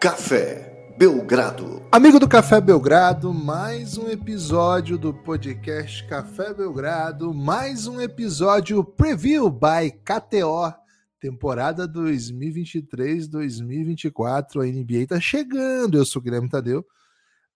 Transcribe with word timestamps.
Café 0.00 0.94
Belgrado. 0.96 1.82
Amigo 1.92 2.18
do 2.18 2.26
Café 2.26 2.58
Belgrado, 2.58 3.34
mais 3.34 3.98
um 3.98 4.08
episódio 4.08 4.96
do 4.96 5.12
podcast 5.12 6.02
Café 6.06 6.54
Belgrado, 6.54 7.34
mais 7.34 7.86
um 7.86 8.00
episódio 8.00 8.82
Preview 8.82 9.50
by 9.50 9.90
KTO, 10.02 10.72
temporada 11.20 11.86
2023-2024. 11.86 14.62
A 14.62 14.64
NBA 14.64 15.06
tá 15.06 15.20
chegando. 15.20 15.98
Eu 15.98 16.06
sou 16.06 16.20
o 16.20 16.22
Guilherme 16.22 16.48
Tadeu. 16.48 16.82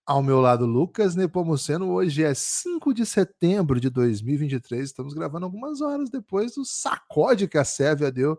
Ao 0.05 0.21
meu 0.21 0.39
lado, 0.39 0.67
Lucas 0.67 1.15
Nepomuceno. 1.15 1.89
Hoje 1.89 2.23
é 2.23 2.35
5 2.35 2.93
de 2.93 3.07
setembro 3.07 3.79
de 3.79 3.89
2023. 3.89 4.85
Estamos 4.85 5.15
gravando 5.15 5.47
algumas 5.47 5.81
horas 5.81 6.11
depois 6.11 6.53
do 6.53 6.63
sacode 6.63 7.47
que 7.47 7.57
a 7.57 7.65
Sérvia 7.65 8.11
deu 8.11 8.37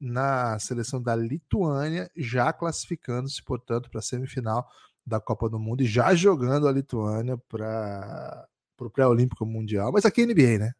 na 0.00 0.58
seleção 0.58 1.00
da 1.00 1.14
Lituânia, 1.14 2.10
já 2.16 2.52
classificando-se, 2.52 3.42
portanto, 3.42 3.90
para 3.90 4.00
a 4.00 4.02
semifinal 4.02 4.68
da 5.06 5.20
Copa 5.20 5.48
do 5.48 5.58
Mundo 5.58 5.82
e 5.82 5.86
já 5.86 6.14
jogando 6.14 6.66
a 6.66 6.72
Lituânia 6.72 7.36
para 7.48 8.46
o 8.80 8.90
pré-olímpico 8.90 9.44
mundial. 9.44 9.92
Mas 9.92 10.04
aqui 10.04 10.22
é 10.22 10.26
NBA, 10.26 10.58
né? 10.58 10.72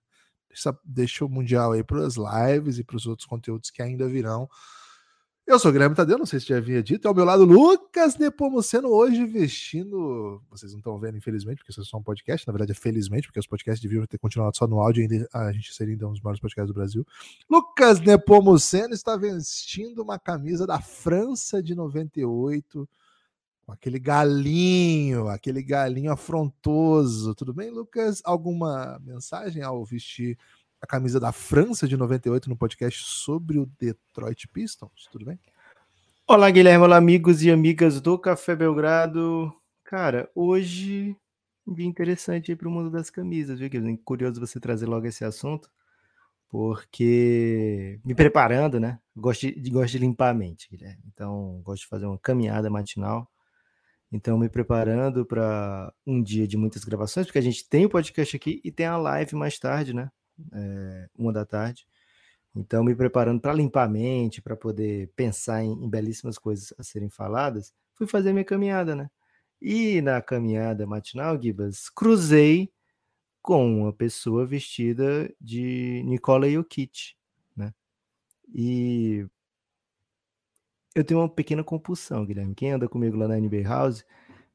Deixa, 0.48 0.78
deixa 0.84 1.24
o 1.24 1.28
mundial 1.28 1.72
aí 1.72 1.82
para 1.82 2.06
as 2.06 2.14
lives 2.16 2.78
e 2.78 2.84
para 2.84 2.96
os 2.96 3.06
outros 3.06 3.26
conteúdos 3.26 3.70
que 3.70 3.82
ainda 3.82 4.08
virão. 4.08 4.48
Eu 5.46 5.58
sou 5.58 5.68
o 5.68 5.72
Guilherme 5.72 5.94
Tadeu, 5.94 6.16
não 6.16 6.24
sei 6.24 6.40
se 6.40 6.46
já 6.46 6.56
havia 6.56 6.82
dito. 6.82 7.06
Ao 7.06 7.14
meu 7.14 7.22
lado, 7.22 7.44
Lucas 7.44 8.16
Nepomuceno, 8.16 8.88
hoje 8.88 9.26
vestindo. 9.26 10.42
Vocês 10.48 10.72
não 10.72 10.78
estão 10.78 10.98
vendo, 10.98 11.18
infelizmente, 11.18 11.58
porque 11.58 11.70
isso 11.70 11.82
é 11.82 11.84
só 11.84 11.98
um 11.98 12.02
podcast. 12.02 12.46
Na 12.46 12.52
verdade, 12.52 12.72
é 12.72 12.74
felizmente, 12.74 13.28
porque 13.28 13.38
os 13.40 13.46
podcasts 13.46 13.82
deviam 13.82 14.06
ter 14.06 14.16
continuado 14.16 14.56
só 14.56 14.66
no 14.66 14.80
áudio 14.80 15.02
e 15.02 15.04
ainda 15.04 15.28
a 15.34 15.52
gente 15.52 15.74
seria 15.74 15.94
então 15.94 16.08
um 16.08 16.12
dos 16.12 16.22
maiores 16.22 16.40
podcasts 16.40 16.68
do 16.68 16.74
Brasil. 16.74 17.06
Lucas 17.48 18.00
Nepomuceno 18.00 18.94
está 18.94 19.18
vestindo 19.18 20.02
uma 20.02 20.18
camisa 20.18 20.66
da 20.66 20.80
França 20.80 21.62
de 21.62 21.74
98, 21.74 22.88
com 23.66 23.72
aquele 23.72 23.98
galinho, 23.98 25.28
aquele 25.28 25.62
galinho 25.62 26.10
afrontoso. 26.10 27.34
Tudo 27.34 27.52
bem, 27.52 27.70
Lucas? 27.70 28.22
Alguma 28.24 28.98
mensagem 29.04 29.62
ao 29.62 29.84
vestir 29.84 30.38
a 30.84 30.86
camisa 30.86 31.18
da 31.18 31.32
França 31.32 31.88
de 31.88 31.96
98 31.96 32.46
no 32.46 32.56
podcast 32.56 33.02
sobre 33.04 33.58
o 33.58 33.66
Detroit 33.80 34.46
Pistons. 34.48 35.08
Tudo 35.10 35.24
bem? 35.24 35.40
Olá, 36.28 36.50
Guilherme. 36.50 36.84
Olá, 36.84 36.98
amigos 36.98 37.42
e 37.42 37.50
amigas 37.50 38.02
do 38.02 38.18
Café 38.18 38.54
Belgrado. 38.54 39.50
Cara, 39.82 40.30
hoje 40.34 41.16
um 41.66 41.72
dia 41.72 41.86
interessante 41.86 42.52
aí 42.52 42.56
para 42.56 42.68
o 42.68 42.70
mundo 42.70 42.90
das 42.90 43.08
camisas, 43.08 43.58
viu, 43.58 43.70
Guilherme? 43.70 43.96
Curioso 43.96 44.38
você 44.38 44.60
trazer 44.60 44.84
logo 44.84 45.06
esse 45.06 45.24
assunto, 45.24 45.70
porque 46.50 47.98
me 48.04 48.14
preparando, 48.14 48.78
né? 48.78 49.00
Gosto 49.16 49.50
de, 49.50 49.70
gosto 49.70 49.92
de 49.92 49.98
limpar 49.98 50.30
a 50.30 50.34
mente, 50.34 50.68
Guilherme. 50.70 51.02
Então, 51.06 51.62
gosto 51.64 51.84
de 51.84 51.88
fazer 51.88 52.04
uma 52.04 52.18
caminhada 52.18 52.68
matinal. 52.68 53.26
Então, 54.12 54.36
me 54.36 54.50
preparando 54.50 55.24
para 55.24 55.90
um 56.06 56.22
dia 56.22 56.46
de 56.46 56.58
muitas 56.58 56.84
gravações, 56.84 57.26
porque 57.26 57.38
a 57.38 57.42
gente 57.42 57.66
tem 57.66 57.86
o 57.86 57.90
podcast 57.90 58.36
aqui 58.36 58.60
e 58.62 58.70
tem 58.70 58.84
a 58.84 58.98
live 58.98 59.34
mais 59.34 59.58
tarde, 59.58 59.94
né? 59.94 60.10
É, 60.52 61.08
uma 61.16 61.32
da 61.32 61.44
tarde. 61.44 61.86
Então, 62.54 62.84
me 62.84 62.94
preparando 62.94 63.40
para 63.40 63.52
limpar 63.52 63.84
a 63.84 63.88
mente, 63.88 64.40
para 64.40 64.56
poder 64.56 65.10
pensar 65.16 65.64
em, 65.64 65.72
em, 65.72 65.90
belíssimas 65.90 66.38
coisas 66.38 66.72
a 66.78 66.84
serem 66.84 67.10
faladas, 67.10 67.74
fui 67.94 68.06
fazer 68.06 68.32
minha 68.32 68.44
caminhada, 68.44 68.94
né? 68.94 69.10
E 69.60 70.00
na 70.02 70.20
caminhada 70.22 70.86
matinal, 70.86 71.40
Gibas, 71.40 71.88
cruzei 71.88 72.72
com 73.42 73.82
uma 73.82 73.92
pessoa 73.92 74.46
vestida 74.46 75.32
de 75.40 76.02
Nikola 76.04 76.48
Jokic, 76.48 77.14
né? 77.56 77.74
E 78.54 79.26
eu 80.94 81.04
tenho 81.04 81.20
uma 81.20 81.28
pequena 81.28 81.64
compulsão, 81.64 82.24
Guilherme. 82.24 82.54
Quem 82.54 82.72
anda 82.72 82.88
comigo 82.88 83.16
lá 83.16 83.26
na 83.26 83.36
NBA 83.38 83.62
House 83.68 84.04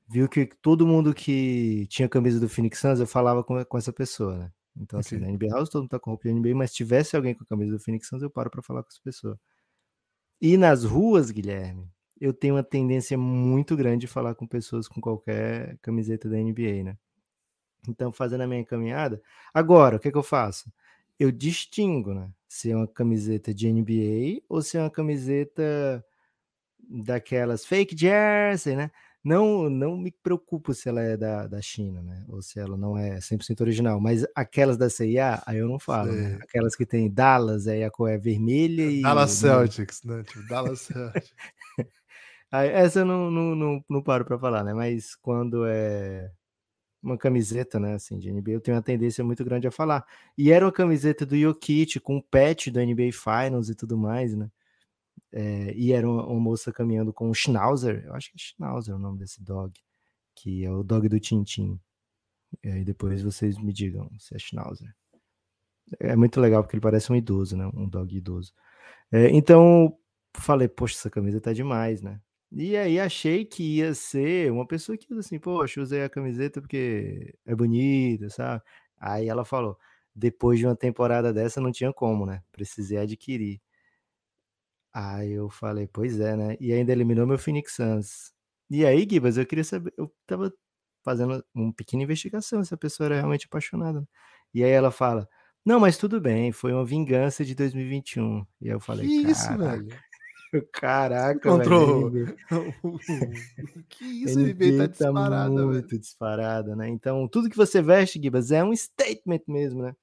viu 0.07 0.27
que 0.29 0.45
todo 0.61 0.87
mundo 0.87 1.13
que 1.13 1.85
tinha 1.87 2.09
camisa 2.09 2.39
do 2.39 2.49
Phoenix 2.49 2.79
Suns, 2.79 2.99
eu 2.99 3.07
falava 3.07 3.43
com, 3.43 3.63
com 3.65 3.77
essa 3.77 3.93
pessoa, 3.93 4.37
né? 4.37 4.51
Então, 4.79 4.99
assim, 4.99 5.17
okay. 5.17 5.27
na 5.27 5.33
NBA 5.33 5.49
House 5.49 5.69
todo 5.69 5.81
mundo 5.81 5.91
tá 5.91 5.99
com 5.99 6.11
roupa 6.11 6.29
de 6.29 6.33
NBA, 6.33 6.55
mas 6.55 6.71
se 6.71 6.77
tivesse 6.77 7.15
alguém 7.15 7.33
com 7.33 7.43
a 7.43 7.47
camisa 7.47 7.73
do 7.73 7.79
Phoenix 7.79 8.07
Suns, 8.07 8.23
eu 8.23 8.29
paro 8.29 8.49
para 8.49 8.61
falar 8.61 8.81
com 8.81 8.89
essa 8.89 9.01
pessoa. 9.03 9.39
E 10.41 10.55
nas 10.57 10.85
ruas, 10.85 11.31
Guilherme, 11.31 11.91
eu 12.19 12.33
tenho 12.33 12.55
uma 12.55 12.63
tendência 12.63 13.17
muito 13.17 13.75
grande 13.75 14.01
de 14.01 14.07
falar 14.07 14.35
com 14.35 14.47
pessoas 14.47 14.87
com 14.87 15.01
qualquer 15.01 15.77
camiseta 15.81 16.29
da 16.29 16.37
NBA, 16.37 16.83
né? 16.83 16.97
Então, 17.87 18.11
fazendo 18.11 18.41
a 18.41 18.47
minha 18.47 18.65
caminhada. 18.65 19.21
Agora, 19.53 19.97
o 19.97 19.99
que, 19.99 20.07
é 20.07 20.11
que 20.11 20.17
eu 20.17 20.23
faço? 20.23 20.71
Eu 21.17 21.31
distingo, 21.31 22.13
né? 22.13 22.31
Se 22.47 22.71
é 22.71 22.75
uma 22.75 22.87
camiseta 22.87 23.53
de 23.53 23.71
NBA 23.71 24.41
ou 24.47 24.61
se 24.61 24.77
é 24.77 24.81
uma 24.81 24.89
camiseta 24.89 26.03
daquelas 26.89 27.65
fake 27.65 27.95
jersey, 27.97 28.75
né? 28.75 28.91
Não 29.23 29.69
não 29.69 29.97
me 29.97 30.11
preocupo 30.11 30.73
se 30.73 30.87
ela 30.87 31.01
é 31.01 31.17
da, 31.17 31.47
da 31.47 31.61
China, 31.61 32.01
né? 32.01 32.25
Ou 32.29 32.41
se 32.41 32.59
ela 32.59 32.77
não 32.77 32.97
é 32.97 33.19
100% 33.19 33.61
original, 33.61 33.99
mas 33.99 34.25
aquelas 34.33 34.77
da 34.77 34.89
CIA, 34.89 35.41
aí 35.45 35.57
eu 35.57 35.67
não 35.67 35.79
falo, 35.79 36.11
né? 36.11 36.39
Aquelas 36.41 36.75
que 36.75 36.85
tem 36.85 37.11
Dallas, 37.11 37.67
aí 37.67 37.83
a 37.83 37.91
cor 37.91 38.09
é 38.09 38.17
vermelha 38.17 38.83
e... 38.83 39.01
Dallas 39.01 39.31
Celtics, 39.31 40.03
né? 40.03 40.23
Tipo, 40.23 40.47
Dallas 40.47 40.81
Celtics. 40.81 41.33
essa 42.51 42.99
eu 42.99 43.05
não, 43.05 43.29
não, 43.29 43.55
não, 43.55 43.85
não 43.89 44.03
paro 44.03 44.25
para 44.25 44.39
falar, 44.39 44.63
né? 44.63 44.73
Mas 44.73 45.15
quando 45.15 45.65
é 45.65 46.31
uma 47.01 47.17
camiseta, 47.17 47.79
né, 47.79 47.93
assim, 47.93 48.19
de 48.19 48.31
NBA, 48.31 48.51
eu 48.51 48.61
tenho 48.61 48.75
uma 48.75 48.83
tendência 48.83 49.23
muito 49.23 49.43
grande 49.43 49.67
a 49.67 49.71
falar. 49.71 50.05
E 50.37 50.51
era 50.51 50.65
uma 50.65 50.71
camiseta 50.71 51.25
do 51.25 51.37
Jokic, 51.37 51.99
com 51.99 52.17
o 52.17 52.23
patch 52.23 52.67
do 52.67 52.79
NBA 52.79 53.11
Finals 53.13 53.69
e 53.69 53.75
tudo 53.75 53.97
mais, 53.97 54.35
né? 54.35 54.49
É, 55.31 55.73
e 55.75 55.91
era 55.91 56.07
uma, 56.07 56.25
uma, 56.25 56.39
moça 56.39 56.71
caminhando 56.71 57.13
com 57.13 57.29
um 57.29 57.33
Schnauzer, 57.33 58.03
eu 58.05 58.13
acho 58.13 58.29
que 58.31 58.37
é 58.37 58.39
Schnauzer 58.39 58.95
o 58.95 58.99
nome 58.99 59.19
desse 59.19 59.43
dog, 59.43 59.73
que 60.35 60.65
é 60.65 60.71
o 60.71 60.83
dog 60.83 61.07
do 61.07 61.19
Tintin. 61.19 61.79
E 62.63 62.69
aí 62.69 62.83
depois 62.83 63.21
vocês 63.21 63.57
me 63.57 63.71
digam 63.73 64.09
se 64.17 64.35
é 64.35 64.39
Schnauzer. 64.39 64.93
É 65.99 66.15
muito 66.15 66.39
legal 66.39 66.63
porque 66.63 66.75
ele 66.75 66.81
parece 66.81 67.11
um 67.11 67.15
idoso, 67.15 67.57
né? 67.57 67.69
Um 67.73 67.87
dog 67.87 68.15
idoso. 68.15 68.53
É, 69.11 69.29
então 69.29 69.97
falei, 70.37 70.67
poxa, 70.67 70.95
essa 70.95 71.09
camisa 71.09 71.41
tá 71.41 71.53
demais, 71.53 72.01
né? 72.01 72.21
E 72.51 72.75
aí 72.77 72.99
achei 72.99 73.45
que 73.45 73.77
ia 73.77 73.93
ser 73.93 74.51
uma 74.51 74.65
pessoa 74.65 74.97
que 74.97 75.11
assim, 75.13 75.39
poxa, 75.39 75.81
usei 75.81 76.03
a 76.03 76.09
camiseta 76.09 76.61
porque 76.61 77.35
é 77.45 77.55
bonita, 77.55 78.29
sabe? 78.29 78.63
Aí 78.99 79.27
ela 79.27 79.45
falou, 79.45 79.77
depois 80.15 80.59
de 80.59 80.65
uma 80.65 80.75
temporada 80.75 81.31
dessa 81.33 81.61
não 81.61 81.71
tinha 81.71 81.93
como, 81.93 82.25
né? 82.25 82.43
Precisei 82.51 82.97
adquirir. 82.97 83.61
Aí 84.93 85.31
eu 85.31 85.49
falei, 85.49 85.87
pois 85.87 86.19
é, 86.19 86.35
né? 86.35 86.57
E 86.59 86.73
ainda 86.73 86.91
eliminou 86.91 87.27
meu 87.27 87.37
Phoenix 87.37 87.75
Suns. 87.75 88.33
E 88.69 88.85
aí, 88.85 89.07
Gibas, 89.09 89.37
eu 89.37 89.45
queria 89.45 89.63
saber, 89.63 89.93
eu 89.97 90.11
tava 90.25 90.53
fazendo 91.03 91.43
uma 91.53 91.73
pequena 91.73 92.03
investigação 92.03 92.63
se 92.63 92.73
a 92.73 92.77
pessoa 92.77 93.07
era 93.07 93.15
realmente 93.15 93.45
apaixonada. 93.45 94.07
E 94.53 94.63
aí 94.63 94.71
ela 94.71 94.91
fala, 94.91 95.27
não, 95.65 95.79
mas 95.79 95.97
tudo 95.97 96.19
bem, 96.19 96.51
foi 96.51 96.73
uma 96.73 96.85
vingança 96.85 97.45
de 97.45 97.53
2021. 97.55 98.45
E 98.61 98.69
aí 98.69 98.75
eu 98.75 98.79
falei, 98.79 99.05
que 99.07 99.31
isso, 99.31 99.57
velho? 99.57 99.87
Caraca, 100.73 101.47
Encontrou... 101.47 102.09
velho. 102.09 102.35
que 103.89 104.05
isso, 104.05 104.39
NBA 104.39 104.77
tá 104.77 104.87
disparada, 104.87 105.55
tá 105.55 105.65
muito 105.65 105.87
velho. 105.87 105.99
disparada, 105.99 106.75
né? 106.75 106.89
Então, 106.89 107.27
tudo 107.27 107.49
que 107.49 107.57
você 107.57 107.81
veste, 107.81 108.19
Gibas, 108.21 108.51
é 108.51 108.63
um 108.63 108.75
statement 108.75 109.41
mesmo, 109.47 109.83
né? 109.83 109.95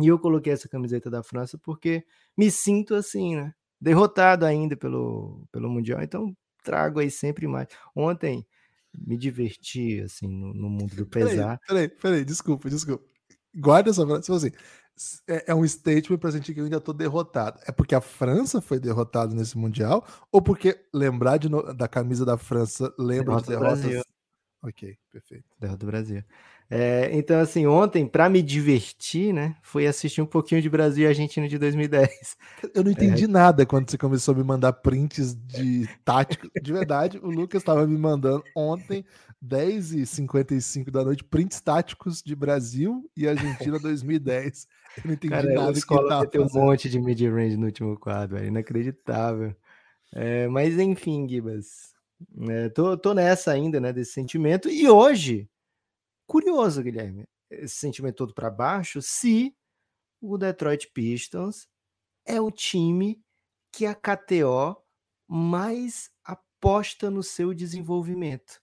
E 0.00 0.08
eu 0.08 0.18
coloquei 0.18 0.52
essa 0.52 0.68
camiseta 0.68 1.08
da 1.08 1.22
França 1.22 1.56
porque 1.58 2.04
me 2.36 2.50
sinto 2.50 2.94
assim, 2.94 3.36
né? 3.36 3.54
Derrotado 3.80 4.44
ainda 4.44 4.76
pelo, 4.76 5.46
pelo 5.52 5.68
Mundial, 5.68 6.02
então 6.02 6.36
trago 6.62 7.00
aí 7.00 7.10
sempre 7.10 7.46
mais. 7.46 7.68
Ontem 7.94 8.46
me 8.96 9.16
diverti, 9.16 10.00
assim, 10.00 10.26
no, 10.26 10.54
no 10.54 10.70
mundo 10.70 10.94
do 10.96 11.06
pesar. 11.06 11.58
Peraí, 11.66 11.88
peraí, 11.88 11.88
peraí, 11.88 12.24
desculpa, 12.24 12.68
desculpa. 12.70 13.04
Guarda 13.54 13.90
essa 13.90 14.06
frase, 14.06 14.32
assim, 14.32 14.50
é, 15.28 15.50
é 15.50 15.54
um 15.54 15.66
statement 15.66 16.18
para 16.18 16.32
sentir 16.32 16.54
que 16.54 16.60
eu 16.60 16.64
ainda 16.64 16.80
tô 16.80 16.92
derrotado. 16.92 17.60
É 17.66 17.72
porque 17.72 17.94
a 17.94 18.00
França 18.00 18.60
foi 18.60 18.78
derrotada 18.78 19.34
nesse 19.34 19.56
Mundial 19.58 20.06
ou 20.32 20.40
porque 20.40 20.78
lembrar 20.92 21.36
de 21.36 21.48
no, 21.48 21.74
da 21.74 21.86
camisa 21.86 22.24
da 22.24 22.38
França 22.38 22.92
lembra 22.98 23.40
Derrota 23.42 23.82
de 23.82 23.88
derrotas? 23.88 24.04
Ok, 24.62 24.98
perfeito. 25.12 25.44
Derrota 25.60 25.78
do 25.78 25.86
Brasil. 25.86 26.22
É, 26.68 27.10
então, 27.12 27.38
assim, 27.38 27.64
ontem, 27.66 28.06
para 28.06 28.28
me 28.28 28.42
divertir, 28.42 29.32
né, 29.32 29.54
foi 29.62 29.86
assistir 29.86 30.20
um 30.20 30.26
pouquinho 30.26 30.60
de 30.60 30.68
Brasil 30.68 31.04
e 31.04 31.06
Argentina 31.06 31.48
de 31.48 31.58
2010. 31.58 32.36
Eu 32.74 32.82
não 32.82 32.90
entendi 32.90 33.24
é. 33.24 33.28
nada 33.28 33.64
quando 33.64 33.88
você 33.88 33.96
começou 33.96 34.34
a 34.34 34.38
me 34.38 34.42
mandar 34.42 34.72
prints 34.72 35.34
de 35.34 35.88
tático. 36.04 36.48
De 36.60 36.72
verdade, 36.72 37.18
o 37.22 37.30
Lucas 37.30 37.62
estava 37.62 37.86
me 37.86 37.96
mandando 37.96 38.42
ontem, 38.56 39.04
10h55 39.44 40.90
da 40.90 41.04
noite, 41.04 41.22
prints 41.22 41.60
táticos 41.60 42.20
de 42.20 42.34
Brasil 42.34 43.08
e 43.16 43.28
Argentina 43.28 43.78
2010. 43.78 44.66
Eu 44.96 45.02
não 45.04 45.12
entendi 45.14 45.34
Cara, 45.34 45.54
nada. 45.54 45.68
A 45.68 45.72
escola 45.72 46.26
tem 46.26 46.40
um 46.40 46.48
monte 46.52 46.88
de 46.88 46.98
mid-range 46.98 47.56
no 47.56 47.66
último 47.66 47.96
quadro, 47.96 48.38
é 48.38 48.46
inacreditável. 48.46 49.54
É, 50.12 50.48
mas 50.48 50.76
enfim, 50.78 51.28
Gibas, 51.28 51.94
é, 52.48 52.68
tô, 52.70 52.96
tô 52.96 53.14
nessa 53.14 53.52
ainda, 53.52 53.78
né, 53.78 53.92
desse 53.92 54.12
sentimento. 54.12 54.68
E 54.68 54.88
hoje 54.88 55.48
Curioso, 56.26 56.82
Guilherme, 56.82 57.24
esse 57.50 57.76
sentimento 57.76 58.16
todo 58.16 58.34
para 58.34 58.50
baixo, 58.50 59.00
se 59.00 59.56
o 60.20 60.36
Detroit 60.36 60.90
Pistons 60.92 61.68
é 62.24 62.40
o 62.40 62.50
time 62.50 63.22
que 63.72 63.86
a 63.86 63.94
KTO 63.94 64.76
mais 65.28 66.10
aposta 66.24 67.10
no 67.10 67.22
seu 67.22 67.54
desenvolvimento. 67.54 68.60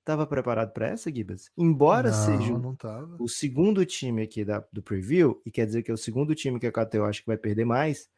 Estava 0.00 0.26
preparado 0.26 0.72
para 0.72 0.88
essa, 0.88 1.14
Gibas? 1.14 1.50
Embora 1.56 2.10
não, 2.10 2.24
seja 2.24 2.58
não 2.58 2.76
o 3.20 3.28
segundo 3.28 3.86
time 3.86 4.22
aqui 4.22 4.44
da, 4.44 4.66
do 4.72 4.82
preview, 4.82 5.40
e 5.46 5.50
quer 5.50 5.66
dizer 5.66 5.82
que 5.82 5.90
é 5.90 5.94
o 5.94 5.98
segundo 5.98 6.34
time 6.34 6.58
que 6.58 6.66
a 6.66 6.72
KTO 6.72 7.04
acha 7.04 7.20
que 7.20 7.26
vai 7.26 7.36
perder 7.36 7.64
mais, 7.64 8.10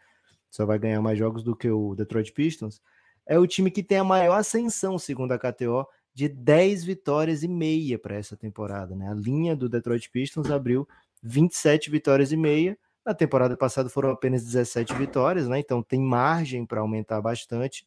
só 0.51 0.65
vai 0.65 0.79
ganhar 0.79 1.03
mais 1.03 1.19
jogos 1.19 1.43
do 1.43 1.55
que 1.55 1.69
o 1.69 1.95
Detroit 1.95 2.33
Pistons, 2.33 2.81
é 3.27 3.39
o 3.39 3.47
time 3.47 3.71
que 3.71 3.83
tem 3.83 3.99
a 3.99 4.05
maior 4.05 4.37
ascensão, 4.37 4.99
segundo 4.99 5.33
a 5.33 5.39
KTO, 5.39 5.87
de 6.15 6.29
10 6.29 6.85
vitórias 6.85 7.43
e 7.43 7.49
meia 7.49 7.99
para 7.99 8.15
essa 8.17 8.37
temporada. 8.37 8.95
Né? 8.95 9.09
A 9.09 9.15
linha 9.15 9.57
do 9.57 9.69
Detroit 9.69 10.09
Pistons 10.11 10.51
abriu 10.51 10.89
27 11.23 11.91
vitórias 11.91 12.33
e 12.33 12.37
meia. 12.37 12.79
Na 13.05 13.13
temporada 13.15 13.57
passada 13.57 13.89
foram 13.89 14.11
apenas 14.11 14.45
17 14.45 14.95
vitórias, 14.95 15.47
né? 15.47 15.59
Então 15.59 15.83
tem 15.83 16.01
margem 16.01 16.65
para 16.65 16.81
aumentar 16.81 17.21
bastante. 17.21 17.87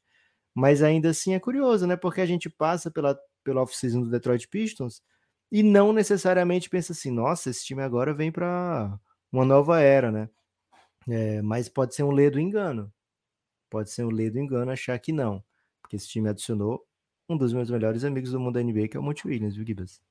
Mas 0.54 0.84
ainda 0.84 1.10
assim 1.10 1.34
é 1.34 1.40
curioso, 1.40 1.88
né? 1.88 1.96
Porque 1.96 2.22
a 2.22 2.26
gente 2.26 2.50
passa 2.50 2.92
pela 2.92 3.18
pelo 3.48 3.62
off-season 3.62 4.02
do 4.02 4.10
Detroit 4.10 4.46
Pistons 4.50 5.02
e 5.50 5.64
não 5.64 5.94
necessariamente 5.94 6.70
pensa 6.70 6.92
assim, 6.92 7.10
nossa, 7.10 7.50
esse 7.50 7.66
time 7.66 7.82
agora 7.82 8.14
vem 8.14 8.30
para 8.30 9.00
uma 9.32 9.46
nova 9.46 9.80
era, 9.80 10.12
né? 10.12 10.30
É, 11.08 11.42
mas 11.42 11.70
pode 11.70 11.96
ser 11.96 12.04
um 12.04 12.12
ledo 12.12 12.40
engano. 12.40 12.92
Pode 13.70 13.90
ser 13.92 14.04
um 14.04 14.10
ledo 14.10 14.38
engano 14.38 14.72
achar 14.72 15.00
que 15.00 15.14
não, 15.14 15.42
porque 15.82 15.96
esse 15.96 16.10
time 16.10 16.30
adicionou 16.30 16.86
um 17.30 17.38
dos 17.38 17.54
meus 17.54 17.70
melhores 17.70 18.04
amigos 18.04 18.32
do 18.32 18.40
mundo 18.40 18.54
da 18.54 18.64
NBA, 18.64 18.88
que 18.88 18.98
é 18.98 19.00
o 19.00 19.04
Monte 19.04 19.28
Williams, 19.28 19.56
viu, 19.56 19.66
Gibas? 19.66 20.02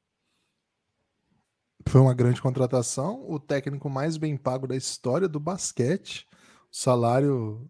Foi 1.89 2.01
uma 2.01 2.15
grande 2.15 2.43
contratação, 2.43 3.25
o 3.29 3.39
técnico 3.39 3.89
mais 3.89 4.17
bem 4.17 4.37
pago 4.37 4.67
da 4.67 4.77
história 4.77 5.29
do 5.29 5.39
basquete. 5.39 6.27
Salário, 6.71 7.69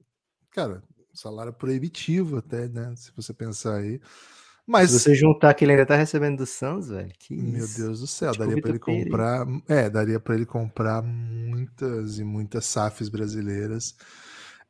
cara, 0.51 0.83
salário 1.13 1.53
proibitivo 1.53 2.39
até, 2.39 2.69
né? 2.69 2.95
Se 2.97 3.13
você 3.15 3.35
pensar 3.35 3.77
aí. 3.77 4.01
Mas 4.67 4.91
se 4.91 4.99
você 4.99 5.15
juntar 5.15 5.55
que 5.55 5.65
ele 5.65 5.73
ainda 5.73 5.87
tá 5.87 5.95
recebendo 5.95 6.39
do 6.39 6.47
Suns, 6.47 6.89
velho, 6.89 7.13
que 7.19 7.37
Meu 7.37 7.65
isso. 7.65 7.81
Deus 7.81 8.01
do 8.01 8.07
céu, 8.07 8.33
tipo 8.33 8.45
daria 8.45 8.61
para 8.61 8.71
ele 8.71 8.79
comprar, 8.81 9.47
é, 9.69 9.89
daria 9.89 10.19
para 10.19 10.35
ele 10.35 10.47
comprar 10.47 11.03
muitas 11.03 12.19
e 12.19 12.25
muitas 12.25 12.65
SAFs 12.67 13.09
brasileiras, 13.09 13.95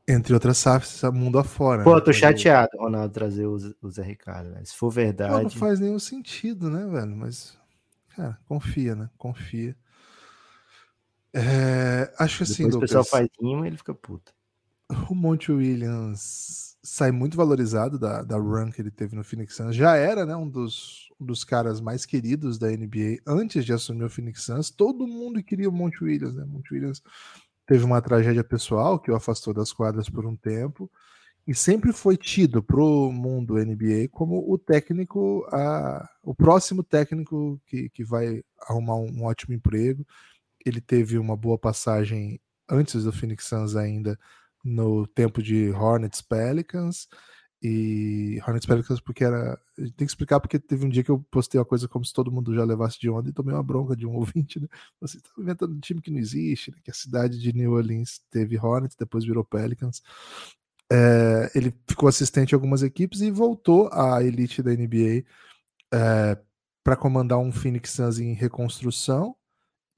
entre 0.08 0.32
outras 0.34 0.58
SAFs 0.58 1.02
mundo 1.12 1.38
afora. 1.38 1.82
Pô, 1.82 1.94
né? 1.94 2.00
tô 2.00 2.12
chateado, 2.12 2.70
Ronaldo, 2.78 3.12
trazer 3.12 3.46
o, 3.46 3.56
o 3.82 3.90
Zé 3.90 4.02
Ricardo, 4.02 4.52
velho. 4.52 4.66
Se 4.66 4.74
for 4.74 4.90
verdade. 4.90 5.32
Pô, 5.32 5.42
não 5.42 5.50
faz 5.50 5.80
nenhum 5.80 5.98
sentido, 5.98 6.70
né, 6.70 6.86
velho? 6.86 7.16
Mas, 7.16 7.58
cara, 8.14 8.38
confia, 8.46 8.94
né? 8.94 9.10
Confia. 9.18 9.76
É, 11.34 12.12
acho 12.18 12.38
que 12.38 12.42
assim, 12.44 12.64
Depois 12.64 12.74
Lucas, 12.74 12.90
o 12.90 12.94
pessoal 12.94 13.04
faz 13.04 13.28
rima 13.40 13.66
e 13.66 13.68
ele 13.68 13.76
fica 13.76 13.94
puto. 13.94 14.32
O 15.10 15.14
Monte 15.14 15.50
Williams 15.50 16.76
sai 16.82 17.10
muito 17.10 17.36
valorizado 17.36 17.98
da, 17.98 18.22
da 18.22 18.36
run 18.36 18.70
que 18.70 18.80
ele 18.80 18.90
teve 18.90 19.16
no 19.16 19.24
Phoenix 19.24 19.56
Suns. 19.56 19.74
Já 19.74 19.96
era 19.96 20.24
né, 20.24 20.36
um, 20.36 20.48
dos, 20.48 21.10
um 21.20 21.26
dos 21.26 21.42
caras 21.42 21.80
mais 21.80 22.06
queridos 22.06 22.58
da 22.58 22.68
NBA 22.68 23.18
antes 23.26 23.64
de 23.64 23.72
assumir 23.72 24.04
o 24.04 24.10
Phoenix 24.10 24.44
Suns. 24.44 24.70
Todo 24.70 25.06
mundo 25.06 25.42
queria 25.42 25.68
o 25.68 25.72
Monte 25.72 26.04
Williams. 26.04 26.36
Né? 26.36 26.44
Monte 26.44 26.72
Williams 26.72 27.02
teve 27.66 27.84
uma 27.84 28.00
tragédia 28.00 28.44
pessoal 28.44 28.98
que 28.98 29.10
o 29.10 29.16
afastou 29.16 29.52
das 29.52 29.72
quadras 29.72 30.08
por 30.08 30.24
um 30.24 30.36
tempo 30.36 30.90
e 31.46 31.54
sempre 31.54 31.92
foi 31.92 32.16
tido 32.16 32.62
para 32.62 32.80
o 32.80 33.12
mundo 33.12 33.54
NBA 33.54 34.08
como 34.10 34.52
o 34.52 34.58
técnico, 34.58 35.46
a, 35.52 36.08
o 36.22 36.34
próximo 36.34 36.82
técnico 36.82 37.60
que, 37.66 37.88
que 37.90 38.04
vai 38.04 38.42
arrumar 38.62 38.96
um, 38.96 39.20
um 39.20 39.24
ótimo 39.24 39.54
emprego. 39.54 40.04
Ele 40.64 40.80
teve 40.80 41.18
uma 41.18 41.36
boa 41.36 41.56
passagem 41.56 42.40
antes 42.68 43.04
do 43.04 43.12
Phoenix 43.12 43.46
Suns 43.46 43.76
ainda 43.76 44.18
no 44.64 45.06
tempo 45.06 45.40
de 45.40 45.70
Hornets 45.70 46.20
Pelicans 46.20 47.08
e 47.62 48.38
Hornets 48.46 48.66
Pelicans 48.66 49.00
porque 49.00 49.24
era 49.24 49.58
tem 49.76 49.92
que 49.96 50.04
explicar 50.04 50.40
porque 50.40 50.58
teve 50.58 50.84
um 50.84 50.88
dia 50.88 51.02
que 51.02 51.10
eu 51.10 51.20
postei 51.30 51.58
uma 51.58 51.64
coisa 51.64 51.88
como 51.88 52.04
se 52.04 52.12
todo 52.12 52.30
mundo 52.30 52.54
já 52.54 52.64
levasse 52.64 52.98
de 53.00 53.08
onda 53.08 53.30
e 53.30 53.32
tomei 53.32 53.54
uma 53.54 53.62
bronca 53.62 53.96
de 53.96 54.06
um 54.06 54.14
ouvinte, 54.16 54.60
né? 54.60 54.68
Você 55.00 55.18
está 55.18 55.30
inventando 55.38 55.74
um 55.74 55.80
time 55.80 56.00
que 56.00 56.10
não 56.10 56.18
existe, 56.18 56.70
né? 56.70 56.78
que 56.82 56.90
a 56.90 56.94
cidade 56.94 57.38
de 57.40 57.52
New 57.52 57.72
Orleans 57.72 58.20
teve 58.30 58.58
Hornets, 58.58 58.96
depois 58.96 59.24
virou 59.24 59.44
Pelicans. 59.44 60.02
É, 60.92 61.50
ele 61.54 61.74
ficou 61.88 62.08
assistente 62.08 62.52
em 62.52 62.54
algumas 62.54 62.82
equipes 62.82 63.20
e 63.20 63.30
voltou 63.30 63.88
à 63.92 64.22
elite 64.22 64.62
da 64.62 64.70
NBA 64.70 65.24
é, 65.92 66.38
para 66.84 66.96
comandar 66.96 67.38
um 67.38 67.50
Phoenix 67.50 67.90
Suns 67.90 68.20
em 68.20 68.32
reconstrução 68.32 69.34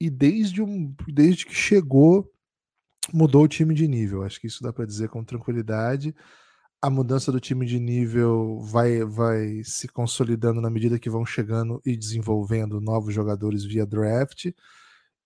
e 0.01 0.09
desde, 0.09 0.61
um, 0.61 0.95
desde 1.07 1.45
que 1.45 1.53
chegou 1.53 2.31
mudou 3.13 3.43
o 3.43 3.47
time 3.47 3.73
de 3.73 3.87
nível. 3.87 4.23
Acho 4.23 4.39
que 4.39 4.47
isso 4.47 4.63
dá 4.63 4.71
para 4.71 4.85
dizer 4.85 5.09
com 5.09 5.23
tranquilidade. 5.23 6.15
A 6.81 6.89
mudança 6.89 7.31
do 7.31 7.39
time 7.39 7.65
de 7.65 7.79
nível 7.79 8.61
vai, 8.61 9.03
vai 9.03 9.63
se 9.63 9.87
consolidando 9.87 10.61
na 10.61 10.69
medida 10.69 10.99
que 10.99 11.09
vão 11.09 11.25
chegando 11.25 11.81
e 11.85 11.97
desenvolvendo 11.97 12.79
novos 12.79 13.13
jogadores 13.13 13.65
via 13.65 13.85
draft. 13.85 14.51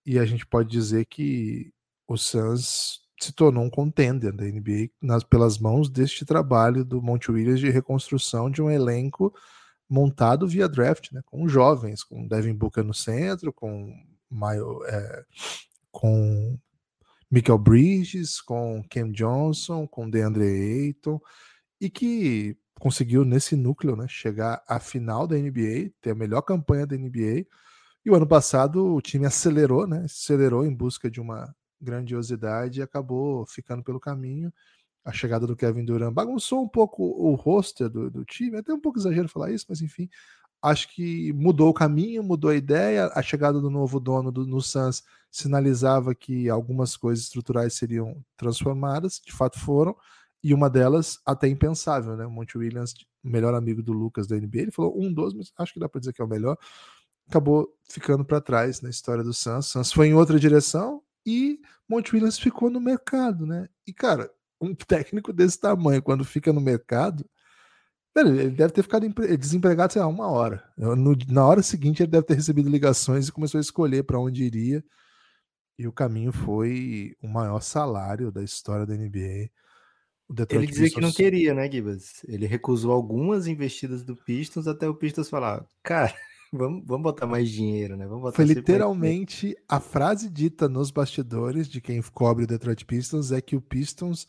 E 0.05 0.17
a 0.17 0.25
gente 0.25 0.45
pode 0.45 0.69
dizer 0.69 1.05
que 1.05 1.71
o 2.07 2.17
Suns 2.17 3.01
se 3.21 3.31
tornou 3.31 3.63
um 3.63 3.69
contender 3.69 4.35
da 4.35 4.43
NBA 4.43 4.89
nas, 5.01 5.23
pelas 5.23 5.57
mãos 5.57 5.89
deste 5.89 6.25
trabalho 6.25 6.83
do 6.83 7.01
Monte 7.01 7.31
Williams 7.31 7.59
de 7.59 7.69
reconstrução 7.69 8.49
de 8.49 8.61
um 8.61 8.69
elenco 8.69 9.33
montado 9.89 10.47
via 10.47 10.67
draft, 10.67 11.11
né, 11.11 11.21
com 11.25 11.47
jovens, 11.47 12.03
com 12.03 12.27
Devin 12.27 12.53
Booker 12.53 12.83
no 12.83 12.93
centro, 12.93 13.53
com, 13.53 13.93
Maio, 14.29 14.83
é, 14.85 15.23
com 15.91 16.57
Michael 17.33 17.57
Bridges, 17.57 18.39
com 18.39 18.83
Cam 18.87 19.11
Johnson, 19.11 19.87
com 19.87 20.07
DeAndre 20.07 20.43
Ayton, 20.43 21.19
e 21.81 21.89
que 21.89 22.55
conseguiu 22.79 23.25
nesse 23.25 23.55
núcleo 23.55 23.95
né, 23.95 24.05
chegar 24.07 24.63
à 24.67 24.79
final 24.79 25.25
da 25.25 25.35
NBA, 25.35 25.91
ter 25.99 26.11
a 26.11 26.15
melhor 26.15 26.43
campanha 26.43 26.85
da 26.85 26.95
NBA. 26.95 27.47
E 28.05 28.11
o 28.11 28.13
ano 28.13 28.27
passado 28.27 28.93
o 28.93 29.01
time 29.01 29.25
acelerou, 29.25 29.87
né? 29.87 30.03
Acelerou 30.05 30.63
em 30.63 30.75
busca 30.75 31.09
de 31.09 31.19
uma 31.19 31.51
grandiosidade 31.81 32.79
e 32.79 32.83
acabou 32.83 33.47
ficando 33.47 33.83
pelo 33.83 33.99
caminho. 33.99 34.53
A 35.03 35.11
chegada 35.11 35.47
do 35.47 35.55
Kevin 35.55 35.85
Durant 35.85 36.13
bagunçou 36.13 36.63
um 36.63 36.69
pouco 36.69 37.03
o 37.03 37.33
roster 37.33 37.89
do, 37.89 38.11
do 38.11 38.23
time, 38.23 38.57
até 38.57 38.71
um 38.71 38.79
pouco 38.79 38.99
exagero 38.99 39.27
falar 39.27 39.51
isso, 39.51 39.65
mas 39.67 39.81
enfim, 39.81 40.07
acho 40.63 40.87
que 40.87 41.33
mudou 41.33 41.69
o 41.69 41.73
caminho, 41.73 42.23
mudou 42.23 42.49
a 42.49 42.55
ideia. 42.55 43.11
A 43.13 43.21
chegada 43.21 43.59
do 43.59 43.69
novo 43.69 43.99
dono 43.99 44.31
do, 44.31 44.47
no 44.47 44.61
Suns 44.61 45.03
sinalizava 45.29 46.15
que 46.15 46.49
algumas 46.49 46.95
coisas 46.95 47.25
estruturais 47.25 47.73
seriam 47.73 48.23
transformadas, 48.37 49.21
de 49.23 49.33
fato 49.33 49.59
foram, 49.59 49.93
e 50.41 50.53
uma 50.53 50.69
delas 50.69 51.19
até 51.25 51.49
impensável, 51.49 52.15
né? 52.15 52.25
O 52.25 52.31
Monte 52.31 52.57
Williams, 52.57 52.93
melhor 53.21 53.53
amigo 53.53 53.83
do 53.83 53.91
Lucas 53.91 54.25
da 54.25 54.37
NBA, 54.37 54.61
ele 54.61 54.71
falou 54.71 54.97
um 54.97 55.11
dos, 55.11 55.33
mas 55.33 55.51
acho 55.57 55.73
que 55.73 55.79
dá 55.79 55.89
para 55.89 55.99
dizer 55.99 56.13
que 56.13 56.21
é 56.21 56.25
o 56.25 56.27
melhor. 56.27 56.57
Acabou 57.27 57.67
ficando 57.89 58.23
para 58.23 58.39
trás 58.39 58.81
na 58.81 58.89
história 58.89 59.23
do 59.23 59.33
Suns. 59.33 59.67
Suns 59.67 59.91
foi 59.91 60.07
em 60.07 60.13
outra 60.13 60.39
direção 60.39 61.01
e 61.25 61.59
Monte 61.89 62.13
Williams 62.15 62.39
ficou 62.39 62.69
no 62.69 62.79
mercado, 62.79 63.45
né? 63.45 63.67
E 63.85 63.93
cara, 63.93 64.31
um 64.61 64.73
técnico 64.73 65.33
desse 65.33 65.59
tamanho, 65.59 66.01
quando 66.01 66.23
fica 66.23 66.53
no 66.53 66.61
mercado, 66.61 67.25
ele 68.15 68.49
deve 68.51 68.73
ter 68.73 68.83
ficado 68.83 69.07
desempregado, 69.37 69.93
sei 69.93 70.01
lá, 70.01 70.07
uma 70.07 70.29
hora. 70.29 70.63
No, 70.77 71.15
na 71.27 71.45
hora 71.45 71.63
seguinte, 71.63 72.03
ele 72.03 72.11
deve 72.11 72.25
ter 72.25 72.35
recebido 72.35 72.69
ligações 72.69 73.27
e 73.27 73.31
começou 73.31 73.57
a 73.57 73.61
escolher 73.61 74.03
para 74.03 74.19
onde 74.19 74.43
iria. 74.43 74.83
E 75.77 75.87
o 75.87 75.91
caminho 75.91 76.31
foi 76.31 77.15
o 77.21 77.27
maior 77.27 77.59
salário 77.61 78.31
da 78.31 78.43
história 78.43 78.85
da 78.85 78.95
NBA. 78.95 79.49
ele 80.51 80.67
dizia 80.67 80.83
Pistons... 80.83 80.93
que 80.93 81.01
não 81.01 81.11
queria, 81.11 81.53
né, 81.55 81.69
Gibas? 81.71 82.23
Ele 82.27 82.45
recusou 82.45 82.91
algumas 82.91 83.47
investidas 83.47 84.03
do 84.03 84.15
Pistons 84.15 84.67
até 84.67 84.87
o 84.87 84.93
Pistons 84.93 85.29
falar: 85.29 85.65
cara, 85.81 86.13
vamos, 86.53 86.83
vamos 86.85 87.03
botar 87.03 87.25
mais 87.25 87.49
dinheiro, 87.49 87.97
né? 87.97 88.05
Vamos 88.05 88.35
foi 88.35 88.45
literalmente 88.45 89.57
a 89.67 89.79
frase 89.79 90.29
dita 90.29 90.69
nos 90.69 90.91
bastidores 90.91 91.67
de 91.67 91.81
quem 91.81 91.99
cobre 92.13 92.43
o 92.43 92.47
Detroit 92.47 92.85
Pistons 92.85 93.31
é 93.31 93.41
que 93.41 93.55
o 93.55 93.61
Pistons 93.61 94.27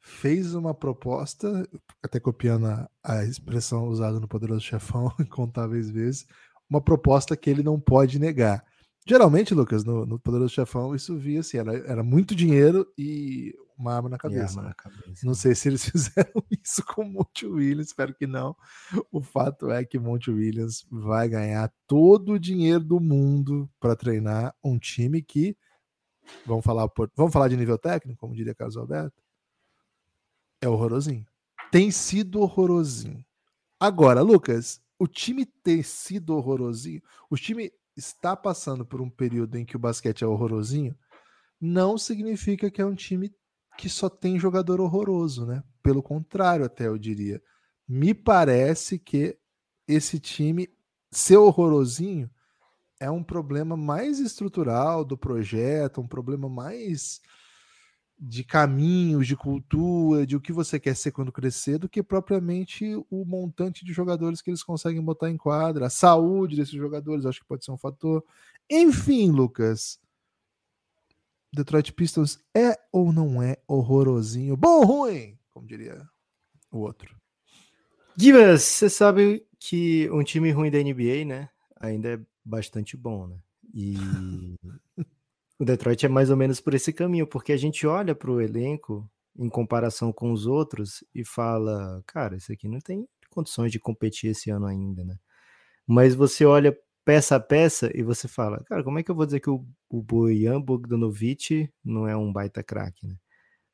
fez 0.00 0.54
uma 0.54 0.74
proposta, 0.74 1.68
até 2.02 2.18
copiando 2.18 2.66
a, 2.66 2.90
a 3.04 3.24
expressão 3.24 3.88
usada 3.88 4.18
no 4.18 4.28
Poderoso 4.28 4.62
Chefão 4.62 5.12
incontáveis 5.20 5.90
vezes, 5.90 6.26
uma 6.68 6.80
proposta 6.80 7.36
que 7.36 7.50
ele 7.50 7.62
não 7.62 7.78
pode 7.78 8.18
negar. 8.18 8.64
Geralmente, 9.06 9.54
Lucas, 9.54 9.84
no, 9.84 10.06
no 10.06 10.18
Poderoso 10.18 10.54
Chefão, 10.54 10.94
isso 10.94 11.16
via 11.16 11.40
assim, 11.40 11.58
era, 11.58 11.76
era 11.78 12.02
muito 12.02 12.34
dinheiro 12.34 12.86
e 12.96 13.54
uma 13.76 13.94
arma 13.94 14.08
na 14.08 14.18
cabeça. 14.18 14.58
Arma 14.58 14.68
na 14.68 14.74
cabeça. 14.74 15.26
Não 15.26 15.34
sei 15.34 15.54
se 15.54 15.68
eles 15.68 15.84
fizeram 15.88 16.44
isso 16.50 16.84
com 16.84 17.04
Monte 17.04 17.46
Williams, 17.46 17.88
espero 17.88 18.14
que 18.14 18.26
não. 18.26 18.54
O 19.10 19.22
fato 19.22 19.70
é 19.70 19.84
que 19.84 19.98
Monte 19.98 20.30
Williams 20.30 20.86
vai 20.90 21.28
ganhar 21.28 21.72
todo 21.86 22.32
o 22.32 22.38
dinheiro 22.38 22.84
do 22.84 23.00
mundo 23.00 23.68
para 23.80 23.96
treinar 23.96 24.54
um 24.62 24.78
time 24.78 25.22
que, 25.22 25.56
vamos 26.46 26.64
falar, 26.64 26.88
vamos 27.16 27.32
falar 27.32 27.48
de 27.48 27.56
nível 27.56 27.78
técnico, 27.78 28.20
como 28.20 28.34
diria 28.34 28.54
Carlos 28.54 28.76
Alberto, 28.76 29.20
é 30.60 30.68
horrorosinho. 30.68 31.26
Tem 31.70 31.90
sido 31.90 32.40
horrorosinho. 32.40 33.24
Agora, 33.78 34.20
Lucas, 34.22 34.80
o 34.98 35.06
time 35.06 35.46
ter 35.46 35.82
sido 35.84 36.36
horrorosinho, 36.36 37.02
o 37.30 37.36
time 37.36 37.72
está 37.96 38.36
passando 38.36 38.84
por 38.84 39.00
um 39.00 39.08
período 39.08 39.56
em 39.56 39.64
que 39.64 39.76
o 39.76 39.78
basquete 39.78 40.22
é 40.22 40.26
horrorosinho, 40.26 40.96
não 41.60 41.96
significa 41.96 42.70
que 42.70 42.80
é 42.80 42.84
um 42.84 42.94
time 42.94 43.32
que 43.78 43.88
só 43.88 44.08
tem 44.08 44.38
jogador 44.38 44.80
horroroso, 44.80 45.46
né? 45.46 45.62
Pelo 45.82 46.02
contrário, 46.02 46.64
até 46.64 46.86
eu 46.86 46.98
diria. 46.98 47.42
me 47.88 48.14
parece 48.14 48.98
que 48.98 49.36
esse 49.88 50.20
time 50.20 50.68
ser 51.10 51.38
horrorosinho 51.38 52.30
é 53.00 53.10
um 53.10 53.24
problema 53.24 53.76
mais 53.76 54.20
estrutural 54.20 55.04
do 55.04 55.16
projeto, 55.16 56.00
um 56.00 56.06
problema 56.06 56.48
mais 56.48 57.20
de 58.20 58.44
caminhos, 58.44 59.26
de 59.26 59.34
cultura, 59.34 60.26
de 60.26 60.36
o 60.36 60.40
que 60.40 60.52
você 60.52 60.78
quer 60.78 60.94
ser 60.94 61.10
quando 61.10 61.32
crescer, 61.32 61.78
do 61.78 61.88
que 61.88 62.02
propriamente 62.02 62.94
o 63.10 63.24
montante 63.24 63.82
de 63.82 63.94
jogadores 63.94 64.42
que 64.42 64.50
eles 64.50 64.62
conseguem 64.62 65.02
botar 65.02 65.30
em 65.30 65.38
quadra, 65.38 65.86
a 65.86 65.90
saúde 65.90 66.54
desses 66.54 66.74
jogadores, 66.74 67.24
acho 67.24 67.40
que 67.40 67.46
pode 67.46 67.64
ser 67.64 67.70
um 67.70 67.78
fator. 67.78 68.22
Enfim, 68.68 69.30
Lucas, 69.30 69.98
Detroit 71.50 71.94
Pistons 71.94 72.38
é 72.54 72.78
ou 72.92 73.10
não 73.10 73.42
é 73.42 73.56
horrorosinho? 73.66 74.54
Bom 74.54 74.80
ou 74.80 74.84
ruim? 74.84 75.38
Como 75.48 75.66
diria 75.66 76.06
o 76.70 76.80
outro. 76.80 77.16
Gibas, 78.14 78.62
você 78.62 78.90
sabe 78.90 79.46
que 79.58 80.10
um 80.10 80.22
time 80.22 80.50
ruim 80.50 80.70
da 80.70 80.78
NBA, 80.78 81.24
né, 81.24 81.48
ainda 81.80 82.14
é 82.14 82.20
bastante 82.44 82.98
bom, 82.98 83.26
né? 83.26 83.38
E 83.72 83.94
o 85.60 85.64
Detroit 85.64 86.06
é 86.06 86.08
mais 86.08 86.30
ou 86.30 86.38
menos 86.38 86.58
por 86.58 86.72
esse 86.72 86.90
caminho, 86.90 87.26
porque 87.26 87.52
a 87.52 87.56
gente 87.56 87.86
olha 87.86 88.14
para 88.14 88.30
o 88.30 88.40
elenco 88.40 89.06
em 89.38 89.50
comparação 89.50 90.10
com 90.10 90.32
os 90.32 90.46
outros 90.46 91.04
e 91.14 91.22
fala, 91.22 92.02
cara, 92.06 92.34
esse 92.38 92.50
aqui 92.50 92.66
não 92.66 92.80
tem 92.80 93.06
condições 93.28 93.70
de 93.70 93.78
competir 93.78 94.30
esse 94.30 94.50
ano 94.50 94.64
ainda, 94.64 95.04
né? 95.04 95.16
Mas 95.86 96.14
você 96.14 96.46
olha 96.46 96.74
peça 97.04 97.36
a 97.36 97.40
peça 97.40 97.90
e 97.94 98.02
você 98.02 98.26
fala, 98.26 98.64
cara, 98.64 98.82
como 98.82 98.98
é 98.98 99.02
que 99.02 99.10
eu 99.10 99.14
vou 99.14 99.26
dizer 99.26 99.40
que 99.40 99.50
o, 99.50 99.66
o 99.90 100.02
Bojan 100.02 100.62
Bogdanovic 100.62 101.70
não 101.84 102.08
é 102.08 102.16
um 102.16 102.32
baita 102.32 102.62
craque, 102.62 103.06
né? 103.06 103.16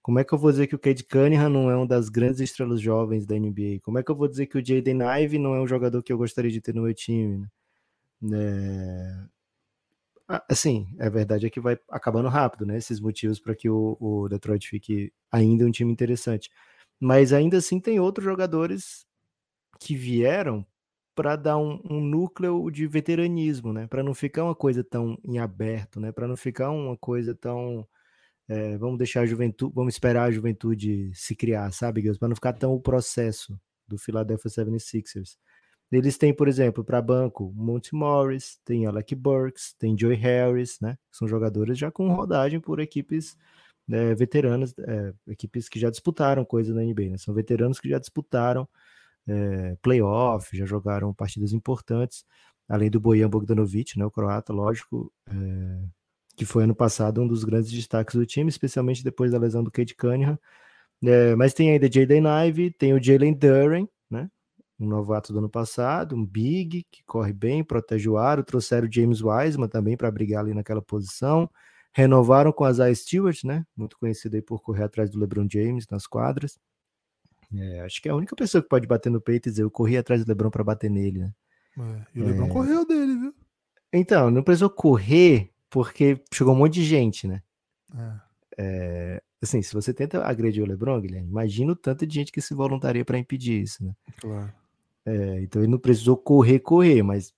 Como 0.03 0.19
é 0.19 0.25
que 0.25 0.33
eu 0.35 0.39
vou 0.39 0.51
dizer 0.51 0.67
que 0.67 0.75
o 0.75 0.79
Cade 0.79 1.05
Cunningham 1.05 1.49
não 1.49 1.71
é 1.71 1.77
uma 1.77 1.87
das 1.87 2.09
grandes 2.09 2.41
estrelas 2.41 2.81
jovens 2.81 3.27
da 3.27 3.37
NBA? 3.37 3.79
Como 3.83 3.99
é 3.99 4.03
que 4.03 4.11
eu 4.11 4.17
vou 4.17 4.29
dizer 4.29 4.47
que 4.47 4.59
o 4.59 4.65
Jaden 4.65 5.03
Ive 5.23 5.39
não 5.39 5.55
é 5.55 5.61
um 5.61 5.69
jogador 5.69 6.03
que 6.03 6.13
eu 6.13 6.19
gostaria 6.19 6.51
de 6.51 6.61
ter 6.61 6.75
no 6.75 6.83
meu 6.83 6.95
time? 6.95 7.47
Né? 8.21 8.39
É... 8.39 9.36
Assim, 10.29 10.89
a 10.99 11.09
verdade 11.09 11.47
é 11.47 11.51
que 11.51 11.61
vai 11.61 11.79
acabando 11.91 12.29
rápido, 12.29 12.67
né? 12.67 12.77
Esses 12.77 13.01
motivos 13.01 13.39
para 13.39 13.55
que 13.55 13.71
o, 13.71 13.97
o, 14.01 14.29
Detroit 14.29 14.69
fique 14.69 15.13
ainda 15.31 15.65
um 15.65 15.71
time 15.71 15.93
interessante. 15.93 16.51
Mas 17.01 17.33
ainda 17.33 17.59
assim 17.59 17.79
tem 17.81 18.01
outros 18.01 18.25
jogadores 18.25 19.07
que 19.81 19.95
vieram 19.97 20.67
para 21.15 21.37
dar 21.37 21.59
um, 21.59 21.81
um, 21.89 22.01
núcleo 22.01 22.71
de 22.71 22.87
veteranismo, 22.87 23.73
né? 23.73 23.87
Para 23.87 24.03
não 24.03 24.15
ficar 24.15 24.45
uma 24.45 24.55
coisa 24.55 24.83
tão 24.85 25.19
em 25.25 25.39
aberto, 25.39 26.01
né? 26.01 26.13
Para 26.13 26.29
não 26.29 26.37
ficar 26.37 26.71
uma 26.71 26.97
coisa 26.97 27.35
tão 27.35 27.87
é, 28.49 28.77
vamos 28.79 28.99
deixar 28.99 29.23
a 29.23 29.27
juventude, 29.27 29.73
vamos 29.75 29.95
esperar 29.95 30.25
a 30.25 30.31
juventude 30.31 31.11
se 31.15 31.35
criar, 31.35 31.73
sabe, 31.73 32.03
Para 32.19 32.29
não 32.29 32.37
ficar 32.37 32.53
tão 32.53 32.73
o 32.75 32.81
processo 32.81 33.59
do 33.89 33.99
Philadelphia 33.99 34.51
76ers. 34.51 35.37
Eles 35.91 36.19
têm, 36.19 36.35
por 36.35 36.49
exemplo, 36.49 36.85
para 36.85 37.01
banco, 37.01 37.53
Monty 37.55 37.95
Morris, 37.95 38.59
tem 38.65 38.87
Alec 38.87 39.15
Burks, 39.15 39.75
tem 39.79 39.97
Joey 39.99 40.17
Harris, 40.17 40.79
né? 40.81 40.99
São 41.13 41.29
jogadores 41.29 41.79
já 41.79 41.91
com 41.91 42.13
rodagem 42.13 42.61
por 42.61 42.81
equipes 42.81 43.37
né, 43.87 44.15
veteranas, 44.15 44.75
é, 44.79 45.13
equipes 45.29 45.69
que 45.69 45.79
já 45.79 45.91
disputaram 45.91 46.45
coisa 46.45 46.75
na 46.75 46.83
NBA, 46.83 47.11
né? 47.11 47.19
São 47.19 47.33
veteranos 47.33 47.79
que 47.79 47.89
já 47.89 47.99
disputaram 47.99 48.69
é, 49.29 49.77
playoff, 49.83 50.57
já 50.57 50.67
jogaram 50.67 51.15
partidas 51.15 51.53
importantes, 51.53 52.25
além 52.69 52.91
do 52.91 53.01
Bojan 53.01 53.29
Bogdanovic, 53.31 53.99
né? 53.99 54.05
O 54.05 54.11
croata, 54.11 54.53
lógico, 54.53 55.13
é, 55.29 55.33
que 56.37 56.45
foi 56.45 56.65
ano 56.65 56.75
passado 56.75 57.23
um 57.23 57.29
dos 57.29 57.45
grandes 57.45 57.71
destaques 57.71 58.17
do 58.17 58.27
time, 58.27 58.49
especialmente 58.51 59.05
depois 59.05 59.33
da 59.33 59.39
lesão 59.39 59.63
do 59.65 59.71
Cade 59.71 59.95
Cunningham. 59.95 60.39
É, 61.05 61.37
mas 61.37 61.55
tem 61.55 61.71
ainda 61.71 61.91
Jaden 61.91 62.25
Ive, 62.49 62.71
tem 62.73 62.93
o 62.95 63.03
Jalen 63.03 63.35
Duren? 63.35 63.89
Um 64.79 64.87
novato 64.87 65.33
do 65.33 65.39
ano 65.39 65.49
passado, 65.49 66.15
um 66.15 66.25
big 66.25 66.85
que 66.91 67.03
corre 67.05 67.33
bem, 67.33 67.65
protege 67.65 68.09
o 68.09 68.19
aro, 68.19 68.45
trouxeram 68.45 68.87
o 68.87 68.93
James 68.93 69.23
Wiseman 69.23 69.69
também 69.69 69.97
para 69.97 70.11
brigar 70.11 70.45
ali 70.45 70.53
naquela 70.53 70.83
posição, 70.83 71.51
renovaram 71.93 72.53
com 72.53 72.65
a 72.65 72.73
Zay 72.73 72.95
Stewart, 72.95 73.43
né, 73.45 73.65
muito 73.77 73.99
conhecido 73.99 74.37
aí 74.37 74.43
por 74.43 74.61
correr 74.61 74.85
atrás 74.85 75.11
do 75.11 75.19
LeBron 75.19 75.47
James 75.51 75.87
nas 75.91 76.07
quadras. 76.07 76.59
É, 77.55 77.81
acho 77.81 78.03
que 78.03 78.09
é 78.09 78.13
a 78.13 78.17
única 78.17 78.37
pessoa 78.37 78.63
que 78.63 78.69
pode 78.69 78.87
bater 78.87 79.11
no 79.11 79.21
peito 79.21 79.49
e 79.49 79.51
dizer 79.51 79.63
eu 79.63 79.71
corri 79.71 79.97
atrás 79.97 80.25
do 80.25 80.29
LeBron 80.29 80.51
para 80.51 80.65
bater 80.65 80.91
nele, 80.91 81.21
né? 81.21 81.35
É, 81.79 82.07
e 82.15 82.21
o 82.21 82.27
LeBron 82.27 82.47
é... 82.47 82.49
correu 82.49 82.87
dele, 82.87 83.17
viu? 83.17 83.35
Então, 83.93 84.31
não 84.31 84.43
precisou 84.43 84.69
correr 84.69 85.53
porque 85.71 86.23
chegou 86.33 86.55
um 86.55 86.59
monte 86.59 86.75
de 86.75 86.85
gente, 86.85 87.27
né? 87.27 87.43
É. 87.95 88.27
É, 88.59 89.23
assim, 89.43 89.63
se 89.63 89.73
você 89.75 89.93
tenta 89.93 90.25
agredir 90.25 90.63
o 90.63 90.67
LeBron, 90.67 91.01
Guilherme, 91.01 91.29
imagina 91.29 91.73
o 91.73 91.77
tanto 91.77 92.07
de 92.07 92.15
gente 92.15 92.33
que 92.33 92.41
se 92.41 92.55
voluntaria 92.55 93.05
para 93.05 93.19
impedir 93.19 93.63
isso, 93.63 93.85
né? 93.85 93.95
Claro. 94.19 94.53
É, 95.07 95.41
então 95.41 95.63
ele 95.63 95.71
não 95.71 95.79
precisou 95.79 96.17
correr, 96.17 96.59
correr, 96.59 97.03
mas 97.03 97.33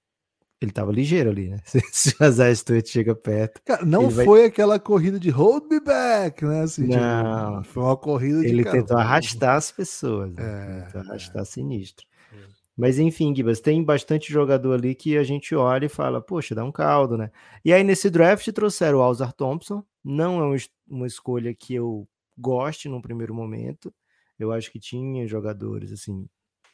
ele 0.60 0.72
tava 0.72 0.90
ligeiro 0.90 1.30
ali, 1.30 1.50
né? 1.50 1.58
Se 1.92 2.16
o 2.18 2.24
Azar 2.24 2.54
Stewart 2.54 2.86
chega 2.86 3.14
perto. 3.14 3.60
Cara, 3.64 3.84
não 3.84 4.10
foi 4.10 4.40
vai... 4.40 4.44
aquela 4.46 4.78
corrida 4.80 5.20
de 5.20 5.30
hold 5.30 5.64
me 5.70 5.78
back, 5.78 6.44
né? 6.44 6.62
Assim, 6.62 6.86
não. 6.86 7.62
Tipo, 7.62 7.74
foi 7.74 7.82
uma 7.84 7.96
corrida 7.96 8.40
de. 8.40 8.48
Ele 8.48 8.64
cara, 8.64 8.78
tentou 8.78 8.96
arrastar 8.96 9.56
as 9.56 9.70
pessoas. 9.70 10.34
Né? 10.34 10.42
É, 10.42 10.82
tentou 10.86 11.00
arrastar 11.02 11.42
é. 11.42 11.44
sinistro. 11.44 12.04
É. 12.32 12.38
Mas 12.76 12.98
enfim, 12.98 13.34
Gibas, 13.34 13.60
tem 13.60 13.84
bastante 13.84 14.32
jogador 14.32 14.72
ali 14.72 14.94
que 14.94 15.16
a 15.16 15.22
gente 15.22 15.54
olha 15.54 15.86
e 15.86 15.90
fala, 15.90 16.20
poxa, 16.20 16.54
dá 16.54 16.64
um 16.64 16.72
caldo, 16.72 17.16
né? 17.16 17.30
E 17.64 17.72
aí 17.72 17.84
nesse 17.84 18.10
draft 18.10 18.50
trouxeram 18.50 18.98
o 18.98 19.02
Alzar 19.02 19.32
Thompson, 19.32 19.84
não 20.02 20.54
é 20.54 20.58
uma 20.88 21.06
escolha 21.06 21.54
que 21.54 21.74
eu 21.74 22.08
goste 22.36 22.88
num 22.88 23.00
primeiro 23.00 23.34
momento. 23.34 23.94
Eu 24.38 24.52
acho 24.52 24.70
que 24.70 24.78
tinha 24.78 25.26
jogadores, 25.26 25.92
assim, 25.92 26.28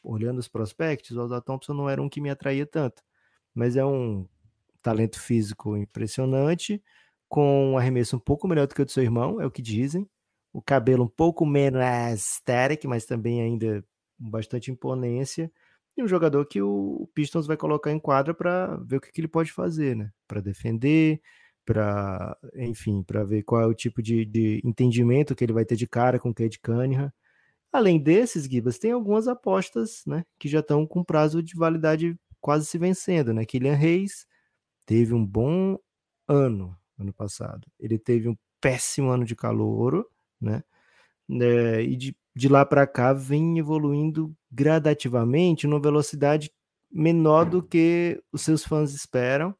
olhando 0.05 0.39
os 0.39 0.47
prospectos, 0.47 1.15
o 1.17 1.21
Alda 1.21 1.41
Thompson 1.41 1.73
não 1.73 1.89
era 1.89 2.01
um 2.01 2.09
que 2.09 2.21
me 2.21 2.29
atraía 2.29 2.65
tanto, 2.65 3.03
mas 3.53 3.75
é 3.75 3.85
um 3.85 4.27
talento 4.81 5.19
físico 5.19 5.75
impressionante, 5.75 6.81
com 7.27 7.73
um 7.73 7.77
arremesso 7.77 8.15
um 8.17 8.19
pouco 8.19 8.47
melhor 8.47 8.67
do 8.67 8.75
que 8.75 8.81
o 8.81 8.85
do 8.85 8.91
seu 8.91 9.03
irmão, 9.03 9.41
é 9.41 9.45
o 9.45 9.51
que 9.51 9.61
dizem. 9.61 10.07
O 10.53 10.61
cabelo 10.61 11.03
um 11.03 11.07
pouco 11.07 11.45
menos 11.45 11.81
aesthetic, 11.81 12.85
mas 12.85 13.05
também 13.05 13.41
ainda 13.41 13.83
com 14.17 14.29
bastante 14.29 14.71
imponência. 14.71 15.51
E 15.97 16.03
um 16.03 16.07
jogador 16.07 16.45
que 16.45 16.61
o 16.61 17.09
Pistons 17.13 17.47
vai 17.47 17.57
colocar 17.57 17.91
em 17.91 17.99
quadra 17.99 18.33
para 18.33 18.77
ver 18.77 18.97
o 18.97 19.01
que, 19.01 19.11
que 19.11 19.21
ele 19.21 19.27
pode 19.27 19.51
fazer, 19.51 19.95
né? 19.95 20.11
Para 20.27 20.41
defender, 20.41 21.21
para, 21.65 22.37
enfim, 22.55 23.01
para 23.03 23.23
ver 23.23 23.43
qual 23.43 23.61
é 23.61 23.65
o 23.65 23.73
tipo 23.73 24.01
de, 24.01 24.25
de, 24.25 24.61
entendimento 24.63 25.35
que 25.35 25.43
ele 25.43 25.53
vai 25.53 25.65
ter 25.65 25.75
de 25.75 25.87
cara 25.87 26.19
com 26.19 26.29
o 26.29 26.33
Cade 26.33 26.59
Cunningham. 26.59 27.11
Além 27.75 27.99
desses, 27.99 28.45
Gibas, 28.45 28.79
tem 28.79 28.91
algumas 28.91 29.27
apostas, 29.27 30.03
né, 30.07 30.23
que 30.39 30.47
já 30.47 30.61
estão 30.61 30.87
com 30.87 31.03
prazo 31.03 31.43
de 31.43 31.55
validade 31.57 32.17
quase 32.39 32.65
se 32.65 32.77
vencendo, 32.77 33.33
né? 33.33 33.43
Kylian 33.43 33.75
Reis 33.75 34.25
teve 34.85 35.13
um 35.13 35.25
bom 35.25 35.77
ano 36.25 36.73
ano 36.97 37.13
passado. 37.13 37.67
Ele 37.77 37.99
teve 37.99 38.29
um 38.29 38.37
péssimo 38.61 39.09
ano 39.09 39.25
de 39.25 39.35
calor, 39.35 40.07
né? 40.39 40.63
É, 41.29 41.81
e 41.81 41.97
de, 41.97 42.15
de 42.33 42.47
lá 42.47 42.65
para 42.65 42.87
cá 42.87 43.11
vem 43.11 43.59
evoluindo 43.59 44.33
gradativamente 44.49 45.67
numa 45.67 45.81
velocidade 45.81 46.49
menor 46.89 47.43
do 47.43 47.61
que 47.61 48.23
os 48.31 48.41
seus 48.41 48.63
fãs 48.63 48.93
esperam 48.93 49.53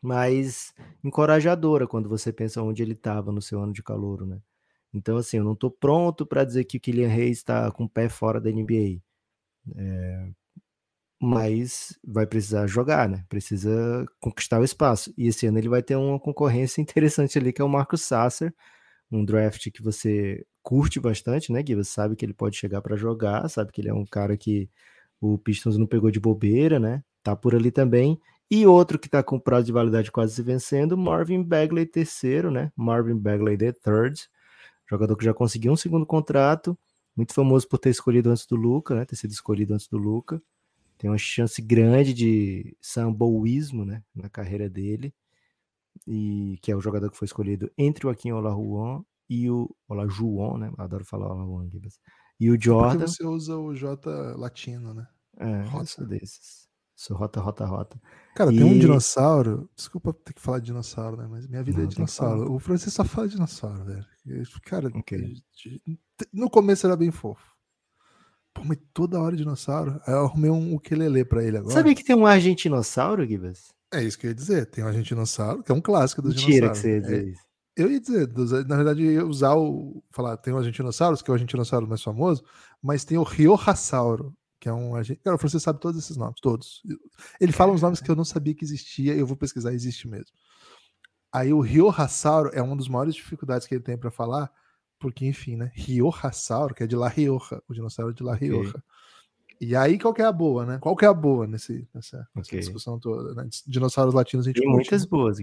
mais 0.00 0.72
encorajadora 1.02 1.88
quando 1.88 2.08
você 2.08 2.32
pensa 2.32 2.62
onde 2.62 2.80
ele 2.80 2.92
estava 2.92 3.32
no 3.32 3.42
seu 3.42 3.60
ano 3.60 3.72
de 3.72 3.82
calor, 3.82 4.24
né? 4.24 4.40
Então, 4.94 5.16
assim, 5.16 5.38
eu 5.38 5.44
não 5.44 5.54
estou 5.54 5.70
pronto 5.70 6.24
para 6.26 6.44
dizer 6.44 6.64
que 6.64 6.78
o 6.78 6.80
Kylian 6.80 7.08
Reis 7.08 7.38
está 7.38 7.70
com 7.72 7.84
o 7.84 7.88
pé 7.88 8.08
fora 8.08 8.40
da 8.40 8.50
NBA. 8.50 9.00
É, 9.76 10.28
mas 11.20 11.98
vai 12.06 12.26
precisar 12.26 12.66
jogar, 12.66 13.08
né? 13.08 13.24
Precisa 13.28 14.06
conquistar 14.20 14.60
o 14.60 14.64
espaço. 14.64 15.12
E 15.16 15.28
esse 15.28 15.46
ano 15.46 15.58
ele 15.58 15.68
vai 15.68 15.82
ter 15.82 15.96
uma 15.96 16.20
concorrência 16.20 16.80
interessante 16.82 17.38
ali, 17.38 17.52
que 17.52 17.62
é 17.62 17.64
o 17.64 17.68
Marcos 17.68 18.02
Sasser, 18.02 18.54
um 19.10 19.24
draft 19.24 19.70
que 19.70 19.82
você 19.82 20.44
curte 20.62 21.00
bastante, 21.00 21.52
né, 21.52 21.62
Gui? 21.62 21.74
Você 21.76 21.92
sabe 21.92 22.16
que 22.16 22.24
ele 22.24 22.34
pode 22.34 22.56
chegar 22.56 22.82
para 22.82 22.96
jogar, 22.96 23.48
sabe 23.48 23.72
que 23.72 23.80
ele 23.80 23.90
é 23.90 23.94
um 23.94 24.04
cara 24.06 24.36
que 24.36 24.68
o 25.20 25.38
Pistons 25.38 25.78
não 25.78 25.86
pegou 25.86 26.10
de 26.10 26.20
bobeira, 26.20 26.78
né? 26.78 27.02
Tá 27.22 27.36
por 27.36 27.54
ali 27.54 27.70
também. 27.70 28.18
E 28.50 28.66
outro 28.66 28.98
que 28.98 29.08
está 29.08 29.22
com 29.22 29.38
prazo 29.40 29.66
de 29.66 29.72
validade 29.72 30.12
quase 30.12 30.34
se 30.34 30.42
vencendo, 30.42 30.96
Marvin 30.96 31.42
Bagley 31.42 31.86
terceiro, 31.86 32.50
né? 32.50 32.70
Marvin 32.76 33.18
Bagley 33.18 33.56
the 33.56 33.72
third, 33.72 34.28
jogador 34.88 35.16
que 35.16 35.24
já 35.24 35.34
conseguiu 35.34 35.72
um 35.72 35.76
segundo 35.76 36.06
contrato, 36.06 36.78
muito 37.16 37.32
famoso 37.32 37.68
por 37.68 37.78
ter 37.78 37.90
escolhido 37.90 38.30
antes 38.30 38.46
do 38.46 38.56
Luca, 38.56 38.94
né? 38.94 39.04
Ter 39.04 39.16
sido 39.16 39.30
escolhido 39.30 39.74
antes 39.74 39.88
do 39.88 39.96
Luca. 39.96 40.42
Tem 40.98 41.10
uma 41.10 41.18
chance 41.18 41.60
grande 41.60 42.12
de 42.12 42.76
samboísmo, 42.80 43.84
né? 43.84 44.02
Na 44.14 44.28
carreira 44.28 44.68
dele. 44.68 45.14
E 46.06 46.58
que 46.60 46.72
é 46.72 46.76
o 46.76 46.80
jogador 46.80 47.10
que 47.10 47.16
foi 47.16 47.26
escolhido 47.26 47.70
entre 47.78 48.06
o 48.06 48.08
Joaquim 48.08 48.32
Olajuwon 48.32 49.02
e 49.28 49.48
o 49.48 49.74
Olajuwon, 49.88 50.58
né? 50.58 50.72
Adoro 50.76 51.04
falar 51.04 51.32
Olajuwon, 51.32 51.68
E 52.38 52.50
o 52.50 52.60
Jordan. 52.60 52.98
Porque 52.98 53.08
você 53.08 53.24
usa 53.24 53.56
o 53.56 53.74
J 53.74 54.34
latino, 54.36 54.92
né? 54.92 55.06
É, 55.36 56.04
desses. 56.06 56.63
Sou 56.96 57.16
rota, 57.16 57.40
rota, 57.40 57.64
rota. 57.64 58.00
Cara, 58.36 58.52
e... 58.52 58.56
tem 58.58 58.64
um 58.64 58.78
dinossauro. 58.78 59.68
Desculpa 59.74 60.12
ter 60.12 60.32
que 60.32 60.40
falar 60.40 60.60
de 60.60 60.66
dinossauro, 60.66 61.16
né? 61.16 61.26
Mas 61.28 61.46
minha 61.46 61.62
vida 61.62 61.78
Não, 61.78 61.84
é 61.84 61.88
dinossauro. 61.88 62.52
O 62.52 62.58
Francisco 62.58 62.90
só 62.92 63.04
fala 63.04 63.26
de 63.26 63.34
dinossauro, 63.34 63.84
velho. 63.84 64.04
Cara, 64.64 64.88
okay. 64.88 65.34
no 66.32 66.48
começo 66.48 66.86
era 66.86 66.96
bem 66.96 67.10
fofo. 67.10 67.54
Pô, 68.54 68.62
mas 68.64 68.78
toda 68.92 69.20
hora 69.20 69.36
dinossauro. 69.36 70.00
Aí 70.06 70.14
eu 70.14 70.24
arrumei 70.24 70.50
um 70.50 70.74
ukelele 70.74 71.24
pra 71.24 71.42
ele 71.42 71.58
agora. 71.58 71.74
Sabia 71.74 71.94
que 71.94 72.04
tem 72.04 72.14
um 72.14 72.24
argentinossauro, 72.24 73.26
Gibas? 73.26 73.74
É 73.92 74.02
isso 74.02 74.16
que 74.18 74.26
eu 74.26 74.30
ia 74.30 74.34
dizer. 74.34 74.66
Tem 74.66 74.84
um 74.84 74.86
argentinossauro, 74.86 75.62
que 75.62 75.72
é 75.72 75.74
um 75.74 75.80
clássico 75.80 76.22
dos 76.22 76.34
Mentira 76.36 76.70
que 76.70 76.80
dinossauros. 76.80 76.80
você 76.80 76.88
ia 76.90 77.00
dizer 77.00 77.26
É, 77.26 77.30
isso. 77.30 77.42
eu 77.76 77.90
ia 77.90 78.00
dizer, 78.00 78.66
na 78.66 78.76
verdade, 78.76 79.02
eu 79.02 79.12
ia 79.12 79.26
usar 79.26 79.54
o. 79.56 80.02
Falar, 80.10 80.36
tem 80.36 80.54
o 80.54 80.58
argentinossauros, 80.58 81.20
que 81.20 81.30
é 81.30 81.32
o 81.32 81.34
argentinossauro 81.34 81.88
mais 81.88 82.02
famoso, 82.02 82.44
mas 82.80 83.04
tem 83.04 83.18
o 83.18 83.24
Riojasauro, 83.24 84.32
que 84.64 84.68
é 84.70 84.72
um. 84.72 84.96
argen- 84.96 85.18
Cara, 85.22 85.36
você 85.36 85.60
sabe 85.60 85.78
todos 85.78 86.02
esses 86.02 86.16
nomes, 86.16 86.40
todos. 86.40 86.82
Ele 87.38 87.52
fala 87.52 87.70
uns 87.70 87.82
nomes 87.82 88.00
que 88.00 88.10
eu 88.10 88.16
não 88.16 88.24
sabia 88.24 88.54
que 88.54 88.64
existia, 88.64 89.14
eu 89.14 89.26
vou 89.26 89.36
pesquisar, 89.36 89.74
existe 89.74 90.08
mesmo. 90.08 90.32
Aí 91.30 91.52
o 91.52 91.60
Riojasauro 91.60 92.48
é 92.54 92.62
uma 92.62 92.74
das 92.74 92.88
maiores 92.88 93.14
dificuldades 93.14 93.66
que 93.66 93.74
ele 93.74 93.82
tem 93.84 93.98
para 93.98 94.10
falar, 94.10 94.50
porque, 94.98 95.26
enfim, 95.26 95.54
né? 95.56 95.70
Riojasauro, 95.74 96.74
que 96.74 96.82
é 96.82 96.86
de 96.86 96.96
La 96.96 97.08
Rioja, 97.08 97.62
o 97.68 97.74
dinossauro 97.74 98.14
de 98.14 98.22
La 98.22 98.34
Rioja. 98.34 98.82
E 99.60 99.76
aí, 99.76 99.98
qual 99.98 100.14
que 100.14 100.22
é 100.22 100.24
a 100.24 100.32
boa, 100.32 100.64
né? 100.64 100.78
Qual 100.78 100.96
que 100.96 101.04
é 101.04 101.08
a 101.08 101.12
boa 101.12 101.46
nesse, 101.46 101.86
nessa, 101.92 102.16
nessa 102.34 102.48
Ok. 102.48 102.58
discussão 102.58 102.98
toda? 102.98 103.34
Né? 103.34 103.50
Dinossauros 103.66 104.14
latinos 104.14 104.46
a 104.46 104.48
gente 104.48 104.60
Tem 104.60 104.64
curte 104.64 104.76
muitas 104.90 105.02
muito. 105.02 105.10
boas, 105.10 105.38
a 105.38 105.42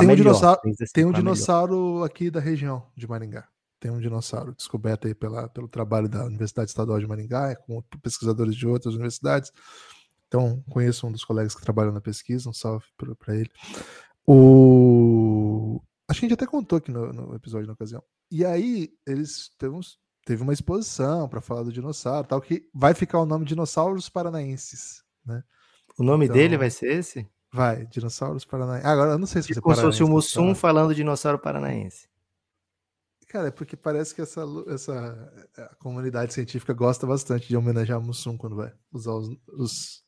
Tem 0.00 0.06
um 0.08 0.10
melhor? 0.10 0.16
dinossauro- 0.16 0.60
Tem 0.92 1.04
um 1.04 1.08
melhor. 1.08 1.18
dinossauro 1.20 2.02
aqui 2.02 2.30
da 2.32 2.40
região 2.40 2.90
de 2.96 3.06
Maringá. 3.08 3.46
Tem 3.80 3.90
um 3.90 4.00
dinossauro 4.00 4.52
descoberto 4.54 5.06
aí 5.06 5.14
pela, 5.14 5.48
pelo 5.48 5.68
trabalho 5.68 6.08
da 6.08 6.24
Universidade 6.24 6.70
Estadual 6.70 6.98
de 6.98 7.06
Maringá, 7.06 7.50
é 7.50 7.54
com 7.54 7.80
pesquisadores 8.02 8.56
de 8.56 8.66
outras 8.66 8.94
universidades. 8.94 9.52
Então, 10.26 10.62
conheço 10.68 11.06
um 11.06 11.12
dos 11.12 11.24
colegas 11.24 11.54
que 11.54 11.62
trabalham 11.62 11.92
na 11.92 12.00
pesquisa, 12.00 12.50
um 12.50 12.52
salve 12.52 12.84
para 13.18 13.34
ele. 13.36 13.50
O... 14.26 15.80
Acho 16.08 16.20
que 16.20 16.26
a 16.26 16.28
gente 16.28 16.34
até 16.34 16.46
contou 16.46 16.78
aqui 16.78 16.90
no, 16.90 17.12
no 17.12 17.34
episódio 17.34 17.66
na 17.66 17.72
ocasião. 17.72 18.02
E 18.30 18.44
aí, 18.44 18.90
eles 19.06 19.50
teve, 19.58 19.74
uns- 19.74 19.98
teve 20.26 20.42
uma 20.42 20.52
exposição 20.52 21.28
para 21.28 21.40
falar 21.40 21.62
do 21.62 21.72
dinossauro, 21.72 22.26
tal, 22.26 22.40
que 22.40 22.68
vai 22.74 22.94
ficar 22.94 23.20
o 23.20 23.26
nome 23.26 23.44
Dinossauros 23.44 24.08
Paranaenses. 24.08 25.02
Né? 25.24 25.42
O 25.98 26.02
nome 26.02 26.26
Então, 26.26 26.36
dele 26.36 26.58
vai 26.58 26.70
ser 26.70 26.92
esse? 26.98 27.26
Vai, 27.52 27.86
Dinossauros 27.86 28.44
Paranaenses. 28.44 28.86
Agora, 28.86 29.12
eu 29.12 29.18
não 29.18 29.26
sei 29.26 29.40
se 29.42 29.48
Tipo 29.48 29.60
você 29.60 29.62
como 29.62 29.76
se 29.76 29.82
fosse 29.82 30.02
o? 30.02 30.08
Mussum 30.08 30.54
falando 30.54 30.94
dinossauro 30.94 31.38
paranaense. 31.38 32.08
Cara, 33.28 33.48
é 33.48 33.50
porque 33.50 33.76
parece 33.76 34.14
que 34.14 34.22
essa, 34.22 34.42
essa 34.68 35.32
a 35.58 35.74
comunidade 35.76 36.32
científica 36.32 36.72
gosta 36.72 37.06
bastante 37.06 37.46
de 37.46 37.56
homenagear 37.56 38.00
Mussum 38.00 38.36
quando 38.38 38.56
vai 38.56 38.72
usar 38.92 39.12
os. 39.12 39.28
os- 39.48 40.02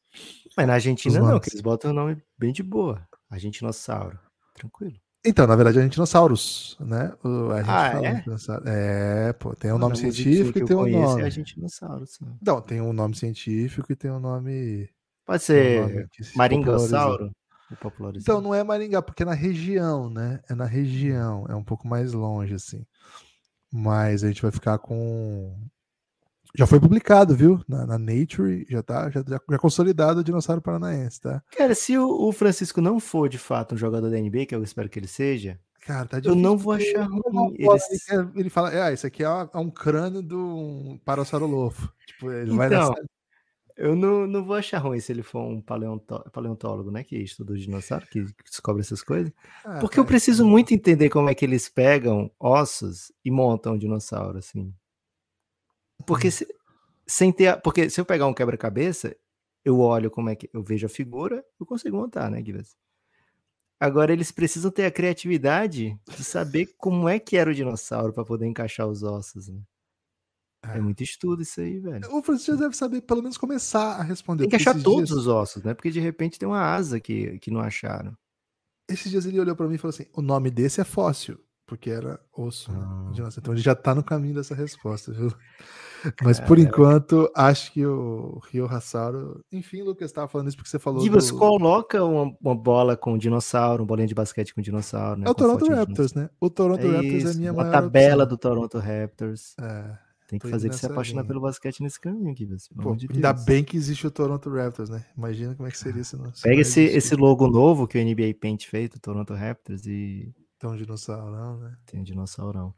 Mas 0.57 0.67
na 0.67 0.75
Argentina 0.75 1.19
não, 1.19 1.27
nomes. 1.27 1.41
que 1.43 1.51
eles 1.51 1.61
botam 1.61 1.91
um 1.91 1.95
nome 1.95 2.23
bem 2.39 2.53
de 2.53 2.63
boa. 2.63 3.07
Argentinossauro. 3.31 4.19
Tranquilo. 4.55 4.97
Então, 5.25 5.47
na 5.47 5.55
verdade, 5.55 5.79
é 5.79 5.87
dinossauros, 5.87 6.79
né? 6.81 7.13
O- 7.23 7.51
a 7.51 7.59
gente 7.63 7.71
Ah, 7.71 7.91
fala 7.93 8.07
é? 8.09 8.25
É, 9.29 9.33
pô, 9.35 9.55
tem 9.55 9.71
um 9.71 9.77
nome 9.79 9.95
científico 9.97 10.59
e 10.59 10.65
tem 10.65 10.75
um 10.77 10.81
conheço 10.81 11.01
nome. 11.11 11.23
É. 11.23 12.39
Não, 12.41 12.61
tem 12.63 12.81
um 12.81 12.93
nome 12.95 13.15
científico 13.15 13.93
e 13.93 13.97
tem 13.97 14.11
um 14.11 14.19
nome. 14.19 14.89
Pode 15.27 15.43
um 15.43 15.47
ser 15.47 16.09
popularizou. 16.09 16.37
Maringossauro? 16.37 17.31
Então, 18.23 18.41
não 18.41 18.55
é 18.55 18.63
Maringá, 18.63 19.03
porque 19.03 19.23
é 19.23 19.27
na 19.27 19.35
região, 19.35 20.11
né? 20.11 20.41
É 20.49 20.55
na 20.55 20.65
região, 20.65 21.47
é 21.49 21.55
um 21.55 21.65
pouco 21.65 21.87
mais 21.87 22.13
longe, 22.13 22.55
assim. 22.55 22.85
Mas 23.73 24.25
a 24.25 24.29
gente 24.29 24.43
vai 24.43 24.51
ficar 24.51 24.79
com. 24.79 25.55
Já 26.57 26.67
foi 26.67 26.81
publicado, 26.81 27.37
viu? 27.37 27.63
Na, 27.69 27.87
na 27.87 27.99
Nature, 27.99 28.67
já 28.69 28.83
tá 28.83 29.09
já, 29.09 29.23
já, 29.23 29.59
consolidado 29.59 30.21
o 30.21 30.25
dinossauro 30.25 30.61
paranaense, 30.61 31.21
tá? 31.21 31.41
Cara, 31.57 31.75
se 31.77 31.97
o, 31.97 32.09
o 32.09 32.33
Francisco 32.33 32.81
não 32.81 32.99
for 32.99 33.29
de 33.29 33.39
fato 33.39 33.75
um 33.75 33.79
jogador 33.79 34.11
da 34.11 34.19
NBA, 34.19 34.47
que 34.47 34.55
eu 34.55 34.63
espero 34.65 34.89
que 34.89 34.99
ele 34.99 35.07
seja, 35.07 35.61
Cara, 35.81 36.07
tá 36.07 36.21
eu 36.23 36.35
não 36.35 36.57
vou 36.59 36.75
achar 36.75 36.87
ele 36.87 37.05
ruim. 37.05 37.55
Ele... 37.59 38.31
Ele, 38.37 38.51
fala, 38.51 38.71
ah, 38.87 38.93
isso 38.93 39.07
aqui 39.07 39.25
é, 39.25 39.27
é 39.27 39.59
um 39.59 39.71
crânio 39.71 40.23
do 40.23 40.39
um 40.39 40.99
parasaurolofo. 41.05 41.91
Tipo, 42.07 42.31
ele 42.31 42.55
vai 42.55 42.67
Então, 42.67 42.91
nessa. 42.91 43.05
Eu 43.83 43.97
não, 43.97 44.27
não 44.27 44.45
vou 44.45 44.57
achar 44.57 44.77
ruim 44.79 45.01
se 45.01 45.11
ele 45.11 45.23
for 45.23 45.41
um 45.41 45.59
paleonto- 45.59 46.23
paleontólogo, 46.33 46.91
né? 46.91 47.03
Que 47.03 47.17
estuda 47.17 47.55
os 47.55 47.63
dinossauros, 47.63 48.07
que 48.11 48.23
descobre 48.45 48.83
essas 48.83 49.03
coisas. 49.03 49.33
Ah, 49.65 49.79
Porque 49.81 49.99
eu 49.99 50.05
cara, 50.05 50.09
preciso 50.09 50.45
muito 50.47 50.75
entender 50.75 51.09
como 51.09 51.31
é 51.31 51.35
que 51.35 51.47
eles 51.47 51.67
pegam 51.67 52.31
ossos 52.39 53.11
e 53.25 53.31
montam 53.31 53.73
um 53.73 53.79
dinossauro, 53.79 54.37
assim. 54.37 54.75
Porque 56.07 56.31
se, 56.31 56.47
sem 57.07 57.33
ter. 57.33 57.49
a- 57.49 57.57
Porque 57.57 57.89
se 57.89 57.99
eu 57.99 58.05
pegar 58.05 58.27
um 58.27 58.35
quebra-cabeça, 58.35 59.17
eu 59.65 59.81
olho 59.81 60.11
como 60.11 60.29
é 60.29 60.37
que. 60.37 60.51
Eu 60.53 60.63
vejo 60.63 60.85
a 60.85 60.89
figura, 60.91 61.43
eu 61.59 61.65
consigo 61.65 61.97
montar, 61.97 62.31
né, 62.31 62.43
Guilherme? 62.43 62.69
Agora 63.79 64.13
eles 64.13 64.31
precisam 64.31 64.71
ter 64.71 64.85
a 64.85 64.91
criatividade 64.91 65.99
de 66.15 66.23
saber 66.23 66.75
como 66.77 67.09
é 67.09 67.19
que 67.19 67.39
era 67.39 67.51
o 67.51 67.55
dinossauro 67.55 68.13
para 68.13 68.27
poder 68.27 68.45
encaixar 68.47 68.87
os 68.87 69.03
ossos, 69.03 69.49
né? 69.49 69.59
É 70.63 70.77
É. 70.77 70.81
muito 70.81 71.03
estudo 71.03 71.41
isso 71.43 71.61
aí, 71.61 71.79
velho. 71.79 72.07
O 72.15 72.23
Francisco 72.23 72.57
deve 72.57 72.77
saber 72.77 73.01
pelo 73.03 73.23
menos 73.23 73.39
começar 73.39 73.97
a 73.97 74.03
responder. 74.03 74.43
Tem 74.43 74.51
que 74.51 74.57
achar 74.57 74.75
todos 74.81 75.09
dias- 75.09 75.19
os 75.21 75.27
ossos, 75.27 75.63
né? 75.63 75.73
Porque 75.75 75.91
de 75.91 76.01
repente 76.01 76.39
tem 76.39 76.47
uma 76.49 76.61
asa 76.61 77.01
que, 77.01 77.39
que 77.39 77.51
não 77.51 77.61
acharam. 77.61 78.13
Esses 78.89 79.11
dias 79.11 79.25
ele 79.25 79.41
olhou 79.41 79.57
pra 79.57 79.67
mim 79.69 79.77
e 79.77 79.79
falou 79.79 79.91
assim: 79.95 80.07
o 80.15 80.21
nome 80.21 80.51
desse 80.51 80.81
é 80.81 80.85
fóssil, 80.85 81.39
porque 81.67 81.89
era 81.91 82.21
osso. 82.37 82.71
né, 82.73 82.79
Ah. 82.83 83.11
de 83.13 83.23
nossa. 83.23 83.41
Então 83.41 83.55
ele 83.55 83.63
já 83.63 83.75
tá 83.75 83.95
no 83.95 84.03
caminho 84.05 84.35
dessa 84.35 84.55
resposta, 84.55 85.13
viu? 85.13 85.33
Mas 86.23 86.41
por 86.41 86.59
enquanto, 86.59 87.31
acho 87.37 87.73
que 87.73 87.85
o 87.87 88.41
Rio 88.51 88.67
Hassauro. 88.67 89.41
Enfim, 89.53 89.83
Lucas 89.83 90.11
estava 90.11 90.29
falando 90.29 90.49
isso 90.49 90.57
porque 90.57 90.69
você 90.71 90.79
falou. 90.79 91.03
Gibas, 91.03 91.31
do... 91.31 91.39
coloca 91.39 92.03
uma, 92.05 92.35
uma 92.41 92.55
bola 92.55 92.97
com 92.97 93.17
dinossauro, 93.17 93.83
uma 93.83 93.87
bolinha 93.87 94.09
de 94.09 94.15
basquete 94.15 94.55
com 94.55 94.61
dinossauro, 94.61 95.21
né? 95.21 95.27
É 95.27 95.31
o 95.31 95.35
Toronto 95.35 95.67
Raptors, 95.71 96.13
né? 96.15 96.29
O 96.41 96.51
Toronto 96.51 96.81
dinossauro. 96.81 97.07
Raptors 97.07 97.25
é 97.25 97.27
a 97.27 97.31
isso, 97.31 97.39
minha 97.39 97.51
a 97.51 97.55
maior 97.55 97.71
tabela 97.71 98.25
opção. 98.25 98.29
do 98.29 98.39
Toronto 98.39 98.79
Raptors. 98.79 99.55
É. 99.61 100.10
Tem 100.31 100.39
que 100.39 100.49
fazer 100.49 100.69
que 100.71 100.77
se 100.77 100.87
apaixonar 100.87 101.23
linha. 101.23 101.29
pelo 101.29 101.41
basquete 101.41 101.83
nesse 101.83 102.01
caminho, 102.01 102.35
Gibas. 102.37 102.69
Pelo 102.69 102.83
Pô, 102.83 102.95
de 102.97 103.09
ainda 103.13 103.33
Deus. 103.33 103.45
bem 103.45 103.65
que 103.65 103.77
existe 103.77 104.07
o 104.07 104.11
Toronto 104.11 104.49
Raptors, 104.49 104.89
né? 104.89 105.05
Imagina 105.17 105.55
como 105.55 105.69
é 105.69 105.71
que 105.71 105.79
seria 105.79 106.05
se 106.05 106.17
não. 106.17 106.33
se 106.33 106.43
Pega 106.43 106.61
esse, 106.61 106.81
esse 106.81 107.15
logo 107.17 107.49
novo 107.49 107.87
que 107.89 107.99
o 107.99 108.03
NBA 108.05 108.35
Paint 108.41 108.67
fez, 108.67 108.89
do 108.91 109.01
Toronto 109.01 109.35
Raptors, 109.35 109.85
e 109.87 110.33
Tão 110.59 110.77
dinossauro, 110.77 111.33
não, 111.33 111.59
né? 111.59 111.75
tem 111.87 112.01
um 112.01 112.05
dinossaurão. 112.05 112.75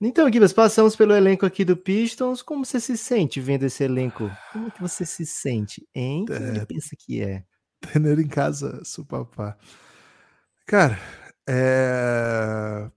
Então, 0.00 0.30
Gibas, 0.32 0.52
passamos 0.52 0.94
pelo 0.96 1.14
elenco 1.14 1.44
aqui 1.46 1.64
do 1.64 1.76
Pistons. 1.76 2.42
Como 2.42 2.64
você 2.64 2.78
se 2.80 2.96
sente 2.96 3.40
vendo 3.40 3.64
esse 3.64 3.82
elenco? 3.84 4.30
Como 4.52 4.68
é 4.68 4.70
que 4.70 4.80
você 4.80 5.04
se 5.04 5.26
sente, 5.26 5.86
hein? 5.94 6.24
Quem 6.26 6.36
É. 6.36 6.64
pensa 6.66 6.96
que 6.98 7.20
é? 7.22 7.44
Tendo 7.80 8.20
em 8.20 8.26
casa, 8.28 8.80
supapá. 8.84 9.56
Cara, 10.66 10.98
é. 11.48 12.90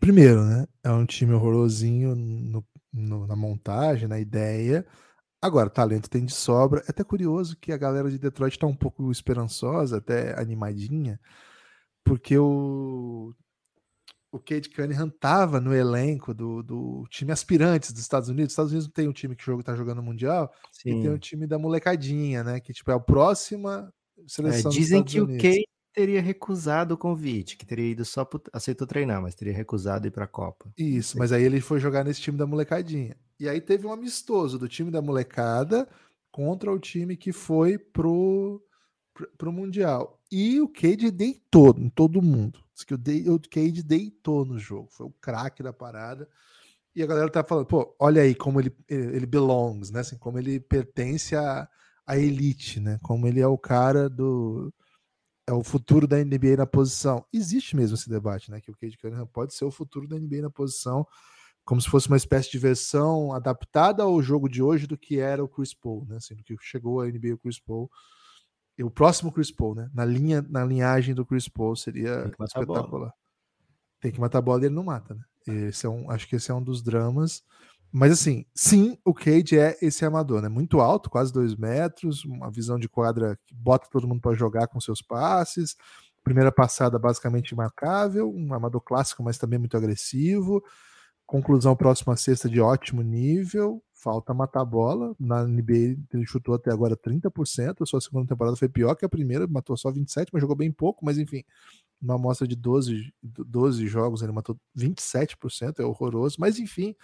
Primeiro, 0.00 0.44
né? 0.44 0.66
É 0.82 0.90
um 0.90 1.04
time 1.06 1.34
horrorosinho 1.34 2.14
no- 2.16 2.64
no- 2.92 3.26
na 3.26 3.36
montagem, 3.36 4.08
na 4.08 4.18
ideia. 4.18 4.86
Agora, 5.42 5.70
talento 5.70 6.10
tem 6.10 6.24
de 6.24 6.32
sobra. 6.34 6.80
É 6.86 6.90
até 6.90 7.04
curioso 7.04 7.56
que 7.58 7.72
a 7.72 7.76
galera 7.78 8.10
de 8.10 8.18
Detroit 8.18 8.58
tá 8.58 8.66
um 8.66 8.76
pouco 8.76 9.10
esperançosa, 9.12 9.98
até 9.98 10.38
animadinha, 10.40 11.20
porque 12.04 12.38
o, 12.38 13.34
o 14.32 14.38
Cade 14.40 14.70
Cunningham 14.70 15.10
tava 15.10 15.60
no 15.60 15.74
elenco 15.74 16.34
do, 16.34 16.62
do 16.62 17.06
time 17.10 17.32
aspirantes 17.32 17.92
dos 17.92 18.02
Estados 18.02 18.28
Unidos. 18.28 18.48
Os 18.48 18.52
Estados 18.52 18.72
Unidos 18.72 18.86
não 18.88 18.92
tem 18.94 19.08
um 19.08 19.12
time 19.12 19.36
que 19.36 19.44
jogo 19.44 19.62
tá 19.62 19.74
jogando 19.76 20.02
Mundial, 20.02 20.52
e 20.84 20.90
tem 20.90 21.00
Sim. 21.00 21.18
time 21.18 21.46
da 21.46 21.58
molecadinha, 21.58 22.44
né? 22.44 22.60
Que 22.60 22.72
tipo 22.72 22.90
é 22.90 22.94
a 22.94 23.00
próxima 23.00 23.92
É, 24.18 24.22
seleção 24.28 24.70
dos 24.70 24.78
dizem 24.78 25.04
que 25.04 25.20
o 25.20 25.24
Unidos. 25.24 25.42
Teria 25.92 26.22
recusado 26.22 26.94
o 26.94 26.98
convite, 26.98 27.56
que 27.56 27.66
teria 27.66 27.90
ido 27.90 28.04
só 28.04 28.24
pro, 28.24 28.40
aceitou 28.52 28.86
treinar, 28.86 29.20
mas 29.20 29.34
teria 29.34 29.52
recusado 29.52 30.06
ir 30.06 30.10
para 30.10 30.24
a 30.24 30.28
Copa. 30.28 30.72
Isso, 30.78 31.18
mas 31.18 31.32
aí 31.32 31.42
ele 31.42 31.60
foi 31.60 31.80
jogar 31.80 32.04
nesse 32.04 32.20
time 32.20 32.38
da 32.38 32.46
molecadinha. 32.46 33.16
E 33.38 33.48
aí 33.48 33.60
teve 33.60 33.86
um 33.86 33.92
amistoso 33.92 34.58
do 34.58 34.68
time 34.68 34.90
da 34.90 35.02
molecada 35.02 35.88
contra 36.30 36.70
o 36.70 36.78
time 36.78 37.16
que 37.16 37.32
foi 37.32 37.78
pro, 37.78 38.62
pro, 39.12 39.28
pro 39.36 39.52
Mundial. 39.52 40.20
E 40.30 40.60
o 40.60 40.68
Cade 40.68 41.10
deitou 41.10 41.74
em 41.76 41.88
todo 41.88 42.22
mundo. 42.22 42.60
Diz 42.74 42.84
que 42.84 42.94
o, 42.94 42.98
de, 42.98 43.28
o 43.28 43.40
Cade 43.40 43.82
deitou 43.82 44.44
no 44.44 44.58
jogo. 44.58 44.88
Foi 44.90 45.06
o 45.06 45.14
craque 45.20 45.62
da 45.62 45.72
parada. 45.72 46.28
E 46.94 47.02
a 47.02 47.06
galera 47.06 47.30
tá 47.30 47.42
falando, 47.44 47.66
pô, 47.66 47.94
olha 47.98 48.22
aí 48.22 48.34
como 48.34 48.60
ele, 48.60 48.74
ele 48.88 49.26
belongs, 49.26 49.90
né? 49.90 50.00
Assim, 50.00 50.18
como 50.18 50.38
ele 50.38 50.60
pertence 50.60 51.36
à, 51.36 51.68
à 52.06 52.18
elite, 52.18 52.80
né? 52.80 52.98
Como 53.02 53.26
ele 53.26 53.40
é 53.40 53.46
o 53.46 53.58
cara 53.58 54.08
do. 54.08 54.72
É 55.50 55.52
o 55.52 55.64
futuro 55.64 56.06
da 56.06 56.16
NBA 56.16 56.56
na 56.56 56.66
posição. 56.66 57.24
Existe 57.32 57.74
mesmo 57.74 57.96
esse 57.96 58.08
debate, 58.08 58.52
né? 58.52 58.60
Que 58.60 58.70
o 58.70 58.76
Cade 58.76 58.96
Cunningham 58.96 59.26
pode 59.26 59.52
ser 59.52 59.64
o 59.64 59.70
futuro 59.72 60.06
da 60.06 60.16
NBA 60.16 60.42
na 60.42 60.50
posição, 60.50 61.04
como 61.64 61.80
se 61.80 61.90
fosse 61.90 62.06
uma 62.06 62.16
espécie 62.16 62.48
de 62.52 62.56
versão 62.56 63.32
adaptada 63.32 64.04
ao 64.04 64.22
jogo 64.22 64.48
de 64.48 64.62
hoje 64.62 64.86
do 64.86 64.96
que 64.96 65.18
era 65.18 65.42
o 65.42 65.48
Chris 65.48 65.74
Paul, 65.74 66.06
né? 66.08 66.18
Assim, 66.18 66.36
do 66.36 66.44
que 66.44 66.56
chegou 66.60 67.00
a 67.00 67.06
NBA 67.06 67.34
o 67.34 67.38
Chris 67.38 67.58
Paul. 67.58 67.90
E 68.78 68.84
o 68.84 68.90
próximo 68.90 69.32
Chris 69.32 69.50
Paul, 69.50 69.74
né? 69.74 69.90
Na 69.92 70.04
linha, 70.04 70.40
na 70.48 70.64
linhagem 70.64 71.16
do 71.16 71.26
Chris 71.26 71.48
Paul 71.48 71.74
seria 71.74 72.30
Tem 72.30 72.46
espetacular. 72.46 73.12
Tem 74.00 74.12
que 74.12 74.20
matar 74.20 74.38
a 74.38 74.42
bola 74.42 74.62
e 74.62 74.66
ele 74.66 74.74
não 74.76 74.84
mata, 74.84 75.16
né? 75.16 75.24
Esse 75.68 75.84
é 75.84 75.88
um, 75.88 76.08
acho 76.12 76.28
que 76.28 76.36
esse 76.36 76.52
é 76.52 76.54
um 76.54 76.62
dos 76.62 76.80
dramas. 76.80 77.42
Mas 77.92 78.12
assim, 78.12 78.44
sim, 78.54 78.96
o 79.04 79.12
Cade 79.12 79.58
é 79.58 79.76
esse 79.82 80.04
amador, 80.04 80.40
né? 80.40 80.48
Muito 80.48 80.80
alto, 80.80 81.10
quase 81.10 81.32
dois 81.32 81.56
metros, 81.56 82.24
uma 82.24 82.50
visão 82.50 82.78
de 82.78 82.88
quadra 82.88 83.36
que 83.46 83.54
bota 83.54 83.88
todo 83.90 84.06
mundo 84.06 84.20
para 84.20 84.36
jogar 84.36 84.68
com 84.68 84.80
seus 84.80 85.02
passes. 85.02 85.76
Primeira 86.22 86.52
passada 86.52 86.98
basicamente 86.98 87.50
imarcável, 87.50 88.30
um 88.32 88.54
amador 88.54 88.80
clássico, 88.80 89.22
mas 89.24 89.38
também 89.38 89.58
muito 89.58 89.76
agressivo, 89.76 90.62
conclusão 91.26 91.74
próxima 91.74 92.16
sexta 92.16 92.48
de 92.48 92.60
ótimo 92.60 93.02
nível. 93.02 93.82
Falta 93.94 94.32
matar 94.32 94.62
a 94.62 94.64
bola. 94.64 95.14
Na 95.18 95.44
NBA 95.44 95.96
ele 96.14 96.26
chutou 96.26 96.54
até 96.54 96.72
agora 96.72 96.96
30%. 96.96 97.82
A 97.82 97.86
sua 97.86 98.00
segunda 98.00 98.26
temporada 98.28 98.56
foi 98.56 98.68
pior 98.68 98.94
que 98.94 99.04
a 99.04 99.08
primeira, 99.08 99.46
matou 99.46 99.76
só 99.76 99.90
27, 99.90 100.30
mas 100.32 100.40
jogou 100.40 100.56
bem 100.56 100.72
pouco, 100.72 101.04
mas 101.04 101.18
enfim, 101.18 101.42
uma 102.00 102.14
amostra 102.14 102.46
de 102.48 102.56
12, 102.56 103.12
12 103.22 103.86
jogos, 103.88 104.22
ele 104.22 104.32
matou 104.32 104.56
27%, 104.76 105.80
é 105.80 105.84
horroroso, 105.84 106.36
mas 106.38 106.58
enfim, 106.58 106.94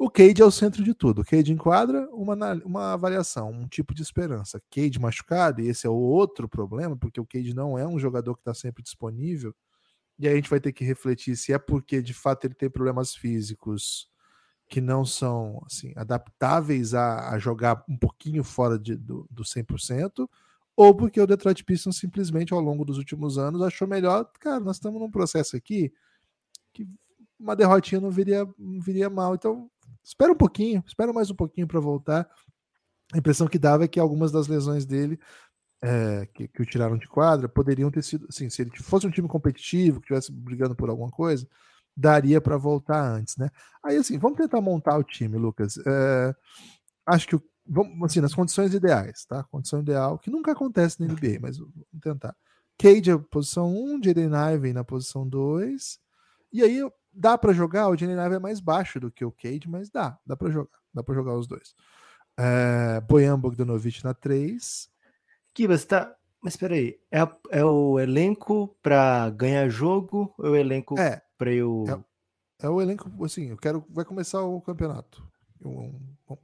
o 0.00 0.08
Cade 0.08 0.40
é 0.40 0.44
o 0.46 0.50
centro 0.50 0.82
de 0.82 0.94
tudo. 0.94 1.20
O 1.20 1.24
Cade 1.26 1.52
enquadra 1.52 2.08
uma, 2.10 2.34
uma 2.64 2.92
avaliação, 2.94 3.50
um 3.50 3.68
tipo 3.68 3.92
de 3.92 4.00
esperança. 4.00 4.58
Cade 4.70 4.98
machucado, 4.98 5.60
e 5.60 5.68
esse 5.68 5.86
é 5.86 5.90
o 5.90 5.94
outro 5.94 6.48
problema, 6.48 6.96
porque 6.96 7.20
o 7.20 7.26
Cade 7.26 7.52
não 7.52 7.78
é 7.78 7.86
um 7.86 7.98
jogador 7.98 8.34
que 8.34 8.40
está 8.40 8.54
sempre 8.54 8.82
disponível. 8.82 9.54
E 10.18 10.26
aí 10.26 10.32
a 10.32 10.36
gente 10.36 10.48
vai 10.48 10.58
ter 10.58 10.72
que 10.72 10.82
refletir 10.86 11.36
se 11.36 11.52
é 11.52 11.58
porque 11.58 12.00
de 12.00 12.14
fato 12.14 12.46
ele 12.46 12.54
tem 12.54 12.70
problemas 12.70 13.14
físicos 13.14 14.08
que 14.70 14.80
não 14.80 15.04
são 15.04 15.62
assim, 15.66 15.92
adaptáveis 15.94 16.94
a, 16.94 17.34
a 17.34 17.38
jogar 17.38 17.84
um 17.86 17.98
pouquinho 17.98 18.42
fora 18.42 18.78
de, 18.78 18.96
do, 18.96 19.26
do 19.30 19.42
100%, 19.42 20.26
ou 20.74 20.94
porque 20.96 21.20
o 21.20 21.26
Detroit 21.26 21.62
Pistons 21.62 21.98
simplesmente 21.98 22.54
ao 22.54 22.60
longo 22.60 22.86
dos 22.86 22.96
últimos 22.96 23.36
anos 23.36 23.60
achou 23.60 23.86
melhor, 23.86 24.24
cara, 24.40 24.60
nós 24.60 24.76
estamos 24.76 24.98
num 24.98 25.10
processo 25.10 25.56
aqui 25.56 25.92
que 26.72 26.88
uma 27.38 27.54
derrotinha 27.54 28.00
não 28.00 28.10
viria, 28.10 28.46
não 28.58 28.80
viria 28.80 29.10
mal. 29.10 29.34
Então, 29.34 29.70
espera 30.04 30.32
um 30.32 30.36
pouquinho, 30.36 30.82
espera 30.86 31.12
mais 31.12 31.30
um 31.30 31.34
pouquinho 31.34 31.66
para 31.66 31.80
voltar. 31.80 32.28
A 33.12 33.18
impressão 33.18 33.48
que 33.48 33.58
dava 33.58 33.84
é 33.84 33.88
que 33.88 33.98
algumas 33.98 34.30
das 34.30 34.46
lesões 34.46 34.86
dele 34.86 35.18
é, 35.82 36.26
que, 36.34 36.48
que, 36.48 36.62
o 36.62 36.66
tiraram 36.66 36.98
de 36.98 37.08
quadra 37.08 37.48
poderiam 37.48 37.90
ter 37.90 38.02
sido, 38.02 38.26
assim, 38.28 38.50
se 38.50 38.62
ele 38.62 38.70
fosse 38.76 39.06
um 39.06 39.10
time 39.10 39.26
competitivo, 39.26 40.00
que 40.00 40.04
estivesse 40.04 40.30
brigando 40.32 40.76
por 40.76 40.90
alguma 40.90 41.10
coisa, 41.10 41.48
daria 41.96 42.40
para 42.40 42.56
voltar 42.56 43.02
antes, 43.02 43.36
né? 43.36 43.50
Aí, 43.82 43.96
assim, 43.96 44.18
vamos 44.18 44.38
tentar 44.38 44.60
montar 44.60 44.96
o 44.98 45.02
time, 45.04 45.36
Lucas. 45.38 45.78
É, 45.78 46.34
acho 47.06 47.26
que 47.26 47.36
vamos 47.66 48.02
assim, 48.02 48.20
nas 48.20 48.34
condições 48.34 48.74
ideais, 48.74 49.24
tá? 49.24 49.44
Condição 49.44 49.80
ideal, 49.80 50.18
que 50.18 50.30
nunca 50.30 50.52
acontece 50.52 51.00
na 51.00 51.12
NBA, 51.12 51.38
mas 51.40 51.58
vamos 51.58 51.72
tentar. 52.00 52.34
Cade 52.76 53.10
é 53.10 53.18
posição 53.18 53.72
1, 53.72 54.02
Jaden 54.02 54.30
Ivey 54.54 54.72
na 54.72 54.82
posição 54.82 55.28
2. 55.28 55.98
E 56.52 56.62
aí 56.62 56.80
dá 57.12 57.36
para 57.36 57.52
jogar, 57.52 57.88
o 57.88 57.96
Jaden 57.96 58.16
Ivey 58.16 58.36
é 58.36 58.40
mais 58.40 58.60
baixo 58.60 59.00
do 59.00 59.10
que 59.10 59.24
o 59.24 59.32
Cade, 59.32 59.68
mas 59.68 59.90
dá, 59.90 60.18
dá 60.26 60.36
para 60.36 60.50
jogar, 60.50 60.78
dá 60.94 61.02
para 61.02 61.14
jogar 61.14 61.34
os 61.34 61.46
dois. 61.46 61.74
É, 62.38 63.00
Bojan 63.00 63.38
Bogdanovic 63.38 64.02
na 64.04 64.14
3. 64.14 64.88
Kibas, 65.52 65.84
tá, 65.84 66.14
mas 66.42 66.54
espera 66.54 66.74
aí, 66.74 66.98
é, 67.10 67.20
é 67.50 67.64
o 67.64 67.98
elenco 67.98 68.74
para 68.82 69.28
ganhar 69.30 69.68
jogo 69.68 70.32
ou 70.38 70.46
é 70.46 70.50
o 70.50 70.56
elenco 70.56 70.98
é, 70.98 71.20
para 71.36 71.52
eu 71.52 71.84
é, 72.60 72.66
é 72.66 72.68
o 72.68 72.80
elenco, 72.80 73.10
assim, 73.24 73.50
eu 73.50 73.56
quero 73.56 73.84
vai 73.90 74.04
começar 74.04 74.42
o 74.42 74.60
campeonato. 74.60 75.28
Eu, 75.62 75.94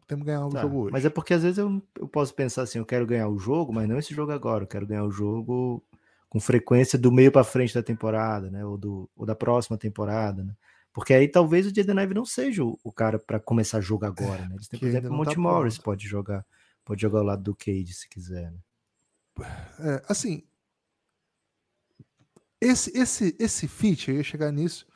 temos 0.06 0.24
que 0.24 0.26
ganhar 0.26 0.44
o 0.44 0.50
tá, 0.50 0.60
jogo 0.60 0.82
hoje. 0.82 0.92
Mas 0.92 1.04
é 1.04 1.10
porque 1.10 1.32
às 1.32 1.42
vezes 1.42 1.56
eu, 1.56 1.82
eu 1.98 2.08
posso 2.08 2.34
pensar 2.34 2.62
assim, 2.62 2.78
eu 2.78 2.84
quero 2.84 3.06
ganhar 3.06 3.28
o 3.28 3.38
jogo, 3.38 3.72
mas 3.72 3.88
não 3.88 3.98
esse 3.98 4.12
jogo 4.12 4.32
agora, 4.32 4.64
eu 4.64 4.68
quero 4.68 4.86
ganhar 4.86 5.04
o 5.04 5.10
jogo 5.10 5.82
com 6.28 6.40
frequência 6.40 6.98
do 6.98 7.12
meio 7.12 7.30
para 7.30 7.44
frente 7.44 7.74
da 7.74 7.82
temporada, 7.82 8.50
né? 8.50 8.64
Ou, 8.64 8.76
do, 8.76 9.10
ou 9.16 9.24
da 9.24 9.34
próxima 9.34 9.78
temporada, 9.78 10.42
né? 10.42 10.54
Porque 10.92 11.12
aí 11.12 11.28
talvez 11.28 11.66
o 11.66 11.74
Jaden 11.74 12.02
Ivey 12.02 12.14
não 12.14 12.24
seja 12.24 12.64
o, 12.64 12.78
o 12.82 12.90
cara 12.90 13.18
para 13.18 13.38
começar 13.38 13.80
jogo 13.80 14.06
agora, 14.06 14.46
né? 14.48 14.54
Eles 14.54 14.68
têm, 14.68 14.80
por 14.80 14.88
exemplo, 14.88 15.10
o 15.10 15.14
Monte 15.14 15.34
tá 15.34 15.40
Morris 15.40 15.78
pode 15.78 16.08
jogar, 16.08 16.44
pode 16.84 17.02
jogar 17.02 17.18
ao 17.18 17.24
lado 17.24 17.42
do 17.42 17.54
Cade 17.54 17.92
se 17.92 18.08
quiser. 18.08 18.50
Né? 18.50 18.58
É, 19.80 20.02
assim, 20.08 20.42
esse, 22.60 22.96
esse, 22.96 23.36
esse 23.38 23.68
fit, 23.68 24.10
eu 24.10 24.16
ia 24.16 24.24
chegar 24.24 24.50
nisso, 24.50 24.86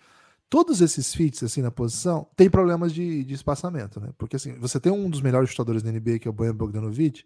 todos 0.49 0.81
esses 0.81 1.14
fits 1.14 1.43
assim 1.43 1.62
na 1.62 1.71
posição 1.71 2.29
tem 2.35 2.51
problemas 2.51 2.93
de, 2.93 3.23
de 3.23 3.35
espaçamento, 3.35 4.01
né? 4.01 4.12
Porque 4.19 4.37
assim, 4.37 4.55
você 4.59 4.81
tem 4.81 4.90
um 4.90 5.09
dos 5.09 5.21
melhores 5.21 5.51
chutadores 5.51 5.83
da 5.83 5.93
NBA, 5.93 6.19
que 6.19 6.27
é 6.27 6.31
o 6.31 6.35
Bojan 6.35 6.55
Bogdanovic, 6.55 7.25